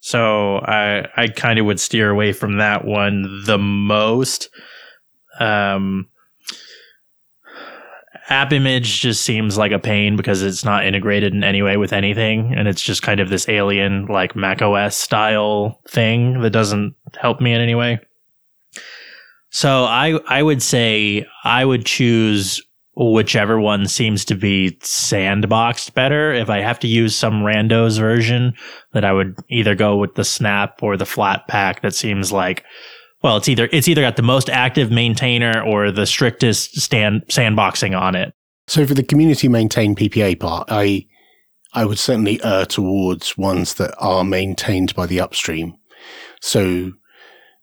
So 0.00 0.56
i 0.58 1.08
i 1.16 1.28
kind 1.28 1.58
of 1.58 1.64
would 1.64 1.80
steer 1.80 2.10
away 2.10 2.32
from 2.34 2.58
that 2.58 2.84
one 2.84 3.42
the 3.46 3.56
most. 3.56 4.50
Um 5.40 6.08
app 8.32 8.52
image 8.52 9.00
just 9.00 9.22
seems 9.22 9.58
like 9.58 9.72
a 9.72 9.78
pain 9.78 10.16
because 10.16 10.42
it's 10.42 10.64
not 10.64 10.86
integrated 10.86 11.34
in 11.34 11.44
any 11.44 11.60
way 11.60 11.76
with 11.76 11.92
anything 11.92 12.54
and 12.56 12.66
it's 12.66 12.82
just 12.82 13.02
kind 13.02 13.20
of 13.20 13.28
this 13.28 13.48
alien 13.48 14.06
like 14.06 14.34
mac 14.34 14.62
os 14.62 14.96
style 14.96 15.80
thing 15.88 16.40
that 16.40 16.50
doesn't 16.50 16.94
help 17.20 17.40
me 17.40 17.52
in 17.52 17.60
any 17.60 17.74
way 17.74 18.00
so 19.50 19.84
i 19.84 20.18
i 20.28 20.42
would 20.42 20.62
say 20.62 21.26
i 21.44 21.64
would 21.64 21.84
choose 21.84 22.60
whichever 22.94 23.60
one 23.60 23.86
seems 23.86 24.24
to 24.26 24.34
be 24.34 24.72
sandboxed 24.82 25.94
better. 25.94 26.32
If 26.32 26.50
I 26.50 26.60
have 26.60 26.78
to 26.80 26.88
use 26.88 27.16
some 27.16 27.42
randos 27.42 27.98
version, 27.98 28.52
that 28.92 29.04
I 29.04 29.12
would 29.12 29.38
either 29.48 29.74
go 29.74 29.96
with 29.96 30.14
the 30.14 30.24
snap 30.24 30.82
or 30.82 30.96
the 30.96 31.06
Flatpak 31.06 31.80
that 31.80 31.94
seems 31.94 32.32
like 32.32 32.64
well, 33.22 33.36
it's 33.36 33.48
either 33.48 33.68
it's 33.72 33.88
either 33.88 34.02
got 34.02 34.16
the 34.16 34.22
most 34.22 34.50
active 34.50 34.90
maintainer 34.90 35.62
or 35.62 35.90
the 35.90 36.06
strictest 36.06 36.80
stand 36.80 37.22
sandboxing 37.28 37.98
on 37.98 38.14
it. 38.14 38.34
So 38.66 38.86
for 38.86 38.94
the 38.94 39.02
community 39.02 39.48
maintained 39.48 39.96
PPA 39.96 40.38
part, 40.38 40.68
I 40.70 41.06
I 41.72 41.84
would 41.84 41.98
certainly 41.98 42.42
err 42.44 42.66
towards 42.66 43.38
ones 43.38 43.74
that 43.74 43.94
are 43.98 44.24
maintained 44.24 44.94
by 44.94 45.06
the 45.06 45.20
upstream. 45.20 45.76
So 46.40 46.92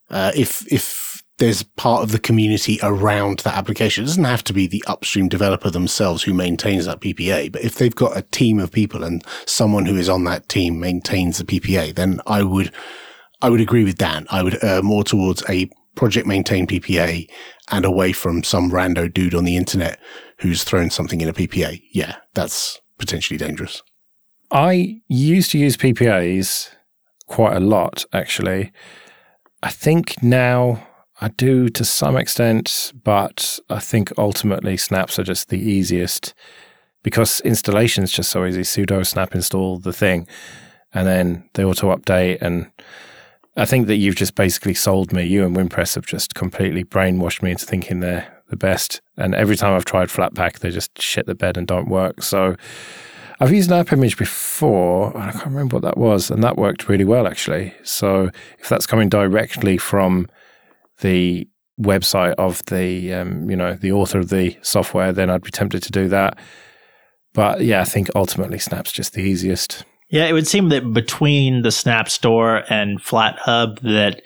uh, 0.10 0.32
if 0.36 0.72
if 0.72 1.22
there's 1.38 1.64
part 1.64 2.04
of 2.04 2.12
the 2.12 2.20
community 2.20 2.80
around 2.84 3.40
that 3.40 3.56
application, 3.56 4.04
it 4.04 4.08
doesn't 4.08 4.24
have 4.26 4.44
to 4.46 4.54
be 4.54 4.68
the 4.68 4.84
upstream 4.88 5.30
developer 5.30 5.70
themselves 5.70 6.24
who 6.24 6.34
maintains 6.34 6.86
that 6.86 7.00
PPA. 7.00 7.52
But 7.52 7.64
if 7.64 7.76
they've 7.76 7.96
got 7.96 8.18
a 8.18 8.22
team 8.22 8.60
of 8.60 8.72
people 8.72 9.04
and 9.04 9.24
someone 9.46 9.86
who 9.86 9.96
is 9.96 10.10
on 10.10 10.26
that 10.26 10.50
team 10.50 10.80
maintains 10.80 11.38
the 11.38 11.46
PPA, 11.46 11.96
then 11.96 12.20
I 12.28 12.44
would 12.44 12.74
I 13.42 13.50
would 13.50 13.62
agree 13.62 13.84
with 13.84 13.98
Dan. 13.98 14.28
I 14.30 14.44
would 14.44 14.62
err 14.64 14.82
more 14.82 15.04
towards 15.04 15.44
a 15.50 15.70
project 15.96 16.28
maintained 16.28 16.70
PPA 16.70 17.30
and 17.72 17.86
away 17.86 18.12
from 18.14 18.44
some 18.44 18.72
rando 18.72 19.14
dude 19.14 19.36
on 19.36 19.44
the 19.44 19.58
internet 19.58 20.00
who's 20.40 20.64
thrown 20.64 20.90
something 20.90 21.22
in 21.22 21.28
a 21.28 21.34
PPA. 21.34 21.82
Yeah, 21.92 22.18
that's 22.34 22.80
potentially 22.98 23.38
dangerous. 23.38 23.82
I 24.52 25.02
used 25.08 25.52
to 25.52 25.58
use 25.60 25.78
PPAs 25.78 26.70
quite 27.28 27.56
a 27.56 27.60
lot, 27.60 28.06
actually. 28.14 28.72
I 29.62 29.70
think 29.70 30.24
now 30.24 30.88
I 31.22 31.28
do 31.30 31.70
to 31.70 31.84
some 31.84 32.18
extent, 32.18 32.94
but 33.04 33.60
I 33.70 33.80
think 33.80 34.12
ultimately 34.18 34.78
snaps 34.78 35.20
are 35.20 35.24
just 35.24 35.50
the 35.50 35.60
easiest 35.60 36.34
because 37.04 37.42
installation 37.42 38.04
is 38.04 38.12
just 38.12 38.30
so 38.30 38.46
easy. 38.46 38.62
sudo 38.62 39.06
snap 39.06 39.36
install 39.36 39.80
the 39.80 39.94
thing 39.94 40.28
and 40.94 41.08
then 41.08 41.50
they 41.54 41.64
auto 41.64 41.96
update. 41.96 42.42
And 42.42 42.72
I 43.56 43.66
think 43.66 43.88
that 43.88 43.98
you've 43.98 44.16
just 44.16 44.36
basically 44.36 44.74
sold 44.74 45.12
me. 45.12 45.24
You 45.24 45.46
and 45.46 45.56
Wimpress 45.56 45.96
have 45.96 46.06
just 46.06 46.36
completely 46.36 46.84
brainwashed 46.84 47.42
me 47.42 47.52
into 47.52 47.66
thinking 47.66 48.00
they're 48.00 48.42
the 48.50 48.56
best. 48.56 49.02
And 49.18 49.36
every 49.36 49.56
time 49.56 49.74
I've 49.74 49.86
tried 49.86 50.10
Flatpak, 50.10 50.60
they 50.60 50.72
just 50.72 51.02
shit 51.02 51.26
the 51.26 51.36
bed 51.36 51.58
and 51.58 51.68
don't 51.68 51.90
work. 51.90 52.24
So 52.24 52.56
I've 53.40 53.54
used 53.54 53.72
an 53.72 53.80
app 53.80 53.94
image 53.94 54.18
before. 54.18 55.16
I 55.18 55.32
can't 55.32 55.46
remember 55.46 55.78
what 55.78 55.84
that 55.84 55.98
was, 55.98 56.30
and 56.30 56.44
that 56.44 56.58
worked 56.58 56.90
really 56.90 57.06
well 57.06 57.28
actually. 57.28 57.74
So 57.84 58.30
if 58.60 58.68
that's 58.68 58.86
coming 58.86 59.10
directly 59.10 59.78
from 59.78 60.28
the 61.00 61.48
website 61.80 62.34
of 62.34 62.64
the 62.66 63.14
um, 63.14 63.50
you 63.50 63.56
know 63.56 63.74
the 63.76 63.94
author 63.94 64.20
of 64.20 64.30
the 64.30 64.58
software, 64.62 65.14
then 65.14 65.30
I'd 65.30 65.44
be 65.44 65.52
tempted 65.52 65.84
to 65.84 65.92
do 65.92 66.10
that. 66.10 66.38
But 67.34 67.62
yeah, 67.62 67.82
I 67.82 67.86
think 67.86 68.10
ultimately 68.16 68.60
Snap's 68.60 68.92
just 68.92 69.14
the 69.14 69.22
easiest. 69.22 69.86
Yeah, 70.10 70.26
it 70.26 70.34
would 70.34 70.48
seem 70.48 70.70
that 70.70 70.92
between 70.92 71.62
the 71.62 71.72
Snap 71.72 72.10
Store 72.10 72.64
and 72.70 73.00
FlatHub, 73.02 73.80
that 73.82 74.22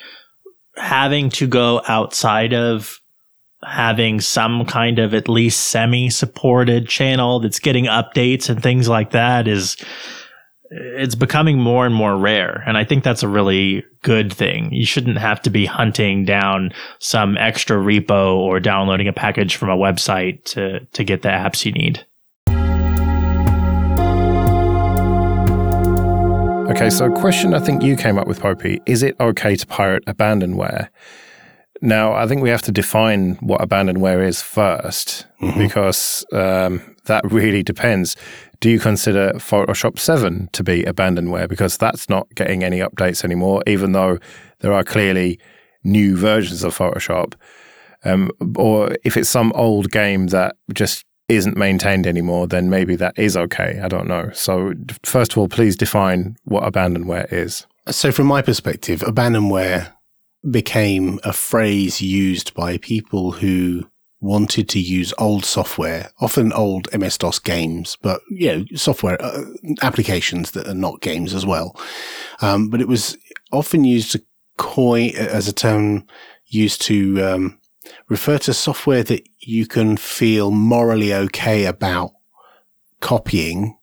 having 0.75 1.29
to 1.31 1.47
go 1.47 1.81
outside 1.87 2.53
of 2.53 2.99
having 3.65 4.19
some 4.19 4.65
kind 4.65 4.99
of 4.99 5.13
at 5.13 5.29
least 5.29 5.67
semi 5.67 6.09
supported 6.09 6.87
channel 6.87 7.39
that's 7.39 7.59
getting 7.59 7.85
updates 7.85 8.49
and 8.49 8.61
things 8.61 8.89
like 8.89 9.11
that 9.11 9.47
is 9.47 9.77
it's 10.75 11.15
becoming 11.15 11.59
more 11.59 11.85
and 11.85 11.93
more 11.93 12.17
rare. 12.17 12.63
And 12.65 12.77
i 12.77 12.83
think 12.83 13.03
that's 13.03 13.23
a 13.23 13.27
really 13.27 13.83
good 14.01 14.33
thing. 14.33 14.73
You 14.73 14.85
shouldn't 14.85 15.17
have 15.17 15.41
to 15.43 15.49
be 15.49 15.65
hunting 15.65 16.25
down 16.25 16.73
some 16.99 17.37
extra 17.37 17.77
repo 17.77 18.35
or 18.35 18.59
downloading 18.59 19.07
a 19.07 19.13
package 19.13 19.55
from 19.55 19.69
a 19.69 19.77
website 19.77 20.43
to 20.45 20.81
to 20.85 21.03
get 21.03 21.21
the 21.21 21.29
apps 21.29 21.65
you 21.65 21.71
need 21.71 22.05
okay 26.73 26.89
so 26.89 27.05
a 27.05 27.19
question 27.19 27.53
i 27.53 27.59
think 27.59 27.83
you 27.83 27.95
came 27.95 28.17
up 28.17 28.27
with 28.27 28.39
popey 28.39 28.79
is 28.85 29.03
it 29.03 29.15
okay 29.19 29.55
to 29.55 29.67
pirate 29.67 30.03
abandonware 30.05 30.89
now, 31.83 32.13
I 32.13 32.27
think 32.27 32.41
we 32.41 32.49
have 32.49 32.61
to 32.61 32.71
define 32.71 33.35
what 33.41 33.59
abandonware 33.59 34.25
is 34.25 34.37
1st 34.37 35.25
mm-hmm. 35.41 35.59
because 35.59 36.25
um, 36.31 36.81
that 37.05 37.29
really 37.29 37.61
depends. 37.61 38.15
Do 38.61 38.69
you 38.69 38.79
consider 38.79 39.33
Photoshop 39.33 39.99
7 39.99 40.47
to 40.53 40.63
be 40.63 40.83
abandonware? 40.83 41.49
Because 41.49 41.77
that's 41.77 42.07
not 42.07 42.33
getting 42.35 42.63
any 42.63 42.79
updates 42.79 43.25
anymore, 43.25 43.63
even 43.67 43.91
though 43.91 44.17
there 44.59 44.71
are 44.71 44.85
clearly 44.85 45.41
new 45.83 46.15
versions 46.15 46.63
of 46.63 46.73
Photoshop. 46.77 47.33
Um, 48.05 48.31
or 48.55 48.95
if 49.03 49.17
it's 49.17 49.29
some 49.29 49.51
old 49.53 49.91
game 49.91 50.27
that 50.27 50.55
just 50.73 51.03
isn't 51.35 51.57
maintained 51.57 52.07
anymore, 52.07 52.47
then 52.47 52.69
maybe 52.69 52.95
that 52.97 53.17
is 53.17 53.35
okay. 53.35 53.79
I 53.83 53.87
don't 53.87 54.07
know. 54.07 54.29
So, 54.33 54.73
first 55.03 55.33
of 55.33 55.37
all, 55.37 55.47
please 55.47 55.75
define 55.75 56.37
what 56.43 56.63
abandonware 56.63 57.31
is. 57.31 57.65
So, 57.89 58.11
from 58.11 58.27
my 58.27 58.41
perspective, 58.41 59.01
abandonware 59.01 59.91
became 60.49 61.19
a 61.23 61.33
phrase 61.33 62.01
used 62.01 62.53
by 62.53 62.77
people 62.77 63.31
who 63.31 63.87
wanted 64.23 64.69
to 64.69 64.79
use 64.79 65.13
old 65.17 65.43
software, 65.43 66.09
often 66.21 66.53
old 66.53 66.87
MS 66.97 67.17
DOS 67.17 67.39
games, 67.39 67.97
but 68.01 68.21
you 68.29 68.47
know, 68.47 68.65
software 68.75 69.21
uh, 69.21 69.43
applications 69.81 70.51
that 70.51 70.67
are 70.67 70.73
not 70.73 71.01
games 71.01 71.33
as 71.33 71.45
well. 71.45 71.77
Um, 72.41 72.69
but 72.69 72.79
it 72.79 72.87
was 72.87 73.17
often 73.51 73.83
used 73.83 74.13
to 74.13 74.23
coin 74.57 75.11
as 75.15 75.47
a 75.47 75.53
term 75.53 76.05
used 76.47 76.81
to 76.83 77.21
um, 77.21 77.59
refer 78.09 78.37
to 78.39 78.53
software 78.53 79.03
that 79.03 79.27
you 79.39 79.67
can 79.67 79.97
feel 79.97 80.51
morally 80.51 81.13
okay 81.13 81.65
about 81.65 82.11
copying, 82.99 83.77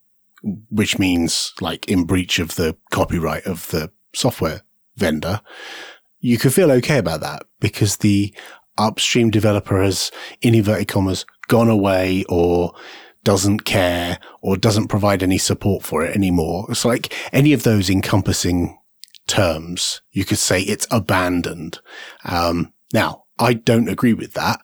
which 0.71 0.99
means 0.99 1.53
like 1.61 1.89
in 1.89 2.05
breach 2.05 2.39
of 2.39 2.57
the 2.57 2.77
copyright 2.91 3.47
of 3.47 3.69
the 3.69 3.91
software 4.15 4.63
vendor 4.97 5.41
you 6.21 6.39
could 6.39 6.55
feel 6.55 6.71
okay 6.71 6.99
about 6.99 7.21
that 7.21 7.45
because 7.59 7.99
the 7.99 8.33
upstream 8.79 9.31
developer 9.31 9.83
has, 9.83 10.11
in 10.41 10.55
inverted 10.55 10.89
commas, 10.89 11.27
gone 11.49 11.69
away 11.69 12.25
or 12.29 12.73
doesn't 13.25 13.61
care 13.61 14.19
or 14.41 14.57
doesn't 14.57 14.89
provide 14.89 15.23
any 15.23 15.39
support 15.39 15.83
for 15.83 16.05
it 16.05 16.15
anymore. 16.15 16.67
It's 16.71 16.85
like 16.85 17.13
any 17.33 17.53
of 17.53 17.63
those 17.63 17.91
encompassing 17.91 18.79
terms, 19.27 20.03
you 20.13 20.25
could 20.25 20.39
say 20.39 20.61
it's 20.63 20.87
abandoned. 20.91 21.81
Um, 22.25 22.73
now, 22.93 23.25
I 23.41 23.55
don't 23.55 23.89
agree 23.89 24.15
with 24.15 24.35
that. 24.35 24.61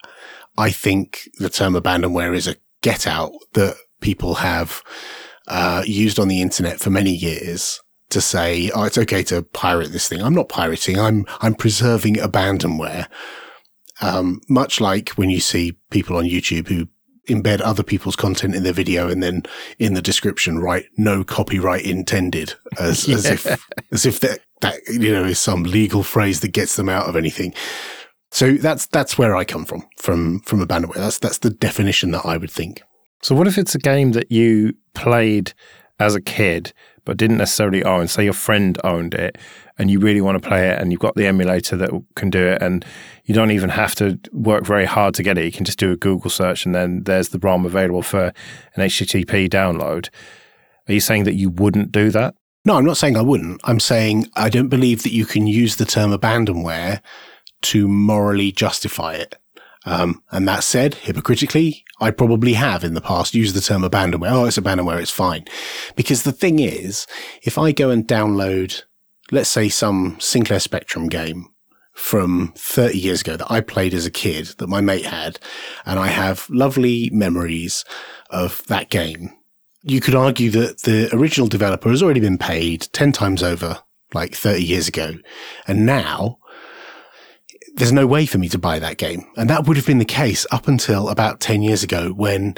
I 0.58 0.70
think 0.70 1.28
the 1.38 1.50
term 1.50 1.74
abandonware 1.74 2.34
is 2.34 2.46
a 2.46 2.56
get 2.82 3.06
out 3.06 3.32
that 3.54 3.76
people 4.00 4.34
have 4.36 4.82
uh, 5.48 5.82
used 5.86 6.18
on 6.18 6.28
the 6.28 6.42
internet 6.42 6.78
for 6.78 6.90
many 6.90 7.10
years 7.10 7.80
to 8.10 8.20
say, 8.20 8.70
oh, 8.74 8.84
it's 8.84 8.98
okay 8.98 9.22
to 9.24 9.42
pirate 9.42 9.92
this 9.92 10.08
thing. 10.08 10.22
I'm 10.22 10.34
not 10.34 10.48
pirating. 10.48 10.98
I'm, 10.98 11.26
I'm 11.40 11.54
preserving 11.54 12.16
abandonware. 12.16 13.06
Um, 14.00 14.40
much 14.48 14.80
like 14.80 15.10
when 15.10 15.30
you 15.30 15.40
see 15.40 15.78
people 15.90 16.16
on 16.16 16.24
YouTube 16.24 16.68
who 16.68 16.86
embed 17.28 17.60
other 17.60 17.82
people's 17.82 18.14
content 18.14 18.54
in 18.54 18.62
their 18.62 18.72
video 18.72 19.08
and 19.08 19.22
then 19.22 19.42
in 19.78 19.94
the 19.94 20.02
description 20.02 20.60
write 20.60 20.86
no 20.96 21.24
copyright 21.24 21.84
intended 21.84 22.54
as, 22.78 23.08
yeah. 23.08 23.16
as 23.16 23.26
if, 23.26 23.46
as 23.92 24.06
if 24.06 24.20
that, 24.20 24.40
that, 24.60 24.80
you 24.88 25.10
know, 25.10 25.24
is 25.24 25.40
some 25.40 25.64
legal 25.64 26.04
phrase 26.04 26.40
that 26.40 26.52
gets 26.52 26.76
them 26.76 26.88
out 26.88 27.08
of 27.08 27.16
anything. 27.16 27.52
So 28.36 28.52
that's, 28.52 28.84
that's 28.88 29.16
where 29.16 29.34
I 29.34 29.46
come 29.46 29.64
from, 29.64 29.88
from, 29.96 30.40
from 30.40 30.60
abandonware. 30.60 30.96
That's, 30.96 31.18
that's 31.18 31.38
the 31.38 31.48
definition 31.48 32.10
that 32.10 32.26
I 32.26 32.36
would 32.36 32.50
think. 32.50 32.82
So 33.22 33.34
what 33.34 33.46
if 33.46 33.56
it's 33.56 33.74
a 33.74 33.78
game 33.78 34.12
that 34.12 34.30
you 34.30 34.74
played 34.92 35.54
as 35.98 36.14
a 36.14 36.20
kid, 36.20 36.74
but 37.06 37.16
didn't 37.16 37.38
necessarily 37.38 37.82
own. 37.82 38.08
Say 38.08 38.24
your 38.24 38.34
friend 38.34 38.78
owned 38.84 39.14
it 39.14 39.38
and 39.78 39.90
you 39.90 40.00
really 40.00 40.20
want 40.20 40.36
to 40.36 40.46
play 40.46 40.68
it 40.68 40.78
and 40.78 40.92
you've 40.92 41.00
got 41.00 41.14
the 41.14 41.24
emulator 41.24 41.78
that 41.78 41.90
can 42.14 42.28
do 42.28 42.44
it 42.46 42.60
and 42.60 42.84
you 43.24 43.34
don't 43.34 43.52
even 43.52 43.70
have 43.70 43.94
to 43.94 44.20
work 44.32 44.66
very 44.66 44.84
hard 44.84 45.14
to 45.14 45.22
get 45.22 45.38
it. 45.38 45.46
You 45.46 45.52
can 45.52 45.64
just 45.64 45.78
do 45.78 45.90
a 45.90 45.96
Google 45.96 46.28
search 46.28 46.66
and 46.66 46.74
then 46.74 47.04
there's 47.04 47.30
the 47.30 47.38
ROM 47.38 47.64
available 47.64 48.02
for 48.02 48.34
an 48.74 48.82
HTTP 48.86 49.48
download. 49.48 50.10
Are 50.90 50.92
you 50.92 51.00
saying 51.00 51.24
that 51.24 51.36
you 51.36 51.48
wouldn't 51.48 51.90
do 51.90 52.10
that? 52.10 52.34
No, 52.66 52.76
I'm 52.76 52.84
not 52.84 52.98
saying 52.98 53.16
I 53.16 53.22
wouldn't. 53.22 53.62
I'm 53.64 53.80
saying 53.80 54.28
I 54.36 54.50
don't 54.50 54.68
believe 54.68 55.04
that 55.04 55.12
you 55.12 55.24
can 55.24 55.46
use 55.46 55.76
the 55.76 55.86
term 55.86 56.10
abandonware 56.10 57.00
to 57.62 57.88
morally 57.88 58.52
justify 58.52 59.14
it. 59.14 59.36
Um, 59.84 60.22
and 60.32 60.48
that 60.48 60.64
said, 60.64 60.94
hypocritically, 60.94 61.84
I 62.00 62.10
probably 62.10 62.54
have 62.54 62.82
in 62.82 62.94
the 62.94 63.00
past 63.00 63.34
used 63.34 63.54
the 63.54 63.60
term 63.60 63.82
abandonware. 63.82 64.32
Oh, 64.32 64.44
it's 64.44 64.58
abandonware. 64.58 65.00
It's 65.00 65.10
fine. 65.10 65.44
Because 65.94 66.24
the 66.24 66.32
thing 66.32 66.58
is, 66.58 67.06
if 67.42 67.56
I 67.56 67.70
go 67.72 67.90
and 67.90 68.06
download, 68.06 68.82
let's 69.30 69.48
say 69.48 69.68
some 69.68 70.16
Sinclair 70.18 70.60
Spectrum 70.60 71.08
game 71.08 71.46
from 71.92 72.52
30 72.56 72.98
years 72.98 73.20
ago 73.22 73.36
that 73.36 73.50
I 73.50 73.60
played 73.60 73.94
as 73.94 74.04
a 74.04 74.10
kid 74.10 74.46
that 74.58 74.68
my 74.68 74.80
mate 74.80 75.06
had, 75.06 75.38
and 75.86 75.98
I 75.98 76.08
have 76.08 76.50
lovely 76.50 77.08
memories 77.12 77.84
of 78.28 78.66
that 78.66 78.90
game. 78.90 79.30
You 79.82 80.00
could 80.00 80.16
argue 80.16 80.50
that 80.50 80.82
the 80.82 81.08
original 81.14 81.46
developer 81.46 81.88
has 81.88 82.02
already 82.02 82.20
been 82.20 82.38
paid 82.38 82.88
10 82.92 83.12
times 83.12 83.42
over 83.42 83.78
like 84.12 84.34
30 84.34 84.62
years 84.62 84.88
ago. 84.88 85.14
And 85.66 85.86
now 85.86 86.38
there's 87.76 87.92
no 87.92 88.06
way 88.06 88.26
for 88.26 88.38
me 88.38 88.48
to 88.48 88.58
buy 88.58 88.78
that 88.78 88.96
game. 88.96 89.26
And 89.36 89.50
that 89.50 89.66
would 89.66 89.76
have 89.76 89.86
been 89.86 89.98
the 89.98 90.04
case 90.04 90.46
up 90.50 90.66
until 90.66 91.08
about 91.08 91.40
10 91.40 91.62
years 91.62 91.82
ago 91.82 92.10
when 92.10 92.56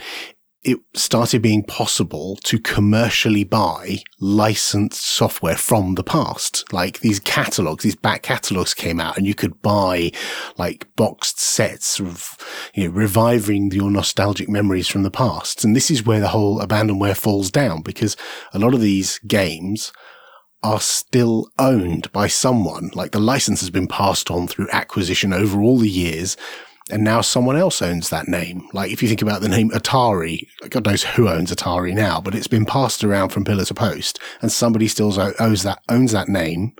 it 0.64 0.78
started 0.94 1.40
being 1.40 1.62
possible 1.62 2.36
to 2.42 2.58
commercially 2.58 3.44
buy 3.44 3.98
licensed 4.20 5.00
software 5.00 5.56
from 5.56 5.94
the 5.94 6.04
past. 6.04 6.72
Like 6.72 7.00
these 7.00 7.20
catalogs, 7.20 7.84
these 7.84 7.96
back 7.96 8.22
catalogs 8.22 8.74
came 8.74 9.00
out 9.00 9.16
and 9.16 9.26
you 9.26 9.34
could 9.34 9.62
buy 9.62 10.12
like 10.56 10.86
boxed 10.94 11.40
sets 11.40 12.00
of, 12.00 12.36
you 12.74 12.84
know, 12.84 12.94
reviving 12.94 13.70
your 13.70 13.90
nostalgic 13.90 14.48
memories 14.48 14.88
from 14.88 15.04
the 15.04 15.10
past. 15.10 15.64
And 15.64 15.74
this 15.74 15.90
is 15.90 16.04
where 16.04 16.20
the 16.20 16.28
whole 16.28 16.60
abandonware 16.60 17.16
falls 17.16 17.50
down 17.50 17.82
because 17.82 18.16
a 18.52 18.58
lot 18.58 18.74
of 18.74 18.80
these 18.80 19.18
games 19.20 19.92
are 20.62 20.80
still 20.80 21.50
owned 21.58 22.10
by 22.12 22.26
someone. 22.26 22.90
Like 22.94 23.12
the 23.12 23.20
license 23.20 23.60
has 23.60 23.70
been 23.70 23.86
passed 23.86 24.30
on 24.30 24.48
through 24.48 24.68
acquisition 24.70 25.32
over 25.32 25.60
all 25.60 25.78
the 25.78 25.88
years 25.88 26.36
and 26.90 27.04
now 27.04 27.20
someone 27.20 27.56
else 27.56 27.82
owns 27.82 28.08
that 28.10 28.28
name. 28.28 28.66
Like 28.72 28.90
if 28.90 29.02
you 29.02 29.08
think 29.08 29.22
about 29.22 29.40
the 29.40 29.48
name 29.48 29.70
Atari, 29.70 30.48
God 30.70 30.86
knows 30.86 31.04
who 31.04 31.28
owns 31.28 31.52
Atari 31.52 31.94
now, 31.94 32.20
but 32.20 32.34
it's 32.34 32.46
been 32.46 32.64
passed 32.64 33.04
around 33.04 33.30
from 33.30 33.44
pillar 33.44 33.64
to 33.66 33.74
post, 33.74 34.18
and 34.40 34.50
somebody 34.50 34.88
still 34.88 35.12
owns 35.38 35.62
that 35.62 35.82
owns 35.88 36.12
that 36.12 36.28
name 36.28 36.74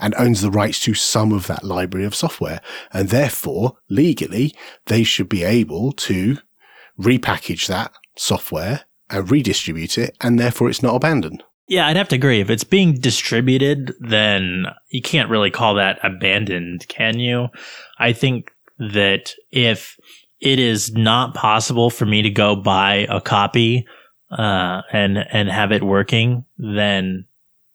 and 0.00 0.14
owns 0.16 0.40
the 0.40 0.50
rights 0.50 0.80
to 0.80 0.94
some 0.94 1.32
of 1.32 1.46
that 1.48 1.64
library 1.64 2.06
of 2.06 2.14
software, 2.14 2.60
and 2.92 3.08
therefore 3.08 3.76
legally 3.88 4.54
they 4.86 5.02
should 5.02 5.28
be 5.28 5.42
able 5.42 5.92
to 5.92 6.38
repackage 6.98 7.66
that 7.66 7.92
software 8.16 8.82
and 9.10 9.30
redistribute 9.30 9.98
it, 9.98 10.16
and 10.20 10.38
therefore 10.38 10.68
it's 10.70 10.82
not 10.82 10.94
abandoned. 10.94 11.42
Yeah, 11.68 11.86
I'd 11.86 11.96
have 11.96 12.08
to 12.08 12.16
agree. 12.16 12.40
If 12.40 12.48
it's 12.48 12.64
being 12.64 12.94
distributed, 12.94 13.94
then 14.00 14.66
you 14.88 15.02
can't 15.02 15.28
really 15.30 15.50
call 15.50 15.74
that 15.74 15.98
abandoned, 16.02 16.88
can 16.88 17.20
you? 17.20 17.48
I 17.98 18.14
think 18.14 18.50
that 18.78 19.34
if 19.52 19.96
it 20.40 20.58
is 20.58 20.92
not 20.92 21.34
possible 21.34 21.90
for 21.90 22.06
me 22.06 22.22
to 22.22 22.30
go 22.30 22.56
buy 22.56 23.06
a 23.10 23.20
copy 23.20 23.86
uh, 24.30 24.82
and 24.92 25.18
and 25.18 25.50
have 25.50 25.72
it 25.72 25.82
working, 25.82 26.44
then 26.56 27.26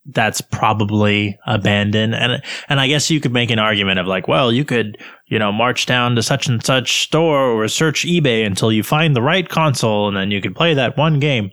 that's 0.06 0.42
probably 0.42 1.40
abandoned. 1.46 2.14
And 2.14 2.42
and 2.70 2.80
I 2.80 2.88
guess 2.88 3.10
you 3.10 3.20
could 3.20 3.32
make 3.32 3.52
an 3.52 3.60
argument 3.60 4.00
of 4.00 4.08
like, 4.08 4.28
well, 4.28 4.52
you 4.52 4.66
could 4.66 4.98
you 5.28 5.40
know 5.40 5.52
march 5.52 5.86
down 5.86 6.16
to 6.16 6.24
such 6.24 6.48
and 6.48 6.64
such 6.64 7.04
store 7.04 7.52
or 7.52 7.68
search 7.68 8.06
eBay 8.06 8.46
until 8.46 8.72
you 8.72 8.84
find 8.84 9.16
the 9.16 9.22
right 9.22 9.48
console, 9.48 10.08
and 10.08 10.18
then 10.18 10.32
you 10.32 10.42
could 10.42 10.56
play 10.56 10.74
that 10.74 10.98
one 10.98 11.20
game. 11.20 11.52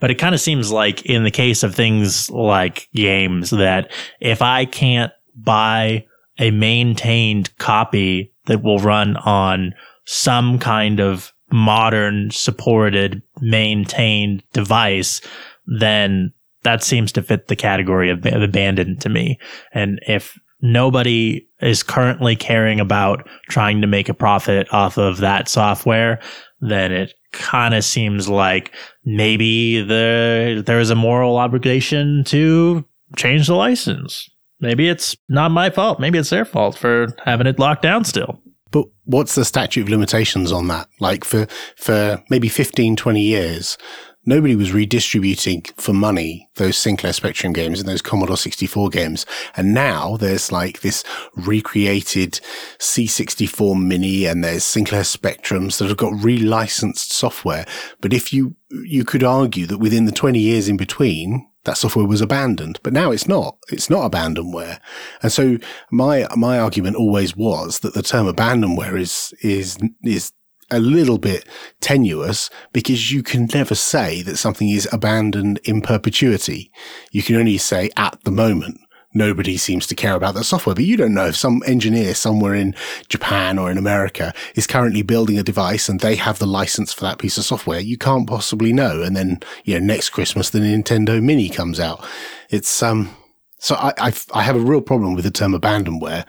But 0.00 0.10
it 0.10 0.16
kind 0.16 0.34
of 0.34 0.40
seems 0.40 0.72
like 0.72 1.04
in 1.06 1.24
the 1.24 1.30
case 1.30 1.62
of 1.62 1.74
things 1.74 2.28
like 2.30 2.88
games 2.94 3.50
that 3.50 3.92
if 4.20 4.42
I 4.42 4.64
can't 4.64 5.12
buy 5.36 6.06
a 6.38 6.50
maintained 6.50 7.56
copy 7.58 8.32
that 8.46 8.62
will 8.62 8.78
run 8.78 9.16
on 9.18 9.74
some 10.04 10.58
kind 10.58 11.00
of 11.00 11.32
modern 11.52 12.30
supported 12.30 13.22
maintained 13.40 14.42
device, 14.52 15.20
then 15.66 16.32
that 16.64 16.82
seems 16.82 17.12
to 17.12 17.22
fit 17.22 17.48
the 17.48 17.56
category 17.56 18.10
of, 18.10 18.24
abandoned 18.24 19.00
to 19.00 19.08
me. 19.08 19.38
And 19.72 20.00
if 20.06 20.38
nobody 20.60 21.46
is 21.60 21.82
currently 21.82 22.36
caring 22.36 22.80
about 22.80 23.28
trying 23.48 23.80
to 23.80 23.86
make 23.86 24.08
a 24.08 24.14
profit 24.14 24.72
off 24.72 24.96
of 24.96 25.18
that 25.18 25.48
software, 25.48 26.20
then 26.60 26.92
it 26.92 27.14
kind 27.32 27.74
of 27.74 27.84
seems 27.84 28.28
like 28.28 28.72
maybe 29.04 29.82
the 29.82 30.62
there 30.64 30.78
is 30.78 30.90
a 30.90 30.94
moral 30.94 31.38
obligation 31.38 32.22
to 32.24 32.84
change 33.16 33.46
the 33.48 33.54
license. 33.54 34.28
Maybe 34.60 34.88
it's 34.88 35.16
not 35.28 35.50
my 35.50 35.70
fault. 35.70 35.98
Maybe 35.98 36.18
it's 36.18 36.30
their 36.30 36.44
fault 36.44 36.78
for 36.78 37.08
having 37.24 37.48
it 37.48 37.58
locked 37.58 37.82
down 37.82 38.04
still. 38.04 38.40
But 38.70 38.86
what's 39.04 39.34
the 39.34 39.44
statute 39.44 39.82
of 39.82 39.88
limitations 39.88 40.52
on 40.52 40.68
that? 40.68 40.88
Like 41.00 41.24
for, 41.24 41.46
for 41.76 42.22
maybe 42.30 42.48
15, 42.48 42.96
20 42.96 43.20
years, 43.20 43.76
nobody 44.24 44.54
was 44.54 44.72
redistributing 44.72 45.62
for 45.76 45.92
money 45.92 46.48
those 46.56 46.76
Sinclair 46.76 47.12
Spectrum 47.12 47.52
games 47.52 47.80
and 47.80 47.88
those 47.88 48.02
Commodore 48.02 48.36
64 48.36 48.90
games. 48.90 49.26
And 49.56 49.74
now 49.74 50.16
there's 50.16 50.52
like 50.52 50.80
this 50.80 51.02
recreated 51.34 52.40
C64 52.78 53.82
mini 53.82 54.26
and 54.26 54.44
there's 54.44 54.64
Sinclair 54.64 55.02
Spectrums 55.02 55.78
that 55.78 55.88
have 55.88 55.96
got 55.96 56.12
relicensed 56.12 57.10
software. 57.10 57.66
But 58.00 58.12
if 58.12 58.32
you, 58.32 58.54
you 58.70 59.04
could 59.04 59.24
argue 59.24 59.66
that 59.66 59.78
within 59.78 60.04
the 60.04 60.12
20 60.12 60.38
years 60.38 60.68
in 60.68 60.76
between, 60.76 61.48
that 61.64 61.78
software 61.78 62.06
was 62.06 62.20
abandoned, 62.20 62.80
but 62.82 62.92
now 62.92 63.12
it's 63.12 63.28
not. 63.28 63.56
It's 63.68 63.88
not 63.88 64.10
abandonware. 64.10 64.80
And 65.22 65.30
so 65.30 65.58
my, 65.92 66.26
my 66.36 66.58
argument 66.58 66.96
always 66.96 67.36
was 67.36 67.80
that 67.80 67.94
the 67.94 68.02
term 68.02 68.26
abandonware 68.26 68.98
is, 68.98 69.32
is, 69.42 69.78
is 70.02 70.32
a 70.70 70.80
little 70.80 71.18
bit 71.18 71.46
tenuous 71.80 72.50
because 72.72 73.12
you 73.12 73.22
can 73.22 73.48
never 73.52 73.74
say 73.74 74.22
that 74.22 74.36
something 74.36 74.68
is 74.68 74.88
abandoned 74.92 75.58
in 75.64 75.82
perpetuity. 75.82 76.72
You 77.10 77.22
can 77.22 77.36
only 77.36 77.58
say 77.58 77.90
at 77.96 78.18
the 78.24 78.30
moment 78.30 78.78
nobody 79.14 79.56
seems 79.56 79.86
to 79.86 79.94
care 79.94 80.14
about 80.14 80.34
that 80.34 80.44
software. 80.44 80.74
But 80.74 80.84
you 80.84 80.96
don't 80.96 81.14
know 81.14 81.26
if 81.26 81.36
some 81.36 81.62
engineer 81.66 82.14
somewhere 82.14 82.54
in 82.54 82.74
Japan 83.08 83.58
or 83.58 83.70
in 83.70 83.78
America 83.78 84.32
is 84.54 84.66
currently 84.66 85.02
building 85.02 85.38
a 85.38 85.42
device 85.42 85.88
and 85.88 86.00
they 86.00 86.16
have 86.16 86.38
the 86.38 86.46
license 86.46 86.92
for 86.92 87.02
that 87.02 87.18
piece 87.18 87.38
of 87.38 87.44
software. 87.44 87.80
You 87.80 87.98
can't 87.98 88.28
possibly 88.28 88.72
know. 88.72 89.02
And 89.02 89.16
then, 89.16 89.40
you 89.64 89.78
know, 89.78 89.84
next 89.84 90.10
Christmas, 90.10 90.50
the 90.50 90.60
Nintendo 90.60 91.22
Mini 91.22 91.48
comes 91.48 91.80
out. 91.80 92.04
It's, 92.50 92.82
um, 92.82 93.14
so 93.58 93.74
I, 93.76 93.92
I, 93.98 94.12
I 94.32 94.42
have 94.42 94.56
a 94.56 94.60
real 94.60 94.80
problem 94.80 95.14
with 95.14 95.24
the 95.24 95.30
term 95.30 95.52
abandonware, 95.52 96.24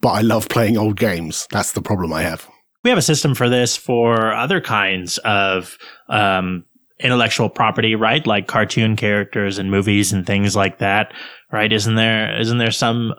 but 0.00 0.10
I 0.10 0.22
love 0.22 0.48
playing 0.48 0.76
old 0.76 0.96
games. 0.96 1.46
That's 1.50 1.72
the 1.72 1.82
problem 1.82 2.12
I 2.12 2.22
have. 2.22 2.48
We 2.84 2.90
have 2.90 2.98
a 2.98 3.02
system 3.02 3.34
for 3.34 3.48
this 3.48 3.76
for 3.76 4.32
other 4.32 4.60
kinds 4.60 5.18
of, 5.18 5.76
um, 6.08 6.64
intellectual 7.00 7.48
property, 7.48 7.94
right? 7.94 8.26
Like 8.26 8.46
cartoon 8.46 8.96
characters 8.96 9.58
and 9.58 9.70
movies 9.70 10.12
and 10.12 10.26
things 10.26 10.54
like 10.54 10.78
that, 10.78 11.12
right? 11.50 11.72
Isn't 11.72 11.96
there 11.96 12.40
isn't 12.40 12.58
there 12.58 12.70
some 12.70 13.14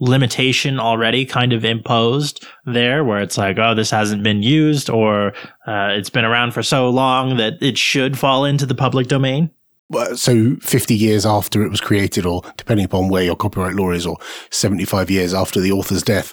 limitation 0.00 0.80
already 0.80 1.26
kind 1.26 1.52
of 1.52 1.64
imposed 1.64 2.46
there 2.64 3.04
where 3.04 3.20
it's 3.20 3.36
like, 3.36 3.58
oh, 3.58 3.74
this 3.74 3.90
hasn't 3.90 4.22
been 4.22 4.42
used 4.42 4.88
or 4.88 5.28
uh, 5.66 5.90
it's 5.90 6.10
been 6.10 6.24
around 6.24 6.52
for 6.52 6.62
so 6.62 6.88
long 6.88 7.36
that 7.36 7.54
it 7.60 7.76
should 7.76 8.18
fall 8.18 8.44
into 8.44 8.64
the 8.64 8.74
public 8.74 9.08
domain? 9.08 9.50
So 10.14 10.56
50 10.62 10.94
years 10.94 11.26
after 11.26 11.62
it 11.62 11.68
was 11.70 11.80
created, 11.80 12.24
or 12.24 12.42
depending 12.56 12.86
upon 12.86 13.08
where 13.08 13.24
your 13.24 13.34
copyright 13.34 13.74
law 13.74 13.90
is, 13.90 14.06
or 14.06 14.18
75 14.50 15.10
years 15.10 15.34
after 15.34 15.60
the 15.60 15.72
author's 15.72 16.04
death, 16.04 16.32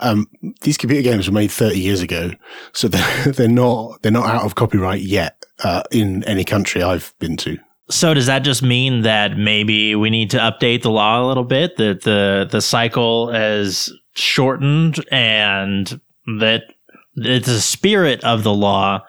um, 0.00 0.26
these 0.62 0.76
computer 0.76 1.02
games 1.02 1.28
were 1.28 1.34
made 1.34 1.50
30 1.50 1.78
years 1.78 2.00
ago, 2.00 2.32
so 2.72 2.88
they're, 2.88 3.32
they're 3.32 3.48
not 3.48 4.02
they're 4.02 4.12
not 4.12 4.26
out 4.26 4.44
of 4.44 4.54
copyright 4.54 5.02
yet 5.02 5.44
uh, 5.62 5.82
in 5.90 6.24
any 6.24 6.44
country 6.44 6.82
I've 6.82 7.14
been 7.18 7.36
to. 7.38 7.58
So 7.90 8.12
does 8.12 8.26
that 8.26 8.40
just 8.40 8.62
mean 8.62 9.02
that 9.02 9.38
maybe 9.38 9.94
we 9.94 10.10
need 10.10 10.30
to 10.32 10.38
update 10.38 10.82
the 10.82 10.90
law 10.90 11.24
a 11.24 11.26
little 11.26 11.44
bit? 11.44 11.76
That 11.76 12.02
the 12.02 12.46
the 12.50 12.60
cycle 12.60 13.32
has 13.32 13.90
shortened, 14.14 15.04
and 15.10 16.00
that 16.38 16.64
it's 17.16 17.48
the 17.48 17.60
spirit 17.60 18.22
of 18.24 18.42
the 18.42 18.52
law 18.52 19.02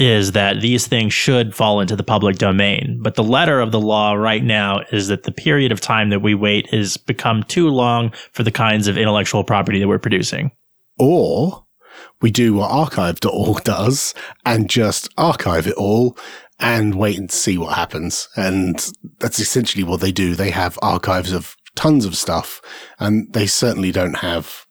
is 0.00 0.32
that 0.32 0.62
these 0.62 0.86
things 0.86 1.12
should 1.12 1.54
fall 1.54 1.78
into 1.78 1.94
the 1.94 2.02
public 2.02 2.38
domain. 2.38 2.98
But 3.02 3.16
the 3.16 3.22
letter 3.22 3.60
of 3.60 3.70
the 3.70 3.80
law 3.80 4.14
right 4.14 4.42
now 4.42 4.80
is 4.90 5.08
that 5.08 5.24
the 5.24 5.30
period 5.30 5.70
of 5.70 5.80
time 5.80 6.08
that 6.08 6.22
we 6.22 6.34
wait 6.34 6.70
has 6.70 6.96
become 6.96 7.42
too 7.42 7.68
long 7.68 8.10
for 8.32 8.42
the 8.42 8.50
kinds 8.50 8.88
of 8.88 8.96
intellectual 8.96 9.44
property 9.44 9.78
that 9.78 9.88
we're 9.88 9.98
producing. 9.98 10.52
Or 10.98 11.66
we 12.22 12.30
do 12.30 12.54
what 12.54 12.70
archive.org 12.70 13.62
does 13.62 14.14
and 14.46 14.70
just 14.70 15.10
archive 15.18 15.66
it 15.66 15.74
all 15.74 16.16
and 16.58 16.94
wait 16.94 17.18
and 17.18 17.30
see 17.30 17.58
what 17.58 17.76
happens. 17.76 18.26
And 18.36 18.90
that's 19.18 19.38
essentially 19.38 19.84
what 19.84 20.00
they 20.00 20.12
do. 20.12 20.34
They 20.34 20.50
have 20.50 20.78
archives 20.80 21.32
of 21.32 21.56
tons 21.74 22.06
of 22.06 22.16
stuff 22.16 22.62
and 22.98 23.30
they 23.34 23.46
certainly 23.46 23.92
don't 23.92 24.18
have 24.18 24.64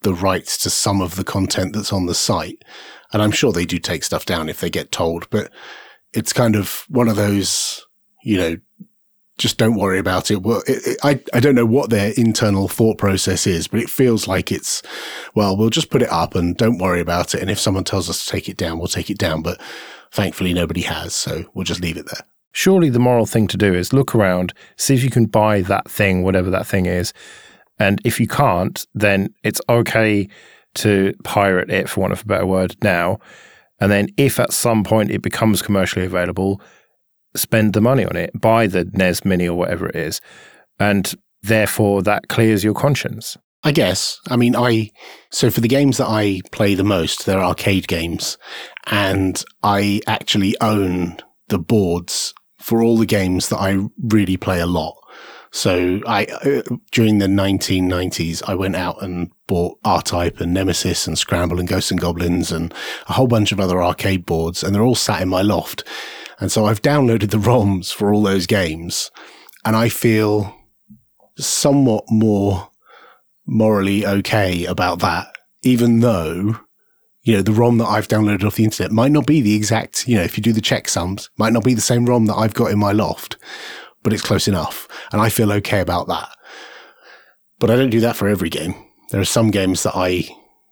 the 0.00 0.14
rights 0.14 0.56
to 0.58 0.70
some 0.70 1.02
of 1.02 1.16
the 1.16 1.24
content 1.24 1.74
that's 1.74 1.92
on 1.92 2.06
the 2.06 2.14
site. 2.14 2.62
And 3.16 3.22
I'm 3.22 3.30
sure 3.30 3.50
they 3.50 3.64
do 3.64 3.78
take 3.78 4.04
stuff 4.04 4.26
down 4.26 4.50
if 4.50 4.60
they 4.60 4.68
get 4.68 4.92
told, 4.92 5.30
but 5.30 5.50
it's 6.12 6.34
kind 6.34 6.54
of 6.54 6.84
one 6.90 7.08
of 7.08 7.16
those, 7.16 7.86
you 8.22 8.36
know, 8.36 8.56
just 9.38 9.56
don't 9.56 9.78
worry 9.78 9.98
about 9.98 10.30
it. 10.30 10.42
Well, 10.42 10.62
it, 10.66 10.86
it, 10.86 10.98
I, 11.02 11.18
I 11.32 11.40
don't 11.40 11.54
know 11.54 11.64
what 11.64 11.88
their 11.88 12.12
internal 12.18 12.68
thought 12.68 12.98
process 12.98 13.46
is, 13.46 13.68
but 13.68 13.80
it 13.80 13.88
feels 13.88 14.28
like 14.28 14.52
it's, 14.52 14.82
well, 15.34 15.56
we'll 15.56 15.70
just 15.70 15.88
put 15.88 16.02
it 16.02 16.12
up 16.12 16.34
and 16.34 16.58
don't 16.58 16.76
worry 16.76 17.00
about 17.00 17.34
it. 17.34 17.40
And 17.40 17.50
if 17.50 17.58
someone 17.58 17.84
tells 17.84 18.10
us 18.10 18.22
to 18.22 18.30
take 18.30 18.50
it 18.50 18.58
down, 18.58 18.76
we'll 18.76 18.86
take 18.86 19.08
it 19.08 19.16
down. 19.16 19.40
But 19.40 19.58
thankfully 20.12 20.52
nobody 20.52 20.82
has. 20.82 21.14
So 21.14 21.46
we'll 21.54 21.64
just 21.64 21.80
leave 21.80 21.96
it 21.96 22.04
there. 22.12 22.26
Surely 22.52 22.90
the 22.90 22.98
moral 22.98 23.24
thing 23.24 23.46
to 23.46 23.56
do 23.56 23.72
is 23.72 23.94
look 23.94 24.14
around, 24.14 24.52
see 24.76 24.92
if 24.92 25.02
you 25.02 25.08
can 25.08 25.24
buy 25.24 25.62
that 25.62 25.90
thing, 25.90 26.22
whatever 26.22 26.50
that 26.50 26.66
thing 26.66 26.84
is. 26.84 27.14
And 27.78 27.98
if 28.04 28.20
you 28.20 28.28
can't, 28.28 28.86
then 28.94 29.32
it's 29.42 29.62
okay 29.70 30.28
to 30.76 31.14
pirate 31.24 31.70
it, 31.70 31.88
for 31.88 32.00
want 32.00 32.12
of 32.12 32.22
a 32.22 32.26
better 32.26 32.46
word, 32.46 32.76
now. 32.82 33.18
And 33.80 33.92
then 33.92 34.08
if 34.16 34.40
at 34.40 34.52
some 34.52 34.84
point 34.84 35.10
it 35.10 35.22
becomes 35.22 35.62
commercially 35.62 36.06
available, 36.06 36.60
spend 37.34 37.74
the 37.74 37.80
money 37.80 38.04
on 38.04 38.16
it, 38.16 38.30
buy 38.40 38.66
the 38.66 38.88
NES 38.92 39.24
Mini 39.24 39.48
or 39.48 39.56
whatever 39.56 39.88
it 39.88 39.96
is. 39.96 40.20
And 40.78 41.14
therefore 41.42 42.02
that 42.02 42.28
clears 42.28 42.64
your 42.64 42.74
conscience. 42.74 43.36
I 43.62 43.72
guess. 43.72 44.20
I 44.28 44.36
mean, 44.36 44.54
I 44.54 44.90
so 45.30 45.50
for 45.50 45.60
the 45.60 45.68
games 45.68 45.96
that 45.96 46.06
I 46.06 46.40
play 46.52 46.74
the 46.74 46.84
most, 46.84 47.26
they're 47.26 47.42
arcade 47.42 47.88
games, 47.88 48.38
and 48.86 49.42
I 49.62 50.00
actually 50.06 50.54
own 50.60 51.16
the 51.48 51.58
boards 51.58 52.32
for 52.60 52.82
all 52.82 52.96
the 52.96 53.06
games 53.06 53.48
that 53.48 53.58
I 53.58 53.78
really 54.00 54.36
play 54.36 54.60
a 54.60 54.66
lot. 54.66 54.94
So 55.56 56.02
I 56.06 56.26
uh, 56.26 56.76
during 56.92 57.16
the 57.16 57.28
1990s, 57.28 58.42
I 58.46 58.54
went 58.54 58.76
out 58.76 59.02
and 59.02 59.30
bought 59.46 59.78
R-Type 59.86 60.38
and 60.38 60.52
Nemesis 60.52 61.06
and 61.06 61.16
Scramble 61.16 61.58
and 61.58 61.66
Ghosts 61.66 61.90
and 61.90 61.98
Goblins 61.98 62.52
and 62.52 62.74
a 63.08 63.14
whole 63.14 63.26
bunch 63.26 63.52
of 63.52 63.58
other 63.58 63.82
arcade 63.82 64.26
boards, 64.26 64.62
and 64.62 64.74
they're 64.74 64.82
all 64.82 64.94
sat 64.94 65.22
in 65.22 65.30
my 65.30 65.40
loft. 65.40 65.82
And 66.40 66.52
so 66.52 66.66
I've 66.66 66.82
downloaded 66.82 67.30
the 67.30 67.38
ROMs 67.38 67.90
for 67.90 68.12
all 68.12 68.22
those 68.22 68.46
games, 68.46 69.10
and 69.64 69.74
I 69.74 69.88
feel 69.88 70.54
somewhat 71.38 72.04
more 72.10 72.68
morally 73.46 74.06
okay 74.06 74.66
about 74.66 74.98
that, 74.98 75.38
even 75.62 76.00
though, 76.00 76.60
you 77.22 77.34
know, 77.34 77.40
the 77.40 77.52
ROM 77.52 77.78
that 77.78 77.86
I've 77.86 78.08
downloaded 78.08 78.44
off 78.44 78.56
the 78.56 78.64
internet 78.64 78.92
might 78.92 79.12
not 79.12 79.26
be 79.26 79.40
the 79.40 79.54
exact, 79.54 80.06
you 80.06 80.18
know, 80.18 80.22
if 80.22 80.36
you 80.36 80.42
do 80.42 80.52
the 80.52 80.60
checksums, 80.60 81.30
might 81.38 81.54
not 81.54 81.64
be 81.64 81.72
the 81.72 81.80
same 81.80 82.04
ROM 82.04 82.26
that 82.26 82.34
I've 82.34 82.52
got 82.52 82.72
in 82.72 82.78
my 82.78 82.92
loft, 82.92 83.38
but 84.02 84.12
it's 84.12 84.22
close 84.22 84.48
enough. 84.48 84.88
And 85.12 85.20
I 85.20 85.28
feel 85.28 85.52
okay 85.52 85.80
about 85.80 86.08
that. 86.08 86.28
But 87.58 87.70
I 87.70 87.76
don't 87.76 87.90
do 87.90 88.00
that 88.00 88.16
for 88.16 88.28
every 88.28 88.50
game. 88.50 88.74
There 89.10 89.20
are 89.20 89.24
some 89.24 89.50
games 89.50 89.82
that 89.82 89.96
I, 89.96 90.28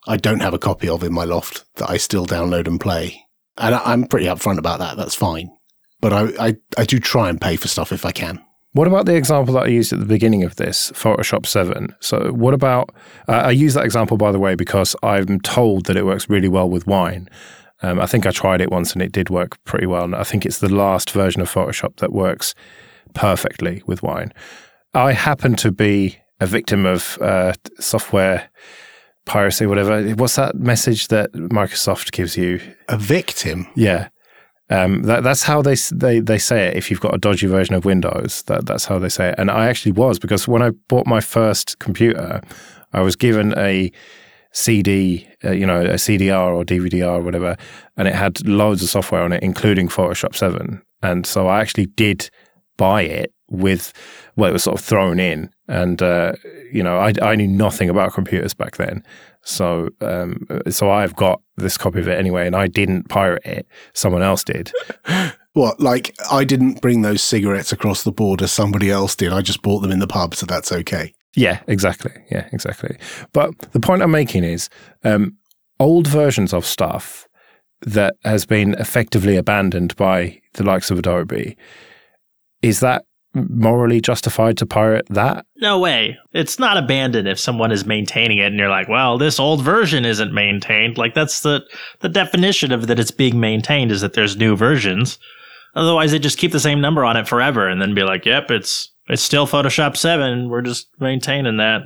I 0.07 0.16
don't 0.16 0.43
have 0.43 0.55
a 0.55 0.59
copy 0.59 0.89
of 0.89 1.03
in 1.03 1.12
my 1.12 1.25
loft 1.25 1.64
that 1.77 1.91
I 1.91 1.97
still 1.97 2.27
download 2.27 2.66
and 2.66 2.81
play. 2.81 3.22
And 3.59 3.75
I'm 3.75 4.07
pretty 4.07 4.27
upfront 4.27 4.59
about 4.59 4.81
that. 4.81 4.97
That's 4.97 5.14
fine. 5.14 5.51
But 6.01 6.12
I, 6.12 6.49
I, 6.49 6.57
I 6.77 6.85
do 6.85 6.99
try 6.99 7.29
and 7.31 7.41
pay 7.41 7.57
for 7.57 7.68
stuff 7.68 7.93
if 7.93 8.05
I 8.05 8.12
can. 8.12 8.45
What 8.72 8.89
about 8.89 9.07
the 9.07 9.14
example 9.14 9.55
that 9.55 9.64
I 9.64 9.68
used 9.68 9.93
at 9.93 10.01
the 10.01 10.05
beginning 10.05 10.43
of 10.43 10.57
this, 10.57 10.91
Photoshop 10.93 11.47
7? 11.47 11.95
So, 12.01 12.33
what 12.33 12.55
about, 12.55 12.93
uh, 13.29 13.33
I 13.45 13.53
use 13.53 13.75
that 13.75 13.85
example, 13.85 14.16
by 14.16 14.33
the 14.33 14.41
way, 14.41 14.57
because 14.57 14.97
I'm 15.01 15.39
told 15.41 15.87
that 15.87 15.97
it 15.97 16.05
works 16.05 16.29
really 16.29 16.49
well 16.49 16.68
with 16.68 16.85
wine. 16.85 17.29
Um, 17.83 18.01
I 18.01 18.07
think 18.07 18.27
I 18.27 18.33
tried 18.33 18.61
it 18.61 18.72
once 18.72 18.93
and 18.93 19.01
it 19.01 19.12
did 19.12 19.31
work 19.31 19.62
pretty 19.64 19.87
well. 19.87 20.03
And 20.03 20.16
I 20.16 20.25
think 20.25 20.45
it's 20.45 20.59
the 20.59 20.75
last 20.75 21.12
version 21.12 21.41
of 21.41 21.53
Photoshop 21.53 21.97
that 21.97 22.12
works 22.12 22.55
perfectly 23.14 23.82
with 23.86 24.02
wine. 24.02 24.32
I 24.92 25.12
happen 25.12 25.56
to 25.56 25.72
be 25.72 26.18
a 26.40 26.46
victim 26.46 26.86
of 26.86 27.18
uh, 27.20 27.54
software 27.80 28.48
piracy, 29.24 29.66
whatever. 29.66 30.02
What's 30.14 30.36
that 30.36 30.56
message 30.56 31.08
that 31.08 31.32
Microsoft 31.32 32.12
gives 32.12 32.36
you? 32.36 32.60
A 32.88 32.98
victim? 32.98 33.66
Yeah. 33.74 34.08
Um, 34.70 35.02
that, 35.02 35.22
that's 35.22 35.42
how 35.42 35.60
they, 35.62 35.74
they 35.92 36.20
they 36.20 36.38
say 36.38 36.68
it. 36.68 36.76
If 36.76 36.90
you've 36.90 37.00
got 37.00 37.14
a 37.14 37.18
dodgy 37.18 37.46
version 37.46 37.74
of 37.74 37.84
Windows, 37.84 38.42
that, 38.44 38.66
that's 38.66 38.86
how 38.86 38.98
they 38.98 39.10
say 39.10 39.30
it. 39.30 39.34
And 39.38 39.50
I 39.50 39.68
actually 39.68 39.92
was 39.92 40.18
because 40.18 40.48
when 40.48 40.62
I 40.62 40.70
bought 40.88 41.06
my 41.06 41.20
first 41.20 41.78
computer, 41.78 42.40
I 42.92 43.02
was 43.02 43.14
given 43.14 43.52
a 43.58 43.92
CD, 44.52 45.28
uh, 45.44 45.50
you 45.50 45.66
know, 45.66 45.82
a 45.82 45.94
CDR 45.94 46.54
or 46.54 46.64
DVD 46.64 47.06
or 47.06 47.20
whatever, 47.22 47.56
and 47.96 48.08
it 48.08 48.14
had 48.14 48.46
loads 48.46 48.82
of 48.82 48.88
software 48.88 49.22
on 49.22 49.32
it, 49.32 49.42
including 49.42 49.88
Photoshop 49.88 50.34
7. 50.34 50.80
And 51.02 51.26
so 51.26 51.48
I 51.48 51.60
actually 51.60 51.86
did 51.86 52.30
buy 52.77 53.03
it 53.03 53.33
with, 53.49 53.93
well, 54.37 54.51
it 54.51 54.53
was 54.53 54.64
sort 54.64 54.79
of 54.79 54.85
thrown 54.85 55.20
in. 55.20 55.51
And, 55.68 56.03
uh, 56.03 56.33
you 56.72 56.83
know, 56.83 56.99
I, 56.99 57.12
I 57.22 57.35
knew 57.37 57.49
nothing 57.49 57.89
about 57.89 58.14
computers 58.14 58.55
back 58.55 58.77
then. 58.77 59.03
So, 59.43 59.89
um, 60.01 60.47
so 60.70 60.91
I've 60.91 61.14
got 61.16 61.41
this 61.57 61.77
copy 61.77 62.01
of 62.01 62.09
it 62.09 62.18
anyway, 62.18 62.47
and 62.47 62.57
I 62.57 62.66
didn't 62.66 63.09
pirate 63.09 63.45
it. 63.45 63.66
Someone 63.93 64.22
else 64.22 64.45
did. 64.45 64.72
What, 65.55 65.79
like 65.79 66.16
I 66.33 66.43
didn't 66.43 66.83
bring 66.83 67.03
those 67.03 67.22
cigarettes 67.22 67.70
across 67.72 68.03
the 68.03 68.11
border, 68.11 68.49
somebody 68.49 68.91
else 68.91 69.14
did. 69.14 69.33
I 69.33 69.41
just 69.41 69.62
bought 69.62 69.81
them 69.81 69.93
in 69.93 70.01
the 70.01 70.09
pub, 70.09 70.35
so 70.35 70.47
that's 70.47 70.72
okay. 70.72 71.14
Yeah, 71.37 71.61
exactly. 71.68 72.11
Yeah, 72.31 72.49
exactly. 72.53 72.99
But 73.33 73.57
the 73.70 73.79
point 73.79 74.03
I'm 74.03 74.11
making 74.11 74.43
is 74.43 74.68
um, 75.05 75.37
old 75.79 76.09
versions 76.09 76.53
of 76.53 76.66
stuff 76.66 77.29
that 77.83 78.16
has 78.25 78.45
been 78.45 78.75
effectively 78.75 79.37
abandoned 79.37 79.95
by 79.95 80.41
the 80.55 80.64
likes 80.64 80.91
of 80.91 80.99
Adobe. 80.99 81.57
Is 82.64 82.80
that 82.80 83.04
morally 83.34 84.00
justified 84.00 84.56
to 84.56 84.64
pirate 84.64 85.06
that? 85.10 85.44
No 85.56 85.78
way. 85.78 86.16
It's 86.32 86.58
not 86.58 86.76
abandoned 86.78 87.28
if 87.28 87.38
someone 87.38 87.72
is 87.72 87.84
maintaining 87.84 88.38
it 88.38 88.46
and 88.46 88.58
you're 88.58 88.70
like, 88.70 88.88
well, 88.88 89.18
this 89.18 89.38
old 89.38 89.62
version 89.62 90.04
isn't 90.04 90.32
maintained. 90.32 90.96
Like 90.96 91.14
that's 91.14 91.40
the 91.40 91.62
the 92.00 92.08
definition 92.08 92.72
of 92.72 92.86
that 92.86 92.98
it's 92.98 93.10
being 93.10 93.38
maintained 93.38 93.90
is 93.92 94.00
that 94.00 94.14
there's 94.14 94.36
new 94.36 94.56
versions. 94.56 95.18
Otherwise 95.74 96.12
they 96.12 96.18
just 96.18 96.38
keep 96.38 96.52
the 96.52 96.60
same 96.60 96.80
number 96.80 97.04
on 97.04 97.16
it 97.16 97.28
forever 97.28 97.68
and 97.68 97.82
then 97.82 97.94
be 97.94 98.02
like, 98.02 98.24
yep, 98.24 98.50
it's 98.50 98.90
it's 99.08 99.22
still 99.22 99.46
Photoshop 99.46 99.96
7. 99.96 100.48
We're 100.48 100.62
just 100.62 100.88
maintaining 100.98 101.58
that. 101.58 101.82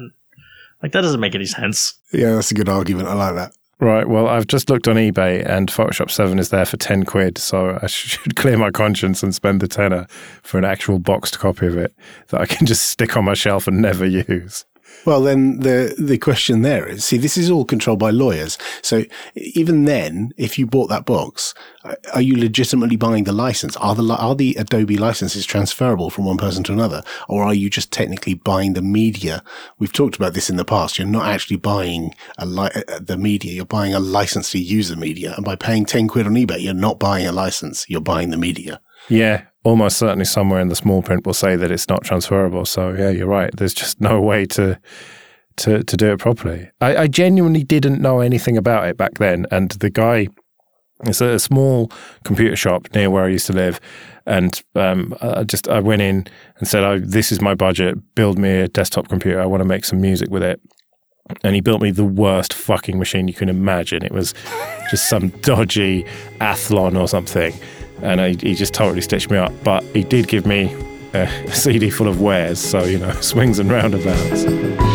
Like 0.81 0.93
that 0.93 1.01
doesn't 1.01 1.21
make 1.21 1.35
any 1.35 1.47
sense. 1.47 1.95
Yeah, 2.13 2.35
that's 2.37 2.53
a 2.53 2.55
good 2.55 2.69
argument. 2.69 3.09
I 3.09 3.15
like 3.15 3.35
that. 3.35 3.53
Right. 3.81 4.09
Well, 4.09 4.27
I've 4.27 4.49
just 4.49 4.69
looked 4.71 4.89
on 4.89 4.97
eBay 4.97 5.49
and 5.49 5.71
Photoshop 5.71 6.11
7 6.11 6.41
is 6.41 6.49
there 6.49 6.65
for 6.65 6.77
10 6.77 7.05
quid. 7.05 7.39
So 7.39 7.79
I 7.81 7.87
should 7.89 8.35
clear 8.35 8.57
my 8.57 8.71
conscience 8.71 9.23
and 9.23 9.33
spend 9.33 9.61
the 9.61 9.69
tenner 9.69 10.07
for 10.43 10.59
an 10.59 10.65
actual 10.65 10.99
boxed 10.99 11.39
copy 11.39 11.69
of 11.69 11.79
it 11.79 11.95
that 12.29 12.41
I 12.41 12.47
can 12.47 12.67
just 12.67 12.87
stick 12.87 13.17
on 13.17 13.25
my 13.25 13.35
shelf 13.35 13.69
and 13.69 13.81
never 13.81 14.05
use. 14.05 14.65
Well, 15.05 15.23
then 15.23 15.61
the 15.61 15.95
the 15.99 16.19
question 16.19 16.63
there 16.63 16.87
is: 16.87 17.05
see, 17.05 17.17
this 17.19 17.37
is 17.37 17.51
all 17.51 17.65
controlled 17.65 17.99
by 17.99 18.11
lawyers. 18.11 18.59
So 18.83 19.05
even 19.35 19.85
then, 19.85 20.33
if 20.37 20.59
you 20.59 20.67
bought 20.67 20.89
that 20.89 21.07
box, 21.07 21.55
are 22.13 22.21
you 22.21 22.37
legitimately 22.37 22.97
buying 22.97 23.25
the 23.25 23.33
license? 23.33 23.77
Are 23.77 23.95
the 23.95 24.05
are 24.15 24.35
the 24.35 24.55
Adobe 24.59 24.99
licenses 24.99 25.47
transferable 25.47 26.11
from 26.11 26.27
one 26.27 26.37
person 26.37 26.63
to 26.65 26.73
another, 26.73 27.03
or 27.29 27.43
are 27.43 27.55
you 27.55 27.71
just 27.71 27.91
technically 27.93 28.35
buying 28.35 28.75
the 28.75 28.83
media? 28.83 29.43
We've 29.79 29.93
talked 29.93 30.17
about 30.17 30.35
this 30.35 30.51
in 30.51 30.57
the 30.57 30.65
past. 30.65 30.99
You're 30.99 31.09
not 31.09 31.27
actually 31.27 31.57
buying 31.57 32.15
a 32.37 32.45
li- 32.45 32.71
uh, 32.75 32.99
the 33.01 33.17
media. 33.17 33.53
You're 33.53 33.65
buying 33.65 33.95
a 33.95 34.01
license 34.01 34.51
to 34.53 34.59
use 34.59 34.89
the 34.89 34.97
media, 34.97 35.35
and 35.37 35.45
by 35.45 35.57
paying 35.57 35.87
ten 35.87 36.09
quid 36.09 36.27
on 36.27 36.35
eBay, 36.35 36.61
you're 36.61 36.75
not 36.75 36.99
buying 36.99 37.27
a 37.27 37.33
license. 37.33 37.87
You're 37.89 38.01
buying 38.01 38.31
the 38.31 38.37
media. 38.37 38.81
Yeah, 39.09 39.45
almost 39.65 39.99
certainly 39.99 40.25
somewhere 40.25 40.61
in 40.61 40.69
the 40.69 40.77
small 40.77 41.03
print 41.03 41.27
will 41.27 41.35
say 41.35 41.57
that 41.57 41.71
it's 41.71 41.89
not 41.89 42.05
transferable. 42.05 42.65
So 42.65 42.93
yeah, 42.93 43.11
you're 43.11 43.27
right. 43.27 43.51
There's 43.57 43.75
just 43.75 44.01
no 44.01 44.21
way 44.21 44.47
to 44.47 44.79
to 45.59 45.83
to 45.83 45.97
do 45.97 46.13
it 46.13 46.19
properly. 46.19 46.71
I, 46.81 46.97
I 46.97 47.07
genuinely 47.07 47.65
didn't 47.65 48.01
know 48.01 48.21
anything 48.21 48.57
about 48.57 48.87
it 48.87 48.97
back 48.97 49.15
then, 49.15 49.47
and 49.51 49.71
the 49.73 49.91
guy. 49.91 50.29
It's 51.05 51.21
a 51.21 51.39
small 51.39 51.93
computer 52.25 52.57
shop 52.57 52.89
near 52.93 53.09
where 53.09 53.23
I 53.23 53.29
used 53.29 53.47
to 53.47 53.53
live, 53.53 53.79
and 54.27 54.61
um, 54.75 55.15
I 55.21 55.45
just 55.45 55.69
I 55.69 55.79
went 55.79 56.03
in 56.03 56.27
and 56.59 56.67
said, 56.67 56.83
oh, 56.83 56.99
"This 56.99 57.31
is 57.31 57.41
my 57.41 57.55
budget. 57.55 57.97
Build 58.17 58.37
me 58.37 58.51
a 58.63 58.67
desktop 58.67 59.09
computer. 59.09 59.41
I 59.41 59.47
want 59.47 59.61
to 59.61 59.65
make 59.65 59.85
some 59.85 60.01
music 60.01 60.29
with 60.29 60.43
it." 60.43 60.61
and 61.45 61.55
he 61.55 61.61
built 61.61 61.83
me 61.83 61.91
the 61.91 62.07
worst 62.07 62.55
fucking 62.55 62.99
machine 62.99 63.29
you 63.29 63.35
can 63.35 63.51
imagine. 63.51 64.03
It 64.03 64.13
was 64.13 64.33
just 64.91 65.11
some 65.11 65.29
dodgy 65.43 66.05
Athlon 66.41 66.99
or 66.99 67.07
something 67.07 67.53
and 68.03 68.21
I, 68.21 68.31
he 68.31 68.55
just 68.55 68.75
totally 68.75 69.01
stitched 69.01 69.31
me 69.31 69.37
up. 69.37 69.53
But 69.65 69.85
he 69.95 70.03
did 70.03 70.29
give 70.29 70.47
me 70.47 70.75
a 71.15 71.29
CD 71.53 71.91
full 71.91 72.09
of 72.09 72.21
wares, 72.21 72.59
so 72.59 72.85
you 72.85 72.99
know, 72.99 73.13
swings 73.21 73.59
and 73.59 73.71
roundabouts. 73.71 74.88